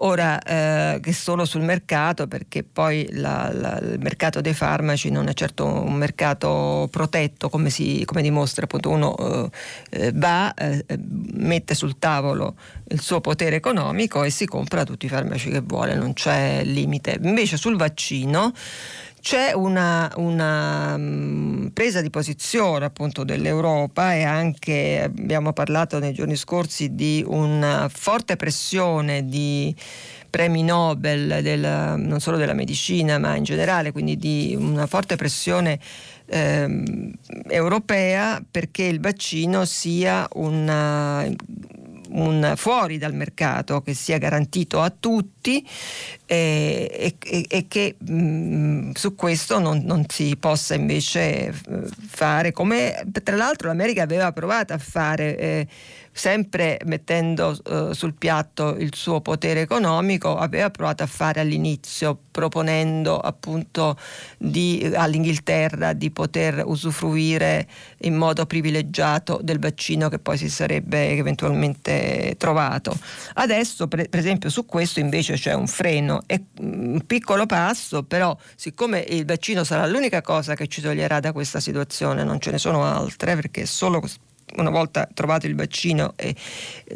ora 0.00 0.40
eh, 0.42 1.00
che 1.00 1.12
sono 1.12 1.44
sul 1.44 1.62
mercato 1.62 2.26
perché 2.26 2.62
poi 2.64 3.08
la, 3.12 3.50
la, 3.52 3.78
il 3.78 3.98
mercato 4.00 4.40
dei 4.40 4.52
farmaci 4.52 5.10
non 5.10 5.28
è 5.28 5.32
certo 5.32 5.64
un 5.64 5.94
mercato 5.94 6.88
protetto 6.90 7.48
come, 7.48 7.70
si, 7.70 8.02
come 8.04 8.20
dimostra 8.20 8.64
appunto 8.64 8.90
uno 8.90 9.16
eh, 9.16 9.50
eh 9.90 10.12
va 10.14 10.52
eh, 10.54 10.84
mette 10.98 11.74
sul 11.74 11.98
tavolo 11.98 12.56
il 12.88 13.00
suo 13.00 13.20
potere 13.20 13.56
economico 13.56 14.22
e 14.22 14.30
si 14.30 14.44
compra 14.46 14.84
tutti 14.84 15.06
i 15.06 15.08
farmaci 15.08 15.50
che 15.50 15.60
vuole 15.60 15.94
non 15.94 16.12
c'è 16.12 16.62
limite. 16.64 17.18
Invece 17.22 17.56
sul 17.56 17.76
vaccino 17.76 18.52
c'è 19.26 19.50
una, 19.52 20.08
una 20.18 20.94
um, 20.94 21.70
presa 21.74 22.00
di 22.00 22.10
posizione 22.10 22.84
appunto 22.84 23.24
dell'Europa 23.24 24.14
e 24.14 24.22
anche 24.22 25.02
abbiamo 25.02 25.52
parlato 25.52 25.98
nei 25.98 26.12
giorni 26.12 26.36
scorsi 26.36 26.94
di 26.94 27.24
una 27.26 27.90
forte 27.92 28.36
pressione 28.36 29.24
di 29.24 29.74
premi 30.30 30.62
Nobel 30.62 31.40
del, 31.42 31.94
non 31.98 32.20
solo 32.20 32.36
della 32.36 32.52
medicina 32.52 33.18
ma 33.18 33.34
in 33.34 33.42
generale, 33.42 33.90
quindi 33.90 34.16
di 34.16 34.54
una 34.56 34.86
forte 34.86 35.16
pressione 35.16 35.80
eh, 36.26 37.12
europea 37.48 38.40
perché 38.48 38.84
il 38.84 39.00
vaccino 39.00 39.64
sia 39.64 40.28
un 40.34 41.82
fuori 42.54 42.98
dal 42.98 43.14
mercato 43.14 43.80
che 43.80 43.92
sia 43.92 44.18
garantito 44.18 44.80
a 44.80 44.94
tutti 44.96 45.35
e, 46.26 47.14
e, 47.22 47.44
e 47.48 47.66
che 47.68 47.96
mh, 47.98 48.12
mm, 48.12 48.90
su 48.94 49.14
questo 49.14 49.58
non, 49.58 49.82
non, 49.84 50.04
si 50.08 50.36
possa 50.36 50.74
invece 50.74 51.46
eh, 51.48 51.52
fare 52.08 52.52
come 52.52 53.06
tra 53.22 53.36
l'altro 53.36 53.68
l'America 53.68 54.02
aveva 54.02 54.32
provato 54.32 54.72
a 54.72 54.78
fare 54.78 55.38
eh, 55.38 55.66
sempre 56.16 56.78
mettendo 56.86 57.54
eh, 57.62 57.92
sul 57.92 58.14
piatto 58.14 58.74
il 58.76 58.94
suo 58.94 59.20
potere 59.20 59.60
economico, 59.60 60.38
aveva 60.38 60.70
provato 60.70 61.02
a 61.02 61.06
fare 61.06 61.40
all'inizio, 61.40 62.18
proponendo 62.30 63.20
appunto 63.20 63.98
di, 64.38 64.90
all'Inghilterra 64.94 65.92
di 65.92 66.10
poter 66.10 66.62
usufruire 66.64 67.68
in 67.98 68.16
modo 68.16 68.46
privilegiato 68.46 69.38
del 69.42 69.58
vaccino 69.58 70.08
che 70.08 70.18
poi 70.18 70.38
si 70.38 70.48
sarebbe 70.48 71.10
eventualmente 71.10 72.34
trovato. 72.38 72.96
Adesso, 73.34 73.86
per, 73.86 74.08
per 74.08 74.20
esempio, 74.20 74.48
su 74.48 74.64
questo 74.64 75.00
invece 75.00 75.35
c'è 75.36 75.52
un 75.52 75.66
freno, 75.66 76.22
è 76.26 76.40
un 76.60 77.02
piccolo 77.06 77.46
passo, 77.46 78.02
però 78.02 78.36
siccome 78.54 79.04
il 79.08 79.24
vaccino 79.24 79.64
sarà 79.64 79.86
l'unica 79.86 80.22
cosa 80.22 80.54
che 80.54 80.66
ci 80.66 80.80
toglierà 80.80 81.20
da 81.20 81.32
questa 81.32 81.60
situazione, 81.60 82.24
non 82.24 82.40
ce 82.40 82.50
ne 82.50 82.58
sono 82.58 82.84
altre, 82.84 83.34
perché 83.34 83.66
solo 83.66 84.02
una 84.56 84.70
volta 84.70 85.08
trovato 85.12 85.46
il 85.46 85.56
vaccino 85.56 86.14
eh, 86.16 86.34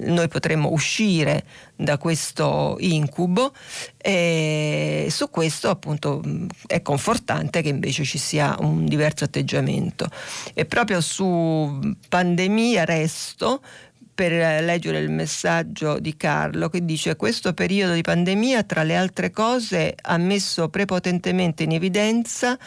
noi 0.00 0.28
potremmo 0.28 0.70
uscire 0.70 1.44
da 1.74 1.98
questo 1.98 2.76
incubo 2.78 3.52
e 3.96 5.08
su 5.10 5.30
questo 5.30 5.68
appunto 5.68 6.22
è 6.66 6.80
confortante 6.80 7.60
che 7.60 7.68
invece 7.68 8.04
ci 8.04 8.18
sia 8.18 8.56
un 8.60 8.86
diverso 8.86 9.24
atteggiamento. 9.24 10.08
E 10.54 10.64
proprio 10.64 11.00
su 11.00 11.80
pandemia 12.08 12.84
resto 12.84 13.62
per 14.20 14.62
leggere 14.62 14.98
il 14.98 15.10
messaggio 15.10 15.98
di 15.98 16.14
Carlo 16.14 16.68
che 16.68 16.84
dice 16.84 17.16
questo 17.16 17.54
periodo 17.54 17.94
di 17.94 18.02
pandemia 18.02 18.64
tra 18.64 18.82
le 18.82 18.94
altre 18.94 19.30
cose 19.30 19.94
ha 19.98 20.18
messo 20.18 20.68
prepotentemente 20.68 21.62
in 21.62 21.72
evidenza 21.72 22.58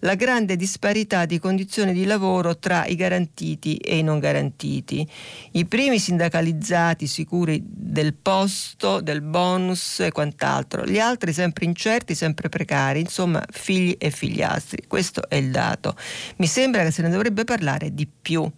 la 0.00 0.14
grande 0.16 0.54
disparità 0.54 1.24
di 1.24 1.38
condizioni 1.38 1.94
di 1.94 2.04
lavoro 2.04 2.58
tra 2.58 2.84
i 2.84 2.94
garantiti 2.94 3.76
e 3.76 3.96
i 3.96 4.02
non 4.02 4.18
garantiti. 4.18 5.08
I 5.52 5.64
primi 5.64 5.98
sindacalizzati 5.98 7.06
sicuri 7.06 7.62
del 7.64 8.14
posto, 8.14 9.00
del 9.00 9.22
bonus 9.22 10.00
e 10.00 10.12
quant'altro, 10.12 10.84
gli 10.84 10.98
altri 10.98 11.32
sempre 11.32 11.64
incerti, 11.64 12.14
sempre 12.14 12.50
precari, 12.50 13.00
insomma 13.00 13.42
figli 13.50 13.96
e 13.98 14.10
figliastri. 14.10 14.84
Questo 14.86 15.28
è 15.28 15.36
il 15.36 15.50
dato. 15.50 15.96
Mi 16.36 16.46
sembra 16.46 16.84
che 16.84 16.90
se 16.90 17.00
ne 17.00 17.08
dovrebbe 17.08 17.44
parlare 17.44 17.94
di 17.94 18.06
più 18.06 18.48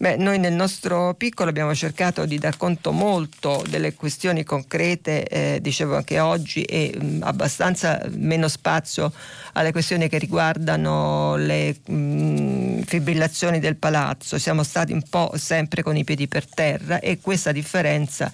Beh, 0.00 0.16
noi 0.16 0.38
nel 0.38 0.54
nostro 0.54 1.12
piccolo 1.12 1.50
abbiamo 1.50 1.74
cercato 1.74 2.24
di 2.24 2.38
dar 2.38 2.56
conto 2.56 2.90
molto 2.90 3.62
delle 3.68 3.92
questioni 3.92 4.44
concrete, 4.44 5.26
eh, 5.26 5.58
dicevo 5.60 5.94
anche 5.94 6.18
oggi, 6.20 6.62
e 6.62 6.94
mh, 6.98 7.04
mm, 7.04 7.22
abbastanza 7.22 8.00
meno 8.12 8.48
spazio 8.48 9.12
alle 9.52 9.72
questioni 9.72 10.08
che 10.08 10.16
riguardano 10.16 11.36
le 11.36 11.76
mh, 11.84 11.92
mm, 11.92 12.80
fibrillazioni 12.80 13.58
del 13.58 13.76
palazzo. 13.76 14.38
Siamo 14.38 14.62
stati 14.62 14.92
un 14.94 15.02
po' 15.02 15.32
sempre 15.34 15.82
con 15.82 15.98
i 15.98 16.04
piedi 16.04 16.26
per 16.28 16.46
terra 16.46 16.98
e 16.98 17.18
questa 17.20 17.52
differenza, 17.52 18.32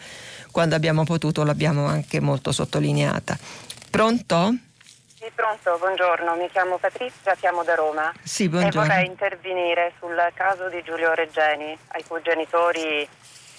quando 0.53 0.77
abbiamo 0.77 1.03
potuto, 1.03 1.43
l'abbiamo 1.43 1.87
anche 1.87 2.21
molto 2.21 2.53
sottolineata. 2.53 3.37
Pronto? 3.91 4.57
Sì, 5.27 5.33
pronto, 5.35 5.77
buongiorno, 5.79 6.37
mi 6.37 6.49
chiamo 6.49 6.79
Patrizia, 6.79 7.35
chiamo 7.35 7.64
da 7.64 7.74
Roma 7.74 8.12
sì, 8.22 8.45
e 8.45 8.70
vorrei 8.70 9.07
intervenire 9.07 9.93
sul 9.99 10.14
caso 10.35 10.68
di 10.68 10.81
Giulio 10.85 11.14
Reggeni, 11.14 11.77
ai 11.89 12.05
cui 12.05 12.22
genitori 12.22 13.09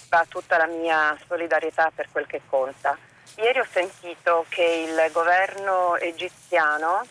va 0.08 0.26
tutta 0.30 0.56
la 0.56 0.66
mia 0.68 1.18
solidarietà 1.28 1.92
per 1.94 2.08
quel 2.10 2.26
che 2.26 2.40
conta. 2.48 2.98
Ieri 3.36 3.60
ho 3.60 3.68
sentito 3.70 4.46
che 4.48 4.64
il 4.64 5.12
governo 5.12 5.98
egiziano 5.98 7.06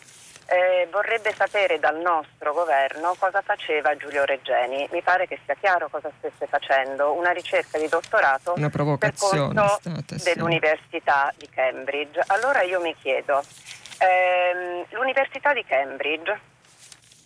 eh, 0.47 0.87
vorrebbe 0.89 1.35
sapere 1.35 1.77
dal 1.77 1.99
nostro 1.99 2.51
governo 2.53 3.15
cosa 3.19 3.43
faceva 3.43 3.95
Giulio 3.95 4.25
Reggeni. 4.25 4.87
Mi 4.91 5.03
pare 5.03 5.27
che 5.27 5.39
sia 5.45 5.53
chiaro 5.53 5.87
cosa 5.87 6.09
stesse 6.17 6.47
facendo, 6.47 7.11
una 7.13 7.31
ricerca 7.31 7.77
di 7.77 7.87
dottorato 7.87 8.53
per 8.97 9.13
conto 9.15 9.77
stata, 9.79 10.15
dell'Università 10.23 11.31
di 11.37 11.47
Cambridge. 11.47 12.23
Allora 12.25 12.63
io 12.63 12.79
mi 12.79 12.95
chiedo, 12.99 13.43
ehm, 13.99 14.85
l'Università 14.89 15.53
di 15.53 15.63
Cambridge 15.65 16.39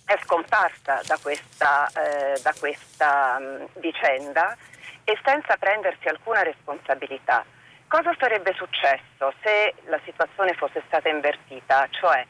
è 0.06 0.18
scomparsa 0.24 1.02
da 1.06 1.18
questa, 1.22 1.88
eh, 1.96 2.40
da 2.42 2.54
questa 2.60 3.40
mh, 3.40 3.68
vicenda 3.80 4.56
e 5.04 5.18
senza 5.24 5.56
prendersi 5.58 6.08
alcuna 6.08 6.42
responsabilità. 6.44 7.46
Cosa 7.88 8.16
sarebbe 8.18 8.54
successo 8.54 9.34
se 9.42 9.74
la 9.86 10.00
situazione 10.04 10.54
fosse 10.54 10.82
stata 10.88 11.10
invertita? 11.10 11.88
Cioè 11.90 12.26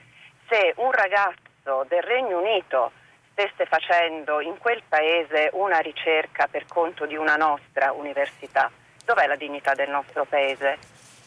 se 0.47 0.73
un 0.77 0.91
ragazzo 0.91 1.85
del 1.87 2.01
Regno 2.01 2.39
Unito 2.39 2.91
stesse 3.31 3.65
facendo 3.65 4.41
in 4.41 4.57
quel 4.57 4.81
paese 4.87 5.49
una 5.53 5.79
ricerca 5.79 6.47
per 6.47 6.65
conto 6.65 7.05
di 7.05 7.15
una 7.15 7.35
nostra 7.35 7.91
università, 7.91 8.71
dov'è 9.05 9.27
la 9.27 9.35
dignità 9.35 9.73
del 9.73 9.89
nostro 9.89 10.25
paese? 10.25 10.77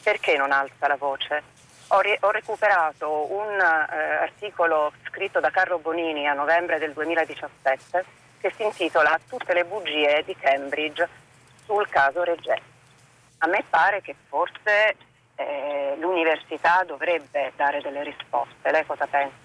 Perché 0.03 0.37
non 0.37 0.53
alza 0.53 0.87
la 0.87 0.97
voce? 0.97 1.54
Ho, 1.89 2.01
ri- 2.01 2.16
ho 2.20 2.30
recuperato 2.30 3.32
un 3.32 3.61
eh, 3.61 4.16
articolo 4.22 4.93
scritto 5.07 5.41
da 5.41 5.51
Carlo 5.51 5.78
Bonini 5.78 6.26
a 6.26 6.32
novembre 6.32 6.78
del 6.78 6.93
2017 6.93 8.05
che 8.39 8.53
si 8.57 8.62
intitola 8.62 9.18
Tutte 9.28 9.55
le 9.55 9.64
bugie 9.64 10.22
di 10.24 10.37
Cambridge 10.37 11.09
sul 11.64 11.89
caso 11.89 12.22
Reggeni. 12.22 12.61
A 13.39 13.47
me 13.47 13.64
pare 13.68 14.01
che 14.01 14.14
forse 14.28 14.97
eh, 15.37 15.97
l'università 15.99 16.85
dovrebbe 16.87 17.53
dare 17.57 17.80
delle 17.80 18.03
risposte. 18.03 18.70
Lei 18.70 18.85
cosa 18.87 19.07
pensa? 19.07 19.43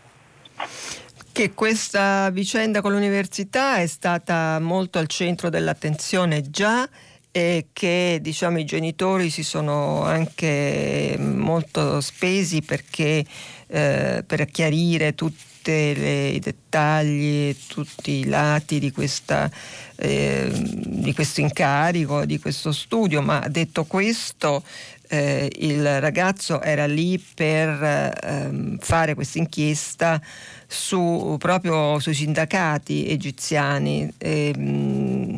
Che 1.32 1.54
questa 1.54 2.30
vicenda 2.32 2.82
con 2.82 2.92
l'università 2.92 3.78
è 3.78 3.88
stata 3.88 4.60
molto 4.60 5.00
al 5.00 5.08
centro 5.08 5.50
dell'attenzione 5.50 6.50
già 6.50 6.88
e 7.32 7.68
che 7.74 8.20
diciamo, 8.22 8.60
i 8.60 8.66
genitori 8.66 9.30
si 9.30 9.44
sono 9.44 10.04
anche 10.04 11.16
molto 11.20 12.02
spesi 12.02 12.62
perché, 12.62 13.26
eh, 13.68 14.24
per 14.26 14.46
chiarire 14.46 15.14
tutti 15.14 15.48
i 15.72 16.40
dettagli, 16.40 17.56
tutti 17.68 18.12
i 18.12 18.26
lati 18.26 18.80
di, 18.80 18.92
questa, 18.92 19.52
eh, 19.98 20.50
di 20.52 21.14
questo 21.14 21.42
incarico, 21.42 22.26
di 22.26 22.40
questo 22.40 22.72
studio, 22.72 23.22
ma 23.22 23.46
detto 23.48 23.84
questo 23.84 24.64
eh, 25.12 25.52
il 25.58 26.00
ragazzo 26.00 26.62
era 26.62 26.86
lì 26.86 27.20
per 27.20 28.16
ehm, 28.24 28.78
fare 28.80 29.16
questa 29.16 29.40
inchiesta 29.40 30.22
su, 30.68 31.36
proprio 31.40 32.00
sui 32.00 32.14
sindacati 32.14 33.08
egiziani. 33.08 34.12
Ehm, 34.18 35.38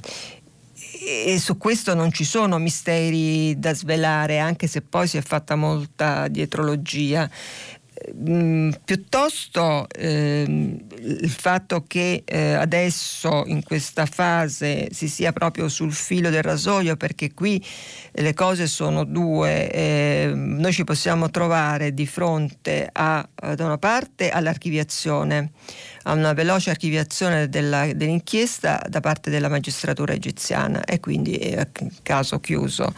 e 1.03 1.39
su 1.39 1.57
questo 1.57 1.95
non 1.95 2.11
ci 2.11 2.23
sono 2.23 2.59
misteri 2.59 3.57
da 3.57 3.73
svelare, 3.73 4.37
anche 4.37 4.67
se 4.67 4.81
poi 4.81 5.07
si 5.07 5.17
è 5.17 5.21
fatta 5.21 5.55
molta 5.55 6.27
dietrologia. 6.27 7.29
Mm, 8.17 8.71
piuttosto 8.83 9.85
ehm, 9.87 10.79
il 10.97 11.29
fatto 11.29 11.83
che 11.85 12.23
eh, 12.25 12.53
adesso 12.53 13.43
in 13.45 13.61
questa 13.61 14.07
fase 14.07 14.87
si 14.91 15.07
sia 15.07 15.31
proprio 15.31 15.69
sul 15.69 15.93
filo 15.93 16.31
del 16.31 16.41
rasoio 16.41 16.95
perché 16.95 17.31
qui 17.33 17.63
le 18.13 18.33
cose 18.33 18.65
sono 18.65 19.03
due 19.03 19.69
eh, 19.69 20.31
noi 20.33 20.73
ci 20.73 20.83
possiamo 20.83 21.29
trovare 21.29 21.93
di 21.93 22.07
fronte 22.07 22.89
a 22.91 23.27
da 23.35 23.65
una 23.65 23.77
parte 23.77 24.29
all'archiviazione 24.29 25.51
a 26.03 26.13
una 26.13 26.33
veloce 26.33 26.69
archiviazione 26.69 27.49
della, 27.49 27.91
dell'inchiesta 27.93 28.83
da 28.87 28.99
parte 28.99 29.29
della 29.29 29.49
magistratura 29.49 30.13
egiziana 30.13 30.83
e 30.83 30.99
quindi 30.99 31.35
è 31.35 31.67
caso 32.03 32.39
chiuso 32.39 32.93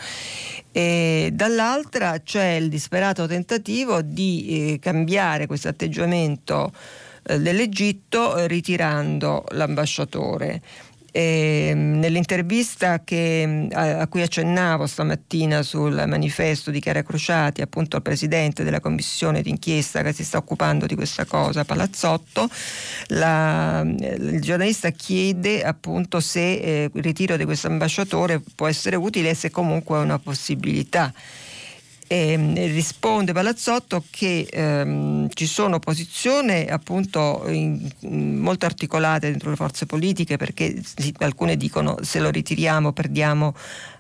e 0.75 1.29
dall'altra 1.31 2.19
c'è 2.19 2.53
il 2.53 2.67
disperato 2.67 3.27
tentativo 3.27 4.01
di 4.01 4.73
eh, 4.73 4.79
cambiare 4.79 5.45
questo 5.45 5.67
atteggiamento 5.67 6.73
eh, 7.25 7.39
dell'Egitto 7.39 8.35
eh, 8.37 8.47
ritirando 8.47 9.45
l'ambasciatore. 9.51 10.61
E, 11.16 11.68
ehm, 11.70 11.99
nell'intervista 11.99 13.03
che, 13.03 13.68
a, 13.72 13.99
a, 13.99 14.07
cui 14.07 14.24
accennavo 14.24 14.88
stamattina 14.88 15.61
sul 15.61 16.03
manifesto 16.07 16.72
di 16.72 16.80
Chiara 16.80 17.03
Crociati, 17.03 17.61
appunto 17.61 17.95
al 17.95 18.01
presidente 18.01 18.64
della 18.64 18.80
commissione 18.80 19.43
d'inchiesta 19.43 20.01
che 20.01 20.11
si 20.11 20.24
sta 20.24 20.39
occupando 20.39 20.88
di 20.88 20.95
questa 20.95 21.26
cosa, 21.26 21.64
Palazzotto, 21.64 22.49
la, 23.09 23.82
il 23.86 24.41
giornalista 24.41 24.89
chiede 24.89 25.64
appunto 25.64 26.20
se 26.20 26.53
eh, 26.55 26.89
il 26.91 27.03
ritiro 27.03 27.38
di 27.38 27.45
questo 27.45 27.68
ambasciatore 27.68 28.41
può 28.55 28.68
essere 28.68 28.95
utile 28.95 29.30
e 29.30 29.36
se 29.36 29.51
comunque 29.51 29.99
è 29.99 30.01
una 30.01 30.18
possibilità. 30.18 31.14
E 32.14 32.36
risponde 32.68 33.34
Palazzotto 33.34 34.03
che 34.11 34.47
ehm, 34.47 35.30
ci 35.34 35.47
sono 35.47 35.80
posizioni 35.80 36.68
appunto 36.70 37.43
in, 37.47 37.89
molto 38.01 38.68
articolate 38.68 39.32
dentro 39.32 39.49
le 39.49 39.55
forze 39.55 39.88
politiche 39.88 40.38
perché 40.38 40.80
sì, 40.84 41.11
alcune 41.18 41.57
dicono 41.57 41.97
se 42.03 42.20
lo 42.20 42.30
ritiriamo 42.30 42.91
perdiamo 42.91 43.55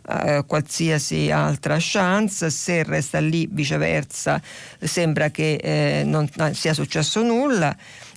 eh, 0.09 0.43
qualsiasi 0.45 1.31
altra 1.31 1.77
chance, 1.79 2.51
se 2.51 2.83
resta 2.83 3.17
lì 3.19 3.49
viceversa 3.51 4.39
sembra 4.79 5.31
che 5.31 5.55
eh, 5.55 6.03
non 6.05 6.29
sia 6.53 6.75
successo 6.75 7.23
nulla 7.23 7.75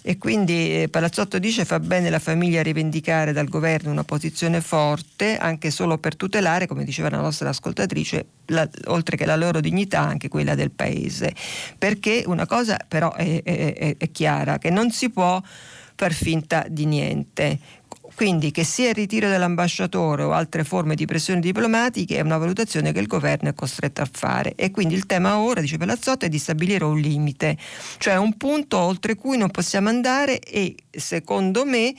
e 0.09 0.19
quindi 0.19 0.83
eh, 0.83 0.89
Palazzotto 0.89 1.41
dice 1.41 1.65
fa 1.65 1.81
bene 1.81 2.11
la 2.11 2.21
famiglia 2.21 2.61
a 2.61 2.63
rivendicare 2.63 3.33
dal 3.33 3.49
governo 3.49 3.91
una 3.91 4.05
posizione 4.05 4.61
forte 4.61 5.37
anche 5.37 5.73
solo 5.73 5.99
per 5.99 6.15
tutelare, 6.15 6.69
come 6.69 6.85
diceva 6.85 7.11
la 7.11 7.21
nostra 7.21 7.49
ascoltatrice, 7.49 8.27
la, 8.47 8.69
oltre 8.85 9.17
che 9.17 9.27
la 9.27 9.35
loro 9.35 9.59
dignità 9.59 10.03
anche 10.03 10.29
quella 10.29 10.55
del 10.55 10.71
paese. 10.71 11.35
Perché 11.77 12.23
una 12.25 12.47
cosa 12.47 12.79
però 12.87 13.15
è, 13.15 13.43
è, 13.43 13.97
è 13.99 14.11
chiara, 14.13 14.59
che 14.59 14.71
non 14.71 14.93
si 14.93 15.11
può 15.11 15.43
far 15.97 16.13
finta 16.13 16.67
di 16.69 16.87
niente. 16.87 17.59
Quindi 18.17 18.51
che 18.51 18.65
sia 18.65 18.89
il 18.89 18.95
ritiro 18.95 19.29
dell'ambasciatore 19.29 20.23
o 20.23 20.33
altre 20.33 20.65
forme 20.65 20.95
di 20.95 21.05
pressioni 21.05 21.39
diplomatiche 21.39 22.17
è 22.17 22.23
una 22.23 22.39
valutazione 22.39 22.91
che 22.91 22.99
il 22.99 23.07
governo 23.07 23.51
è 23.51 23.55
costretto 23.55 24.01
a 24.01 24.09
fare. 24.11 24.55
E 24.55 24.71
quindi 24.71 24.95
il 24.95 25.05
tema 25.05 25.39
ora, 25.39 25.61
dice 25.61 25.77
Pelazzotto, 25.77 26.25
è 26.25 26.31
di 26.31 26.39
stabilire 26.39 26.87
un 26.87 26.99
limite, 26.99 27.59
cioè 27.99 28.17
un 28.17 28.35
punto 28.39 28.79
oltre 28.79 29.17
cui 29.17 29.37
non 29.37 29.51
possiamo 29.51 29.91
andare 29.91 30.39
e 30.39 30.75
secondo 30.91 31.67
me 31.67 31.95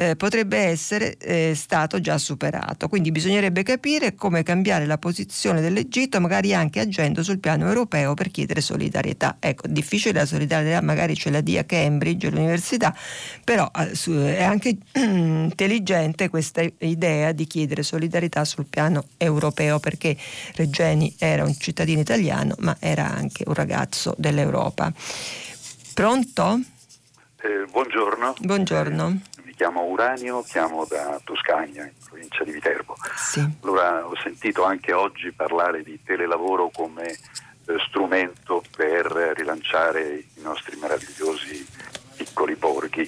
eh, 0.00 0.16
potrebbe 0.16 0.56
essere 0.56 1.18
eh, 1.18 1.52
stato 1.54 2.00
già 2.00 2.16
superato. 2.16 2.88
Quindi 2.88 3.10
bisognerebbe 3.10 3.62
capire 3.62 4.14
come 4.14 4.42
cambiare 4.42 4.86
la 4.86 4.96
posizione 4.96 5.60
dell'Egitto, 5.60 6.18
magari 6.20 6.54
anche 6.54 6.80
agendo 6.80 7.22
sul 7.22 7.38
piano 7.38 7.66
europeo 7.66 8.14
per 8.14 8.30
chiedere 8.30 8.62
solidarietà. 8.62 9.36
Ecco, 9.38 9.66
difficile 9.68 10.20
la 10.20 10.24
solidarietà, 10.24 10.80
magari 10.80 11.14
ce 11.16 11.28
la 11.28 11.42
dia 11.42 11.66
Cambridge, 11.66 12.30
l'università, 12.30 12.96
però 13.44 13.70
eh, 13.76 14.36
è 14.38 14.42
anche 14.42 14.78
intelligente 14.94 16.30
questa 16.30 16.64
idea 16.78 17.32
di 17.32 17.46
chiedere 17.46 17.82
solidarietà 17.82 18.46
sul 18.46 18.64
piano 18.64 19.04
europeo 19.18 19.80
perché 19.80 20.16
Regeni 20.54 21.14
era 21.18 21.44
un 21.44 21.54
cittadino 21.58 22.00
italiano 22.00 22.54
ma 22.60 22.74
era 22.80 23.04
anche 23.04 23.44
un 23.46 23.52
ragazzo 23.52 24.14
dell'Europa. 24.16 24.90
Pronto? 25.92 26.58
Eh, 27.42 27.66
buongiorno. 27.70 28.36
Buongiorno 28.40 29.20
chiamo 29.60 29.84
Uranio, 29.84 30.42
chiamo 30.42 30.86
da 30.86 31.20
Toscagna, 31.22 31.84
in 31.84 31.92
provincia 32.02 32.44
di 32.44 32.50
Viterbo. 32.50 32.96
Sì. 33.14 33.46
Allora 33.60 34.06
ho 34.06 34.16
sentito 34.22 34.64
anche 34.64 34.94
oggi 34.94 35.32
parlare 35.32 35.82
di 35.82 36.02
telelavoro 36.02 36.70
come 36.72 37.10
eh, 37.10 37.18
strumento 37.86 38.64
per 38.74 39.04
rilanciare 39.36 40.14
i 40.34 40.40
nostri 40.40 40.78
meravigliosi 40.78 41.68
piccoli 42.16 42.54
borghi. 42.54 43.06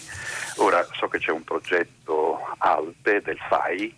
Ora 0.57 0.86
so 0.92 1.09
che 1.09 1.20
c'è 1.20 1.30
un 1.30 1.42
progetto 1.42 2.38
Alpe 2.59 3.22
del 3.22 3.38
FAI 3.48 3.94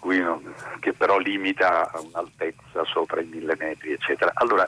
non, 0.00 0.54
che 0.80 0.92
però 0.92 1.16
limita 1.16 1.90
a 1.90 2.00
un'altezza 2.00 2.84
sopra 2.84 3.22
i 3.22 3.24
mille 3.24 3.56
metri, 3.58 3.92
eccetera. 3.92 4.32
Allora 4.34 4.66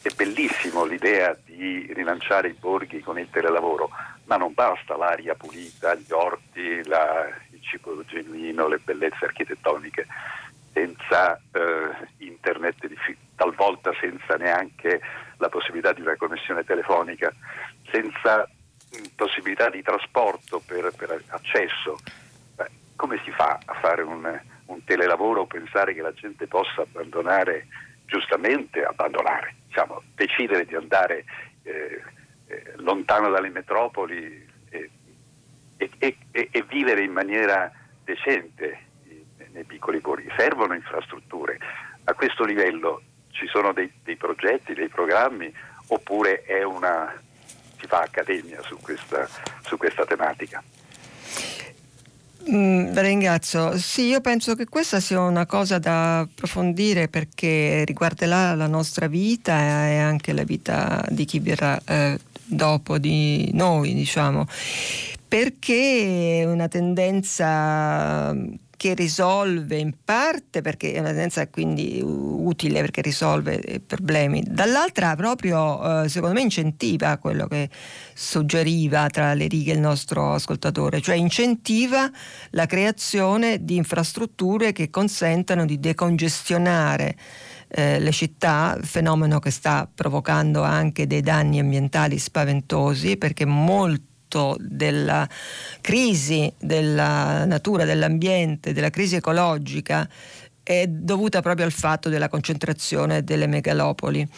è 0.00 0.08
bellissimo 0.14 0.86
l'idea 0.86 1.36
di 1.44 1.92
rilanciare 1.92 2.48
i 2.48 2.56
borghi 2.58 3.00
con 3.00 3.18
il 3.18 3.28
telelavoro, 3.30 3.90
ma 4.26 4.36
non 4.36 4.52
basta 4.52 4.96
l'aria 4.96 5.34
pulita, 5.34 5.94
gli 5.94 6.12
orti, 6.12 6.84
la, 6.84 7.26
il 7.50 7.62
cibo 7.62 8.04
genuino, 8.04 8.68
le 8.68 8.78
bellezze 8.78 9.24
architettoniche, 9.24 10.06
senza 10.72 11.40
eh, 11.52 12.08
internet, 12.18 12.76
talvolta 13.34 13.92
senza 14.00 14.36
neanche 14.36 15.00
la 15.38 15.48
possibilità 15.48 15.92
di 15.92 16.00
una 16.00 16.16
connessione 16.16 16.64
telefonica, 16.64 17.32
senza 17.90 18.48
mm, 18.48 19.04
possibilità 19.14 19.70
di 19.70 19.82
trasporto 19.82 20.60
per, 20.66 20.92
per 20.96 21.22
accesso. 21.28 21.98
Beh, 22.56 22.70
come 22.96 23.20
si 23.24 23.30
fa 23.30 23.60
a 23.64 23.74
fare 23.74 24.02
un, 24.02 24.40
un 24.66 24.84
telelavoro 24.84 25.42
o 25.42 25.46
pensare 25.46 25.94
che 25.94 26.02
la 26.02 26.12
gente 26.12 26.46
possa 26.48 26.82
abbandonare, 26.82 27.68
giustamente 28.06 28.82
abbandonare, 28.82 29.54
diciamo, 29.66 30.02
decidere 30.14 30.64
di 30.64 30.74
andare 30.74 31.24
eh, 31.62 32.02
eh, 32.46 32.72
lontano 32.76 33.30
dalle 33.30 33.50
metropoli 33.50 34.46
e, 34.68 34.90
e, 35.76 36.16
e, 36.30 36.48
e, 36.50 36.64
vivere 36.68 37.02
in 37.02 37.12
maniera 37.12 37.70
decente 38.04 38.84
nei 39.52 39.64
piccoli 39.64 40.00
borghi. 40.00 40.28
Servono 40.36 40.74
infrastrutture. 40.74 41.58
A 42.04 42.14
questo 42.14 42.44
livello 42.44 43.02
ci 43.30 43.46
sono 43.46 43.72
dei, 43.72 43.90
dei 44.04 44.16
progetti, 44.16 44.74
dei 44.74 44.88
programmi 44.88 45.52
oppure 45.88 46.44
una, 46.64 47.12
si 47.78 47.86
fa 47.86 48.00
accademia 48.00 48.60
su 48.62 48.76
questa, 48.80 49.28
su 49.62 49.76
questa 49.76 50.04
tematica? 50.04 50.62
Mm, 52.48 52.96
ringrazio. 52.96 53.76
Sì, 53.76 54.02
io 54.02 54.20
penso 54.20 54.54
che 54.54 54.66
questa 54.66 55.00
sia 55.00 55.20
una 55.20 55.46
cosa 55.46 55.78
da 55.78 56.20
approfondire 56.20 57.08
perché 57.08 57.82
riguarderà 57.84 58.54
la 58.54 58.68
nostra 58.68 59.08
vita 59.08 59.88
e 59.88 59.98
anche 59.98 60.32
la 60.32 60.44
vita 60.44 61.04
di 61.08 61.24
chi 61.24 61.40
verrà 61.40 61.80
eh, 61.84 62.18
dopo 62.46 62.98
di 62.98 63.50
noi, 63.52 63.94
diciamo. 63.94 64.46
Perché 65.28 66.40
è 66.40 66.44
una 66.44 66.68
tendenza 66.68 68.34
che 68.76 68.94
risolve 68.94 69.78
in 69.78 69.94
parte 70.04 70.60
perché 70.60 70.92
è 70.92 70.98
una 70.98 71.08
tendenza 71.08 71.48
quindi 71.48 72.00
utile 72.02 72.82
perché 72.82 73.00
risolve 73.00 73.80
problemi, 73.84 74.44
dall'altra 74.46 75.16
proprio 75.16 76.04
eh, 76.04 76.08
secondo 76.08 76.34
me 76.34 76.42
incentiva 76.42 77.16
quello 77.16 77.46
che 77.46 77.70
suggeriva 78.14 79.08
tra 79.08 79.32
le 79.34 79.46
righe 79.46 79.72
il 79.72 79.80
nostro 79.80 80.34
ascoltatore, 80.34 81.00
cioè 81.00 81.16
incentiva 81.16 82.10
la 82.50 82.66
creazione 82.66 83.64
di 83.64 83.76
infrastrutture 83.76 84.72
che 84.72 84.90
consentano 84.90 85.64
di 85.64 85.80
decongestionare 85.80 87.16
eh, 87.68 87.98
le 87.98 88.12
città, 88.12 88.78
fenomeno 88.82 89.38
che 89.38 89.50
sta 89.50 89.88
provocando 89.92 90.62
anche 90.62 91.06
dei 91.06 91.20
danni 91.20 91.58
ambientali 91.58 92.18
spaventosi 92.18 93.16
perché 93.16 93.44
frutto 94.26 94.56
della 94.58 95.28
crisi 95.80 96.52
della 96.58 97.44
natura, 97.44 97.84
dell'ambiente, 97.84 98.72
della 98.72 98.90
crisi 98.90 99.16
ecologica 99.16 100.08
è 100.62 100.86
dovuta 100.88 101.40
proprio 101.40 101.64
al 101.64 101.72
fatto 101.72 102.08
della 102.08 102.28
concentrazione 102.28 103.22
delle 103.22 103.46
megalopoli. 103.46 104.28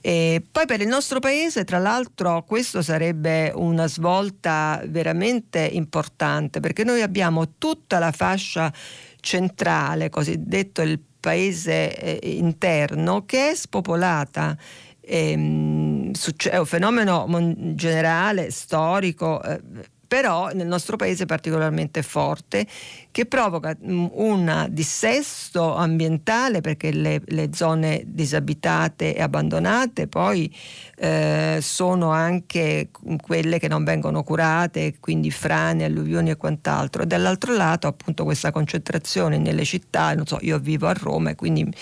E 0.00 0.42
poi 0.50 0.66
per 0.66 0.80
il 0.80 0.86
nostro 0.86 1.18
paese, 1.18 1.64
tra 1.64 1.78
l'altro, 1.78 2.42
questo 2.44 2.82
sarebbe 2.82 3.52
una 3.54 3.86
svolta 3.86 4.82
veramente 4.86 5.60
importante 5.60 6.60
perché 6.60 6.84
noi 6.84 7.00
abbiamo 7.02 7.54
tutta 7.58 7.98
la 7.98 8.12
fascia 8.12 8.72
centrale, 9.20 10.10
cosiddetto 10.10 10.82
il 10.82 11.00
paese 11.24 11.96
eh, 11.96 12.36
interno, 12.36 13.24
che 13.24 13.52
è 13.52 13.54
spopolata 13.54 14.54
ehm, 15.00 16.12
è 16.50 16.58
un 16.58 16.66
fenomeno 16.66 17.26
generale, 17.74 18.50
storico, 18.50 19.42
eh, 19.42 19.58
però 20.06 20.50
nel 20.52 20.66
nostro 20.66 20.96
paese 20.96 21.24
particolarmente 21.24 22.02
forte, 22.02 22.66
che 23.14 23.26
provoca 23.26 23.76
mm, 23.80 24.06
un 24.14 24.66
dissesto 24.70 25.76
ambientale 25.76 26.60
perché 26.60 26.90
le, 26.90 27.22
le 27.26 27.50
zone 27.52 28.02
disabitate 28.06 29.14
e 29.14 29.22
abbandonate 29.22 30.08
poi 30.08 30.52
eh, 30.96 31.58
sono 31.60 32.10
anche 32.10 32.88
quelle 33.22 33.60
che 33.60 33.68
non 33.68 33.84
vengono 33.84 34.24
curate, 34.24 34.96
quindi 34.98 35.30
frane, 35.30 35.84
alluvioni 35.84 36.30
e 36.30 36.36
quant'altro. 36.36 37.04
E 37.04 37.06
dall'altro 37.06 37.54
lato 37.54 37.86
appunto 37.86 38.24
questa 38.24 38.50
concentrazione 38.50 39.38
nelle 39.38 39.64
città, 39.64 40.12
non 40.14 40.26
so, 40.26 40.38
io 40.40 40.58
vivo 40.58 40.88
a 40.88 40.92
Roma 40.92 41.30
e 41.30 41.34
quindi 41.36 41.72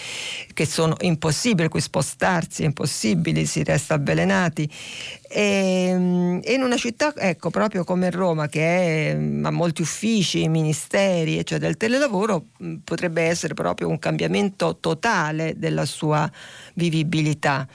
che 0.52 0.66
sono 0.66 0.96
impossibili, 1.00 1.68
qui 1.68 1.80
spostarsi 1.80 2.62
è 2.62 2.66
impossibile, 2.66 3.46
si 3.46 3.64
resta 3.64 3.94
avvelenati 3.94 4.68
e, 5.34 5.86
ehm, 5.88 6.40
in 6.44 6.62
una 6.62 6.76
città, 6.76 7.14
ecco, 7.16 7.48
proprio 7.48 7.84
come 7.84 8.10
Roma, 8.10 8.48
che 8.48 8.60
è, 8.60 9.10
ha 9.12 9.50
molti 9.50 9.80
uffici, 9.80 10.46
ministeri, 10.48 11.21
cioè 11.44 11.58
del 11.58 11.76
telelavoro, 11.76 12.46
potrebbe 12.84 13.22
essere 13.22 13.54
proprio 13.54 13.88
un 13.88 13.98
cambiamento 13.98 14.78
totale 14.78 15.54
della 15.56 15.84
sua 15.84 16.30
vivibilità. 16.74 17.66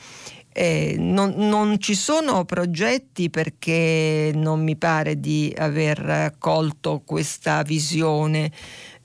Eh, 0.60 0.96
non, 0.98 1.36
non, 1.38 1.80
ci 1.80 1.94
sono 1.94 2.44
progetti 2.44 3.30
perché 3.30 4.32
non 4.34 4.64
mi 4.64 4.76
pare 4.76 5.20
di 5.20 5.54
aver 5.56 6.34
colto 6.40 7.04
questa 7.06 7.62
visione 7.62 8.52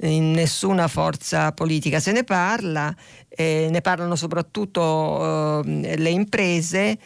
in 0.00 0.30
nessuna 0.30 0.88
forza 0.88 1.52
politica. 1.52 2.00
Se 2.00 2.10
ne 2.12 2.24
parla, 2.24 2.94
eh, 3.28 3.68
ne 3.70 3.80
parlano 3.82 4.16
soprattutto 4.16 5.62
eh, 5.62 5.96
le 5.98 6.10
imprese 6.10 6.98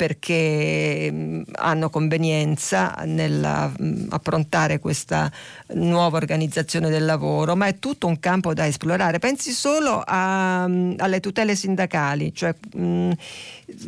perché 0.00 1.44
hanno 1.52 1.90
convenienza 1.90 2.94
nell'approntare 3.04 4.78
questa 4.78 5.30
nuova 5.74 6.16
organizzazione 6.16 6.88
del 6.88 7.04
lavoro, 7.04 7.54
ma 7.54 7.66
è 7.66 7.78
tutto 7.78 8.06
un 8.06 8.18
campo 8.18 8.54
da 8.54 8.66
esplorare. 8.66 9.18
Pensi 9.18 9.50
solo 9.50 10.02
a, 10.02 10.62
alle 10.62 11.20
tutele 11.20 11.54
sindacali, 11.54 12.32
cioè 12.34 12.54
mh, 12.76 13.10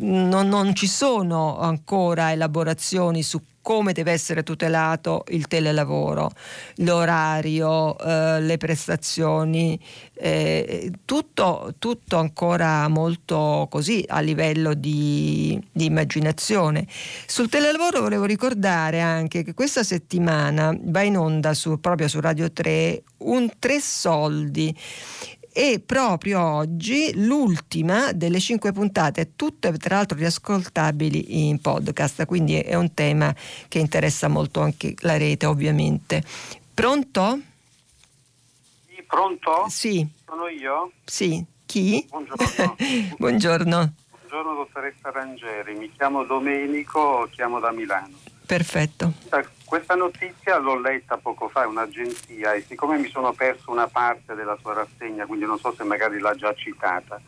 non, 0.01 0.47
non 0.49 0.75
ci 0.75 0.85
sono 0.85 1.57
ancora 1.57 2.31
elaborazioni 2.31 3.23
su 3.23 3.41
come 3.63 3.93
deve 3.93 4.11
essere 4.11 4.43
tutelato 4.43 5.23
il 5.29 5.47
telelavoro, 5.47 6.29
l'orario, 6.75 7.97
eh, 7.97 8.41
le 8.41 8.57
prestazioni, 8.57 9.79
eh, 10.15 10.91
tutto, 11.05 11.73
tutto, 11.79 12.17
ancora 12.17 12.87
molto 12.89 13.67
così 13.71 14.03
a 14.07 14.19
livello 14.19 14.73
di, 14.73 15.59
di, 15.71 15.85
immaginazione. 15.85 16.85
Sul 17.25 17.49
telelavoro 17.49 18.01
volevo 18.01 18.25
ricordare 18.25 18.99
anche 18.99 19.43
che 19.43 19.53
questa 19.53 19.83
settimana 19.83 20.77
va 20.79 21.01
in 21.01 21.17
onda 21.17 21.53
su, 21.53 21.79
proprio 21.79 22.09
su 22.09 22.19
Radio 22.19 22.51
3 22.51 23.01
un 23.23 23.49
Tre 23.57 23.79
Soldi 23.79 24.75
e 25.53 25.79
proprio 25.85 26.41
oggi 26.41 27.11
l'ultima 27.13 28.11
delle 28.11 28.39
cinque 28.39 28.71
puntate, 28.71 29.35
tutte 29.35 29.71
tra 29.77 29.97
l'altro 29.97 30.17
riascoltabili 30.17 31.47
in 31.47 31.61
podcast, 31.61 32.25
quindi 32.25 32.59
è 32.59 32.73
un 32.73 32.93
tema 32.95 33.33
che 33.67 33.77
interessa 33.77 34.27
molto 34.27 34.61
anche 34.61 34.95
la 35.01 35.15
rete 35.15 35.45
ovviamente. 35.45 36.23
Pronto? 36.73 37.39
Sì, 38.87 39.03
pronto? 39.07 39.65
Sì. 39.69 40.07
Sono 40.25 40.47
io? 40.47 40.91
Sì. 41.05 41.45
Chi? 41.65 42.05
Buongiorno. 42.09 42.75
Buongiorno. 43.17 43.93
Buongiorno 44.09 44.55
dottoressa 44.55 45.11
Rangeri, 45.11 45.75
mi 45.75 45.91
chiamo 45.91 46.23
Domenico, 46.23 47.29
chiamo 47.31 47.59
da 47.59 47.71
Milano. 47.71 48.17
Perfetto. 48.45 49.13
Questa 49.73 49.95
notizia 49.95 50.59
l'ho 50.59 50.79
letta 50.79 51.17
poco 51.17 51.49
fa, 51.49 51.63
è 51.63 51.65
un'agenzia, 51.65 52.53
e 52.53 52.61
siccome 52.61 52.99
mi 52.99 53.09
sono 53.09 53.33
perso 53.33 53.71
una 53.71 53.87
parte 53.87 54.35
della 54.35 54.55
sua 54.61 54.73
rassegna, 54.73 55.25
quindi 55.25 55.45
non 55.45 55.57
so 55.57 55.73
se 55.73 55.83
magari 55.83 56.19
l'ha 56.19 56.35
già 56.35 56.53
citata, 56.53 57.19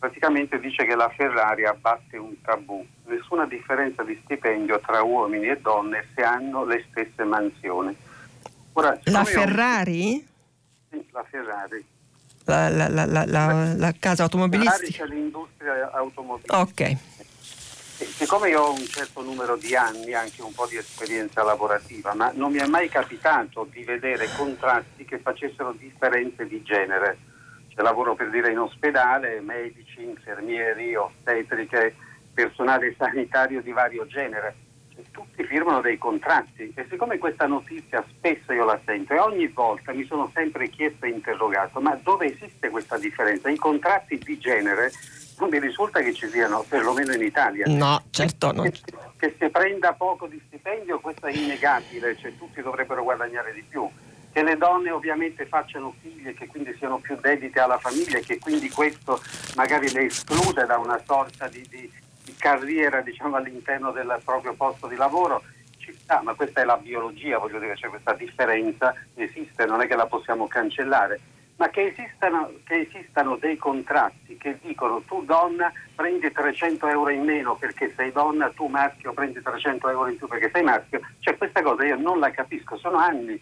praticamente 0.00 0.58
dice 0.58 0.84
che 0.84 0.96
la 0.96 1.08
Ferrari 1.10 1.64
abbatte 1.64 2.16
un 2.16 2.34
tabù, 2.42 2.84
nessuna 3.04 3.46
differenza 3.46 4.02
di 4.02 4.20
stipendio 4.24 4.80
tra 4.80 5.00
uomini 5.02 5.46
e 5.46 5.60
donne 5.60 6.08
se 6.12 6.22
hanno 6.22 6.64
le 6.64 6.84
stesse 6.90 7.22
mansioni. 7.22 7.96
Ora, 8.72 8.98
la 9.04 9.22
Ferrari? 9.22 10.26
Sì, 10.90 11.06
la 11.12 11.22
Ferrari. 11.30 11.86
La, 12.46 12.68
la, 12.68 12.88
la, 13.06 13.74
la, 13.76 13.94
casa 13.96 14.24
automobilistica? 14.24 14.76
Ferrari 14.76 14.92
c'è 14.92 15.06
l'industria 15.06 15.90
automobilistica. 15.92 16.58
Ok 16.58 17.11
siccome 18.12 18.50
io 18.50 18.60
ho 18.60 18.72
un 18.72 18.86
certo 18.86 19.22
numero 19.22 19.56
di 19.56 19.74
anni, 19.74 20.12
anche 20.12 20.42
un 20.42 20.52
po' 20.52 20.66
di 20.66 20.76
esperienza 20.76 21.42
lavorativa, 21.42 22.14
ma 22.14 22.30
non 22.34 22.52
mi 22.52 22.58
è 22.58 22.66
mai 22.66 22.88
capitato 22.88 23.66
di 23.70 23.82
vedere 23.84 24.28
contratti 24.36 25.04
che 25.04 25.18
facessero 25.18 25.72
differenze 25.72 26.46
di 26.46 26.62
genere. 26.62 27.18
Cioè, 27.68 27.82
lavoro 27.82 28.14
per 28.14 28.30
dire 28.30 28.50
in 28.50 28.58
ospedale, 28.58 29.40
medici, 29.40 30.02
infermieri, 30.02 30.94
ostetriche, 30.94 31.94
personale 32.34 32.94
sanitario 32.98 33.62
di 33.62 33.72
vario 33.72 34.06
genere. 34.06 34.54
Tutti 35.12 35.44
firmano 35.44 35.80
dei 35.80 35.98
contratti 35.98 36.72
e 36.74 36.86
siccome 36.88 37.18
questa 37.18 37.46
notizia 37.46 38.04
spesso 38.08 38.52
io 38.52 38.64
la 38.64 38.80
sento 38.84 39.12
e 39.12 39.18
ogni 39.18 39.46
volta 39.46 39.92
mi 39.92 40.04
sono 40.04 40.30
sempre 40.34 40.68
chiesto 40.68 41.04
e 41.04 41.10
interrogato 41.10 41.80
ma 41.80 41.94
dove 42.02 42.32
esiste 42.32 42.70
questa 42.70 42.98
differenza? 42.98 43.50
I 43.50 43.56
contratti 43.56 44.18
di 44.18 44.38
genere 44.38 44.90
non 45.38 45.50
mi 45.50 45.58
risulta 45.58 46.00
che 46.00 46.12
ci 46.12 46.28
siano, 46.28 46.64
perlomeno 46.68 47.12
in 47.12 47.22
Italia. 47.22 47.64
No, 47.66 48.02
certo. 48.10 48.52
Che, 48.52 48.70
che, 48.70 48.80
che 49.16 49.36
si 49.38 49.48
prenda 49.50 49.92
poco 49.92 50.26
di 50.26 50.40
stipendio, 50.46 51.00
questo 51.00 51.26
è 51.26 51.32
innegabile, 51.32 52.16
cioè 52.16 52.36
tutti 52.36 52.62
dovrebbero 52.62 53.02
guadagnare 53.02 53.52
di 53.52 53.64
più. 53.68 53.88
Che 54.32 54.42
le 54.42 54.56
donne 54.56 54.90
ovviamente 54.90 55.44
facciano 55.46 55.94
figli 56.00 56.28
e 56.28 56.34
che 56.34 56.46
quindi 56.46 56.74
siano 56.78 56.98
più 56.98 57.18
dedite 57.20 57.60
alla 57.60 57.78
famiglia 57.78 58.18
e 58.18 58.22
che 58.22 58.38
quindi 58.38 58.70
questo 58.70 59.20
magari 59.56 59.90
le 59.92 60.06
esclude 60.06 60.64
da 60.64 60.78
una 60.78 60.98
sorta 61.04 61.48
di, 61.48 61.66
di, 61.68 61.90
carriera 62.38 63.00
diciamo, 63.00 63.36
all'interno 63.36 63.90
del 63.92 64.20
proprio 64.24 64.54
posto 64.54 64.86
di 64.86 64.96
lavoro 64.96 65.42
ci 65.78 65.96
ma 66.22 66.34
questa 66.34 66.60
è 66.60 66.64
la 66.64 66.76
biologia, 66.76 67.38
voglio 67.38 67.58
dire, 67.58 67.76
cioè 67.76 67.90
questa 67.90 68.12
differenza 68.14 68.94
esiste, 69.14 69.66
non 69.66 69.80
è 69.80 69.86
che 69.86 69.96
la 69.96 70.06
possiamo 70.06 70.46
cancellare. 70.46 71.20
Ma 71.56 71.68
che 71.68 71.88
esistano, 71.88 72.50
che 72.64 72.88
esistano, 72.88 73.36
dei 73.36 73.56
contratti 73.56 74.36
che 74.36 74.58
dicono 74.60 75.02
tu 75.02 75.24
donna 75.24 75.72
prendi 75.94 76.32
300 76.32 76.88
euro 76.88 77.10
in 77.10 77.24
meno 77.24 77.56
perché 77.56 77.92
sei 77.94 78.10
donna, 78.10 78.50
tu 78.50 78.66
maschio 78.66 79.12
prendi 79.12 79.40
300 79.40 79.88
euro 79.88 80.08
in 80.08 80.16
più 80.16 80.26
perché 80.26 80.50
sei 80.52 80.62
maschio, 80.62 81.00
cioè 81.20 81.36
questa 81.36 81.62
cosa 81.62 81.84
io 81.84 81.96
non 81.96 82.18
la 82.18 82.30
capisco, 82.30 82.76
sono 82.78 82.98
anni 82.98 83.40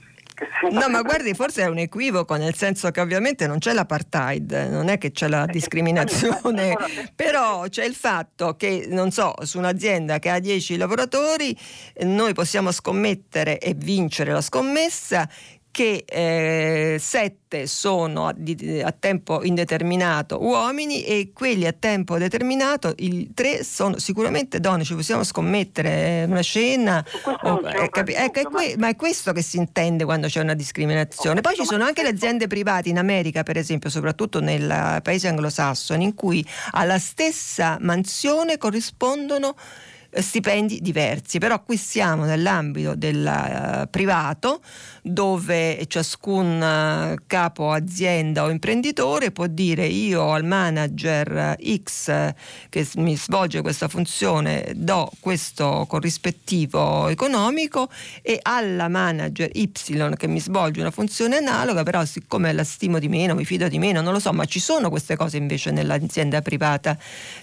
No, 0.70 0.88
ma 0.88 1.02
guardi, 1.02 1.34
forse 1.34 1.62
è 1.62 1.66
un 1.66 1.78
equivoco, 1.78 2.34
nel 2.36 2.54
senso 2.54 2.90
che 2.90 3.00
ovviamente 3.00 3.46
non 3.46 3.58
c'è 3.58 3.72
l'apartheid, 3.72 4.68
non 4.70 4.88
è 4.88 4.98
che 4.98 5.10
c'è 5.12 5.28
la 5.28 5.44
eh, 5.44 5.52
discriminazione, 5.52 6.76
però 7.14 7.66
c'è 7.68 7.84
il 7.84 7.94
fatto 7.94 8.56
che, 8.56 8.86
non 8.88 9.10
so, 9.10 9.34
su 9.42 9.58
un'azienda 9.58 10.18
che 10.18 10.30
ha 10.30 10.38
10 10.38 10.76
lavoratori, 10.76 11.56
noi 12.00 12.34
possiamo 12.34 12.72
scommettere 12.72 13.58
e 13.58 13.74
vincere 13.74 14.32
la 14.32 14.40
scommessa 14.40 15.28
che 15.70 16.04
eh, 16.06 16.96
sette 16.98 17.66
sono 17.66 18.26
a, 18.26 18.34
di, 18.36 18.80
a, 18.82 18.92
tempo 18.92 19.44
indeterminato 19.44 20.42
uomini 20.42 21.04
e 21.04 21.30
quelli 21.32 21.66
a 21.66 21.72
tempo 21.72 22.18
determinato, 22.18 22.94
i 22.98 23.30
tre 23.34 23.62
sono 23.62 23.98
sicuramente 23.98 24.60
donne, 24.60 24.84
ci 24.84 24.94
possiamo 24.94 25.22
scommettere 25.22 26.24
una 26.26 26.40
scena, 26.40 27.04
o, 27.42 27.60
è, 27.62 27.88
capi- 27.88 28.12
è, 28.12 28.30
è 28.30 28.42
que- 28.42 28.74
ma 28.78 28.88
è 28.88 28.96
questo 28.96 29.32
che 29.32 29.42
si 29.42 29.58
intende 29.58 30.04
quando 30.04 30.26
c'è 30.26 30.40
una 30.40 30.54
discriminazione. 30.54 31.40
Poi 31.40 31.54
ci 31.54 31.64
sono 31.64 31.84
anche 31.84 32.02
le 32.02 32.10
aziende 32.10 32.46
private 32.46 32.88
in 32.88 32.98
America, 32.98 33.42
per 33.42 33.56
esempio, 33.56 33.90
soprattutto 33.90 34.40
nei 34.40 34.58
paesi 35.02 35.28
anglosassoni, 35.28 36.04
in 36.04 36.14
cui 36.14 36.44
alla 36.72 36.98
stessa 36.98 37.78
mansione 37.80 38.58
corrispondono 38.58 39.54
stipendi 40.12 40.80
diversi, 40.80 41.38
però 41.38 41.62
qui 41.62 41.76
siamo 41.76 42.24
nell'ambito 42.24 42.94
del 42.94 43.24
uh, 43.24 43.88
privato 43.88 44.60
dove 45.02 45.84
ciascun 45.86 46.60
uh, 46.60 47.22
capo 47.26 47.70
azienda 47.70 48.44
o 48.44 48.50
imprenditore 48.50 49.30
può 49.30 49.46
dire 49.46 49.86
io 49.86 50.32
al 50.32 50.44
manager 50.44 51.56
X 51.82 52.34
che 52.68 52.88
mi 52.96 53.16
svolge 53.16 53.62
questa 53.62 53.88
funzione 53.88 54.72
do 54.74 55.10
questo 55.20 55.86
corrispettivo 55.88 57.08
economico 57.08 57.88
e 58.22 58.38
alla 58.42 58.88
manager 58.88 59.48
Y 59.52 59.70
che 60.16 60.26
mi 60.26 60.40
svolge 60.40 60.80
una 60.80 60.90
funzione 60.90 61.36
analoga, 61.36 61.82
però 61.82 62.04
siccome 62.04 62.52
la 62.52 62.64
stimo 62.64 62.98
di 62.98 63.08
meno, 63.08 63.34
mi 63.34 63.44
fido 63.44 63.68
di 63.68 63.78
meno, 63.78 64.00
non 64.00 64.12
lo 64.12 64.18
so, 64.20 64.32
ma 64.32 64.44
ci 64.44 64.60
sono 64.60 64.90
queste 64.90 65.16
cose 65.16 65.36
invece 65.36 65.70
nell'azienda 65.70 66.42
privata, 66.42 66.96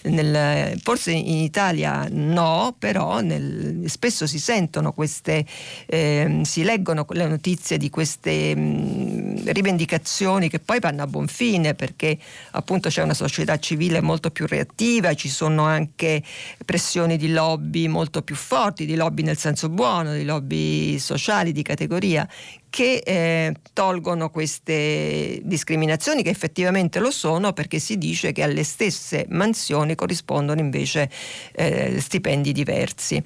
nel, 0.04 0.80
forse 0.82 1.12
in 1.12 1.38
Italia 1.38 2.08
no, 2.10 2.76
però 2.78 3.22
nel, 3.22 3.84
spesso 3.88 4.28
si 4.28 4.40
sentono 4.40 4.92
queste, 4.92 5.46
eh, 5.86 6.42
si 6.44 6.64
leggono 6.64 7.06
le 7.10 7.28
notizie 7.28 7.47
di 7.78 7.90
queste 7.90 8.56
mh, 8.56 8.60
mm, 8.60 9.36
rivendicazioni 9.48 10.50
che 10.50 10.60
poi 10.60 10.80
vanno 10.80 11.04
a 11.04 11.08
buon 11.08 11.28
fine 11.28 11.76
perché 11.76 12.18
appunto 12.52 12.90
c'è 12.90 13.02
una 13.02 13.14
società 13.14 13.58
civile 13.58 14.02
molto 14.02 14.32
più 14.32 14.46
reattiva, 14.46 15.14
ci 15.14 15.30
sono 15.30 15.64
anche 15.64 16.22
pressioni 16.66 17.18
di 17.18 17.32
lobby 17.32 17.88
molto 17.88 18.22
più 18.22 18.36
forti, 18.36 18.86
di 18.86 18.96
lobby 18.96 19.24
nel 19.24 19.38
senso 19.38 19.70
buono, 19.70 20.14
di 20.14 20.26
lobby 20.26 21.00
sociali, 21.00 21.52
di 21.52 21.62
categoria 21.62 22.28
che 22.70 23.02
eh, 23.06 23.54
tolgono 23.74 24.30
queste 24.30 25.40
discriminazioni 25.44 26.24
che 26.24 26.30
effettivamente 26.30 27.00
lo 27.00 27.12
sono 27.12 27.54
perché 27.54 27.80
si 27.80 27.98
dice 27.98 28.32
che 28.32 28.44
alle 28.44 28.64
stesse 28.64 29.26
mansioni 29.30 29.96
corrispondono 29.96 30.60
invece 30.60 31.10
eh, 31.54 32.00
stipendi 32.00 32.52
diversi. 32.52 33.22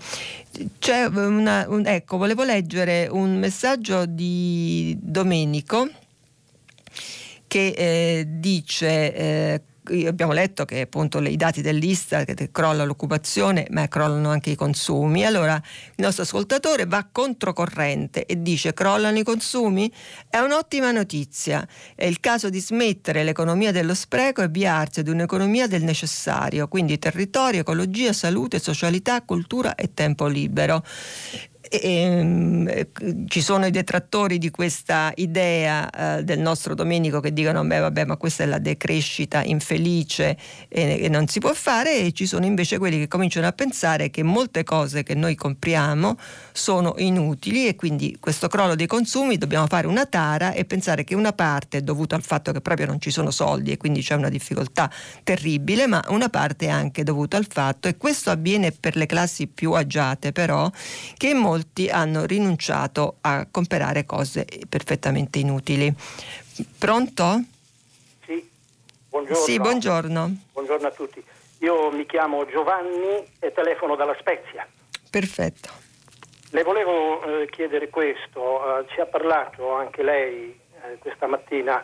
Una, 1.14 1.66
un, 1.68 1.86
ecco, 1.86 2.18
volevo 2.18 2.44
leggere 2.44 3.08
un 3.10 3.38
messaggio 3.40 4.06
di 4.06 4.98
Domenico 5.00 5.90
che 7.48 7.74
eh, 7.76 8.26
dice 8.28 9.14
eh, 9.14 9.62
abbiamo 10.08 10.32
letto 10.34 10.66
che 10.66 10.82
appunto 10.82 11.20
i 11.20 11.36
dati 11.36 11.62
dell'Ista 11.62 12.24
che 12.24 12.50
crolla 12.52 12.84
l'occupazione 12.84 13.68
ma 13.72 13.88
crollano 13.88 14.30
anche 14.30 14.52
i 14.52 14.56
consumi. 14.56 15.26
Allora 15.26 15.56
il 15.56 16.04
nostro 16.04 16.24
ascoltatore 16.24 16.86
va 16.86 17.08
controcorrente 17.12 18.26
e 18.26 18.42
dice 18.42 18.74
crollano 18.74 19.18
i 19.18 19.24
consumi? 19.24 19.92
È 20.30 20.38
un'ottima 20.38 20.92
notizia. 20.92 21.68
È 21.96 22.06
il 22.06 22.20
caso 22.20 22.50
di 22.50 22.60
smettere 22.60 23.24
l'economia 23.24 23.72
dello 23.72 23.94
spreco 23.94 24.42
e 24.42 24.46
avviarsi 24.46 25.02
ad 25.02 25.08
un'economia 25.08 25.68
del 25.68 25.84
necessario 25.84 26.68
quindi 26.68 27.00
territorio, 27.00 27.62
ecologia, 27.62 28.14
salute, 28.14 28.60
socialità, 28.60 29.22
cultura 29.24 29.76
e 29.76 29.94
tempo 29.94 30.28
libero 30.28 30.84
e, 31.74 32.66
e, 32.68 32.90
ci 33.28 33.42
sono 33.42 33.66
i 33.66 33.72
detrattori 33.72 34.38
di 34.38 34.50
questa 34.52 35.14
idea 35.16 36.18
eh, 36.18 36.24
del 36.26 36.40
nostro 36.40 36.76
Domenico 36.76 37.22
che 37.22 37.32
dicono 37.32 37.64
beh 37.64 37.80
vabbè 37.80 38.04
ma 38.04 38.18
questa 38.18 38.44
è 38.44 38.46
la 38.46 38.60
decrescita 38.60 39.42
infelice 39.42 40.38
e, 40.68 41.00
e, 41.04 41.08
non 41.08 41.28
si 41.28 41.40
può 41.40 41.54
fare. 41.54 42.00
E 42.00 42.12
ci 42.12 42.26
sono 42.26 42.46
invece 42.46 42.78
quelli 42.78 42.98
che 42.98 43.08
cominciano 43.08 43.48
a 43.48 43.54
pensare 43.54 44.10
che 44.10 44.22
molte 44.22 44.66
cose 44.66 45.04
che 45.04 45.16
noi 45.16 45.36
compriamo 45.36 46.18
sono 46.52 46.96
inutili 46.98 47.68
e 47.68 47.76
quindi 47.76 48.18
questo 48.20 48.50
crollo 48.50 48.76
dei 48.76 48.88
consumi 48.88 49.38
dobbiamo 49.38 49.68
fare 49.68 49.88
una 49.88 50.06
tara 50.06 50.52
e 50.52 50.66
pensare 50.66 51.06
che 51.06 51.16
una 51.16 51.32
parte 51.32 51.78
è 51.78 51.82
dovuta 51.82 52.18
al 52.18 52.24
fatto 52.24 52.52
che 52.52 52.60
proprio 52.60 52.88
non 52.88 53.00
ci 53.00 53.12
sono 53.12 53.32
soldi 53.32 53.72
e 53.72 53.78
quindi 53.78 54.02
c'è 54.02 54.16
una 54.16 54.30
difficoltà 54.30 54.92
terribile 55.24 55.88
ma 55.88 56.04
una 56.10 56.28
parte 56.28 56.66
è 56.66 56.70
anche 56.70 57.04
dovuta 57.04 57.38
al 57.38 57.48
fatto 57.48 57.88
e 57.88 57.96
questo 57.96 58.30
avviene 58.30 58.74
per 58.78 58.98
le 58.98 59.06
classi 59.06 59.48
più 59.48 59.72
agiate 59.72 60.34
però 60.34 60.70
che 61.16 61.34
molti 61.34 61.60
molti 61.62 61.90
hanno 61.90 62.26
rinunciato 62.26 63.18
a 63.22 63.46
comprare 63.50 64.06
cose 64.06 64.48
perfettamente 64.68 65.38
inutili. 65.38 65.94
Pronto? 66.78 67.44
Sì, 68.26 68.50
buongiorno. 69.10 69.44
Sì, 69.44 69.60
buongiorno. 69.60 70.36
Buongiorno 70.54 70.88
a 70.88 70.92
tutti. 70.92 71.24
Io 71.60 71.92
mi 71.92 72.08
chiamo 72.08 72.46
Giovanni 72.48 73.24
e 73.40 73.52
telefono 73.54 73.96
dalla 73.96 74.16
Spezia. 74.20 74.68
Perfetto. 75.10 75.70
Le 76.50 76.64
volevo 76.64 77.24
eh, 77.24 77.50
chiedere 77.50 77.90
questo, 77.90 78.80
eh, 78.80 78.86
ci 78.94 79.00
ha 79.00 79.06
parlato 79.06 79.74
anche 79.74 80.02
lei 80.04 80.60
eh, 80.84 80.98
questa 80.98 81.28
mattina 81.28 81.84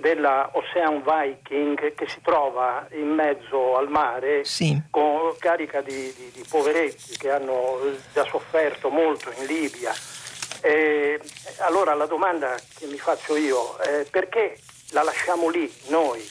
della 0.00 0.50
Ocean 0.52 1.02
Viking 1.02 1.94
che 1.94 2.08
si 2.08 2.20
trova 2.22 2.86
in 2.92 3.08
mezzo 3.08 3.76
al 3.76 3.88
mare 3.88 4.44
sì. 4.44 4.80
con 4.90 5.34
carica 5.38 5.80
di, 5.80 6.12
di, 6.14 6.30
di, 6.32 6.44
poveretti 6.48 7.16
che 7.16 7.30
hanno 7.30 7.78
già 8.12 8.24
sofferto 8.24 8.88
molto 8.88 9.32
in 9.36 9.46
Libia. 9.46 9.92
E 10.60 11.20
allora 11.58 11.94
la 11.94 12.06
domanda 12.06 12.56
che 12.78 12.86
mi 12.86 12.98
faccio 12.98 13.36
io 13.36 13.76
è 13.76 14.06
perché 14.10 14.58
la 14.90 15.02
lasciamo 15.02 15.48
lì 15.48 15.70
noi 15.88 16.26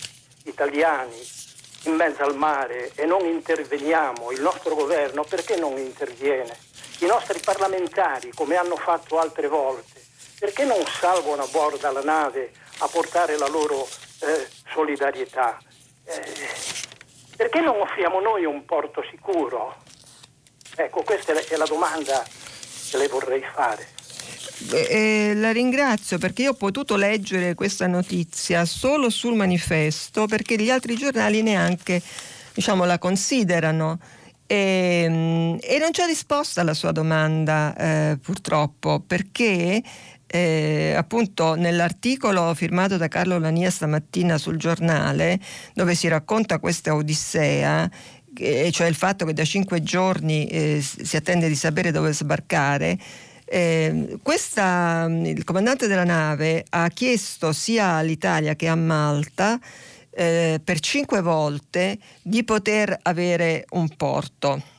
italiani 0.46 1.44
in 1.84 1.94
mezzo 1.94 2.24
al 2.24 2.36
mare 2.36 2.92
e 2.96 3.06
non 3.06 3.26
interveniamo, 3.26 4.32
il 4.32 4.42
nostro 4.42 4.76
governo 4.76 5.24
perché 5.24 5.56
non 5.56 5.78
interviene? 5.78 6.58
I 7.00 7.06
nostri 7.06 7.40
parlamentari 7.40 8.32
come 8.34 8.56
hanno 8.56 8.76
fatto 8.76 9.20
altre 9.20 9.48
volte, 9.48 10.04
perché 10.40 10.64
non 10.64 10.84
salgono 11.00 11.44
a 11.44 11.48
bordo 11.52 11.92
la 11.92 12.02
nave 12.02 12.52
a 12.80 12.88
portare 12.88 13.38
la 13.38 13.48
loro 13.48 13.88
eh, 14.20 14.48
solidarietà. 14.72 15.58
Eh, 16.04 16.24
perché 17.36 17.60
non 17.60 17.80
offriamo 17.80 18.20
noi 18.20 18.46
un 18.46 18.66
porto 18.66 19.04
sicuro? 19.10 19.76
Ecco, 20.76 21.04
questa 21.04 21.34
è 21.34 21.56
la 21.56 21.66
domanda 21.66 22.24
che 22.90 22.98
le 22.98 23.08
vorrei 23.08 23.44
fare. 23.54 23.94
Eh, 24.72 25.34
la 25.36 25.52
ringrazio 25.52 26.18
perché 26.18 26.44
io 26.44 26.52
ho 26.52 26.56
potuto 26.56 26.96
leggere 26.96 27.56
questa 27.56 27.88
notizia 27.88 28.64
solo 28.66 29.10
sul 29.10 29.36
manifesto 29.36 30.28
perché 30.28 30.56
gli 30.56 30.70
altri 30.70 30.96
giornali 30.96 31.42
neanche 31.42 32.02
diciamo, 32.56 32.86
la 32.86 32.98
considerano. 32.98 34.00
E, 34.48 35.04
ehm, 35.06 35.58
e, 35.62 35.78
non 35.78 35.92
c'è 35.92 36.06
risposta 36.06 36.62
alla 36.62 36.74
sua 36.74 36.92
domanda, 36.92 37.76
eh, 37.76 38.18
purtroppo, 38.22 39.02
perché 39.06 39.82
eh, 40.28 40.94
appunto 40.96 41.56
nell'articolo 41.56 42.54
firmato 42.54 42.98
da 42.98 43.08
Carlo 43.08 43.40
Lania 43.40 43.70
stamattina 43.70 44.38
sul 44.38 44.58
giornale, 44.58 45.40
dove 45.74 45.96
si 45.96 46.08
racconta 46.08 46.60
questa 46.60 46.96
odissea, 46.96 47.90
e 48.38 48.70
cioè 48.72 48.88
il 48.88 48.96
fatto 48.96 49.26
che 49.26 49.34
da 49.34 49.46
cinque 49.46 49.82
giorni 49.82 50.46
eh, 50.48 50.82
si 50.82 51.16
attende 51.16 51.48
di 51.48 51.56
sapere 51.56 51.92
dove 51.92 52.14
sbarcare, 52.14 52.98
eh, 53.46 54.18
questa, 54.24 55.08
il 55.10 55.44
comandante 55.44 55.88
della 55.88 56.04
nave 56.04 56.66
ha 56.70 56.90
chiesto 56.90 57.54
sia 57.54 57.92
all'Italia 57.92 58.56
che 58.56 58.68
a 58.68 58.76
Malta 58.76 59.60
eh, 60.10 60.60
per 60.64 60.80
cinque 60.80 61.22
volte 61.22 62.00
di 62.22 62.44
poter 62.44 62.98
avere 63.04 63.66
un 63.72 63.88
porto 63.96 64.74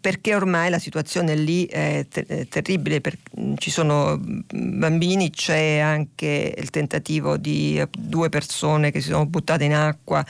perché 0.00 0.34
ormai 0.34 0.70
la 0.70 0.78
situazione 0.78 1.34
lì 1.34 1.66
è, 1.66 2.06
ter- 2.08 2.48
terribile, 2.48 3.00
per- 3.00 3.18
ci 3.56 3.70
sono 3.70 4.20
bambini, 4.20 5.30
c'è 5.30 5.78
anche 5.78 6.54
il 6.56 6.70
tentativo 6.70 7.36
di 7.36 7.82
due 7.96 8.28
persone 8.28 8.90
che 8.90 9.00
si 9.00 9.08
sono 9.08 9.26
buttate 9.26 9.64
in 9.64 9.74
acqua, 9.74 10.24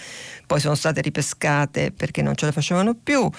poi 0.46 0.60
sono 0.60 0.74
state 0.74 1.00
ripescate 1.00 1.92
perché 1.92 2.22
non 2.22 2.34
ce 2.34 2.46
la 2.46 2.52
facevano 2.52 2.94
più 2.94 3.30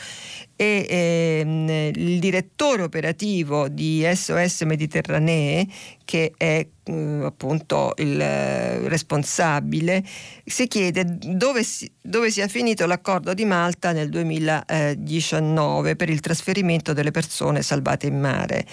e 0.57 0.85
ehm, 0.89 1.69
il 1.95 2.19
direttore 2.19 2.81
operativo 2.81 3.69
di 3.69 4.03
SOS 4.11 4.61
Mediterranee, 4.63 5.67
che 6.03 6.33
è 6.35 6.65
eh, 6.83 7.19
appunto 7.23 7.93
il 7.97 8.19
eh, 8.19 8.89
responsabile, 8.89 10.03
si 10.43 10.67
chiede 10.67 11.05
dove, 11.05 11.63
si, 11.63 11.89
dove 12.01 12.31
sia 12.31 12.47
finito 12.47 12.87
l'accordo 12.87 13.35
di 13.35 13.45
Malta 13.45 13.91
nel 13.91 14.09
2019 14.09 15.95
per 15.95 16.09
il 16.09 16.21
trasferimento 16.21 16.91
delle 16.91 17.11
persone 17.11 17.61
salvate 17.61 18.07
in 18.07 18.19
mare. 18.19 18.65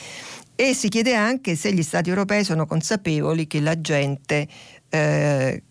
E 0.57 0.73
si 0.73 0.89
chiede 0.89 1.15
anche 1.15 1.55
se 1.55 1.73
gli 1.73 1.83
Stati 1.83 2.09
europei 2.09 2.45
sono 2.45 2.65
consapevoli 2.65 3.47
che 3.47 3.61
la 3.61 3.79
gente 3.79 4.47
eh, 4.95 5.63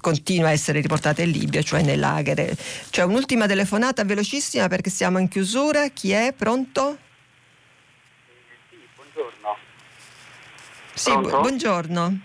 continua 0.00 0.48
a 0.48 0.52
essere 0.52 0.80
riportata 0.80 1.22
in 1.22 1.30
Libia, 1.30 1.60
cioè 1.62 1.82
nei 1.82 1.96
lager. 1.96 2.54
C'è 2.90 3.02
un'ultima 3.02 3.46
telefonata 3.46 4.04
velocissima 4.04 4.68
perché 4.68 4.90
siamo 4.90 5.18
in 5.18 5.28
chiusura. 5.28 5.88
Chi 5.88 6.12
è? 6.12 6.32
Pronto? 6.32 6.98
sì, 8.68 8.76
buongiorno. 8.94 9.56
Sì, 10.94 11.16
bu- 11.16 11.40
buongiorno. 11.40 12.18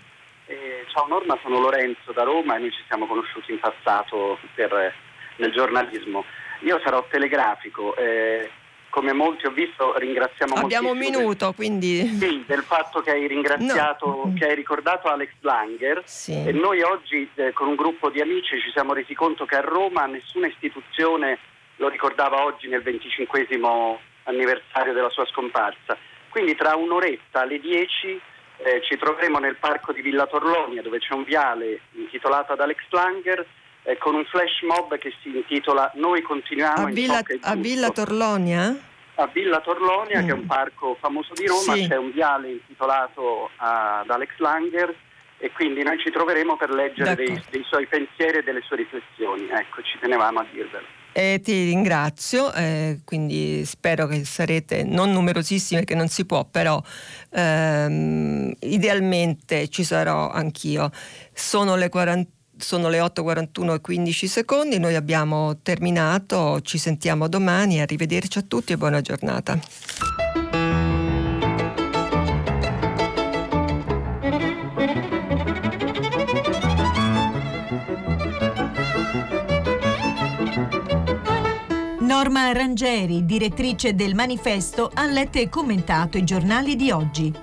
Eh, 0.46 0.86
ciao 0.94 1.08
Norma, 1.08 1.40
sono 1.42 1.60
Lorenzo 1.60 2.12
da 2.12 2.22
Roma 2.22 2.58
e 2.58 2.60
noi 2.60 2.72
ci 2.72 2.84
siamo 2.88 3.08
conosciuti 3.08 3.52
in 3.52 3.60
passato 3.60 4.38
per, 4.54 4.94
nel 5.38 5.52
giornalismo. 5.52 6.24
Io 6.62 6.80
sarò 6.84 7.08
telegrafico. 7.10 7.96
Eh, 7.96 8.52
come 8.96 9.12
molti 9.12 9.46
ho 9.46 9.52
visto 9.52 9.98
ringraziamo 9.98 10.54
Abbiamo 10.56 10.92
un 10.92 10.98
minuto, 10.98 11.48
del, 11.48 11.56
quindi... 11.56 12.08
Sì, 12.18 12.46
del 12.48 12.64
fatto 12.64 13.02
che 13.02 13.12
hai 13.12 13.28
ringraziato, 13.28 14.06
no. 14.06 14.34
che 14.38 14.46
hai 14.46 14.56
ricordato 14.56 15.10
Alex 15.10 15.32
Langer 15.42 16.02
sì. 16.06 16.32
e 16.32 16.54
noi 16.54 16.82
oggi 16.82 17.30
eh, 17.36 17.52
con 17.52 17.68
un 17.68 17.76
gruppo 17.76 18.10
di 18.10 18.22
amici 18.22 18.58
ci 18.62 18.72
siamo 18.72 18.94
resi 18.94 19.14
conto 19.14 19.44
che 19.44 19.58
a 19.58 19.60
Roma 19.60 20.06
nessuna 20.06 20.48
istituzione 20.48 21.40
lo 21.76 21.90
ricordava 21.90 22.46
oggi 22.46 22.70
nel 22.70 22.84
25 22.84 23.46
anniversario 24.24 24.94
della 24.94 25.10
sua 25.10 25.26
scomparsa. 25.26 25.98
Quindi 26.30 26.56
tra 26.56 26.78
un'oretta 26.78 27.42
alle 27.42 27.60
10 27.60 28.22
eh, 28.60 28.82
ci 28.82 28.96
troveremo 28.96 29.40
nel 29.40 29.58
parco 29.58 29.92
di 29.92 30.00
Villa 30.00 30.26
Torlonia 30.26 30.82
dove 30.82 31.00
c'è 31.00 31.14
un 31.14 31.26
viale 31.26 31.82
intitolato 31.96 32.54
ad 32.54 32.62
Alex 32.62 32.78
Langer 32.92 33.46
eh, 33.86 33.98
con 33.98 34.16
un 34.16 34.26
flash 34.26 34.62
mob 34.64 34.98
che 34.98 35.14
si 35.22 35.30
intitola 35.30 35.92
Noi 35.96 36.22
continuiamo 36.22 36.88
a 36.88 36.90
Villa, 36.90 37.22
a 37.42 37.56
Villa 37.56 37.90
Torlonia? 37.92 38.76
A 39.18 39.28
Villa 39.28 39.62
Torlonia, 39.62 40.22
mm. 40.22 40.26
che 40.26 40.32
è 40.32 40.34
un 40.34 40.44
mm. 40.44 40.48
parco 40.48 40.98
famoso 41.00 41.34
di 41.34 41.46
Roma, 41.46 41.76
sì. 41.76 41.88
c'è 41.88 41.96
un 41.96 42.12
viale 42.12 42.52
intitolato 42.52 43.50
ad 43.58 44.10
Alex 44.10 44.30
Langer 44.38 44.94
e 45.38 45.52
quindi 45.52 45.84
noi 45.84 46.00
ci 46.00 46.12
troveremo 46.12 46.58
per 46.58 46.72
leggere 46.72 47.16
dei, 47.16 47.42
dei, 47.50 47.64
suoi 47.68 47.86
pensieri 47.88 48.40
e 48.40 48.44
delle 48.44 48.62
sue 48.66 48.78
riflessioni. 48.78 49.48
Ecco, 49.50 49.82
ci 49.84 49.98
tenevamo 50.00 50.40
a 50.40 50.46
dirvelo. 50.52 50.86
Eh, 51.14 51.40
ti 51.42 51.66
ringrazio, 51.66 52.52
eh, 52.54 53.00
quindi 53.06 53.64
spero 53.64 54.06
che 54.06 54.26
sarete 54.26 54.84
non 54.84 55.12
numerosissime, 55.12 55.86
che 55.86 55.96
non 55.96 56.10
si 56.10 56.26
può, 56.26 56.44
però 56.44 56.82
ehm, 57.32 58.52
idealmente 58.60 59.70
ci 59.70 59.86
sarò 59.86 60.30
anch'io. 60.30 60.90
Sono 61.32 61.78
le 61.78 61.88
40 61.88 62.35
sono 62.58 62.90
le 62.90 63.00
8.41 63.00 63.76
e 63.76 63.82
15 63.82 64.28
secondi, 64.28 64.80
noi 64.80 64.96
abbiamo 64.96 65.58
terminato, 65.62 66.62
ci 66.62 66.78
sentiamo 66.78 67.28
domani, 67.28 67.82
arrivederci 67.82 68.38
a 68.38 68.44
tutti 68.44 68.74
e 68.74 68.78
buona 68.78 69.02
giornata. 69.02 69.60
Norma 82.00 82.52
Rangeri, 82.54 83.26
direttrice 83.26 83.94
del 83.94 84.16
manifesto, 84.16 84.90
ha 84.94 85.06
letto 85.06 85.38
e 85.38 85.50
commentato 85.50 86.18
i 86.18 86.24
giornali 86.24 86.76
di 86.76 86.90
oggi. 86.92 87.34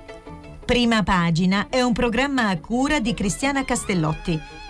Prima 0.65 1.03
pagina 1.03 1.67
è 1.69 1.83
un 1.83 1.93
programma 1.93 2.49
a 2.49 2.59
cura 2.59 2.99
di 3.01 3.13
Cristiana 3.13 3.65
Castellotti. 3.65 4.62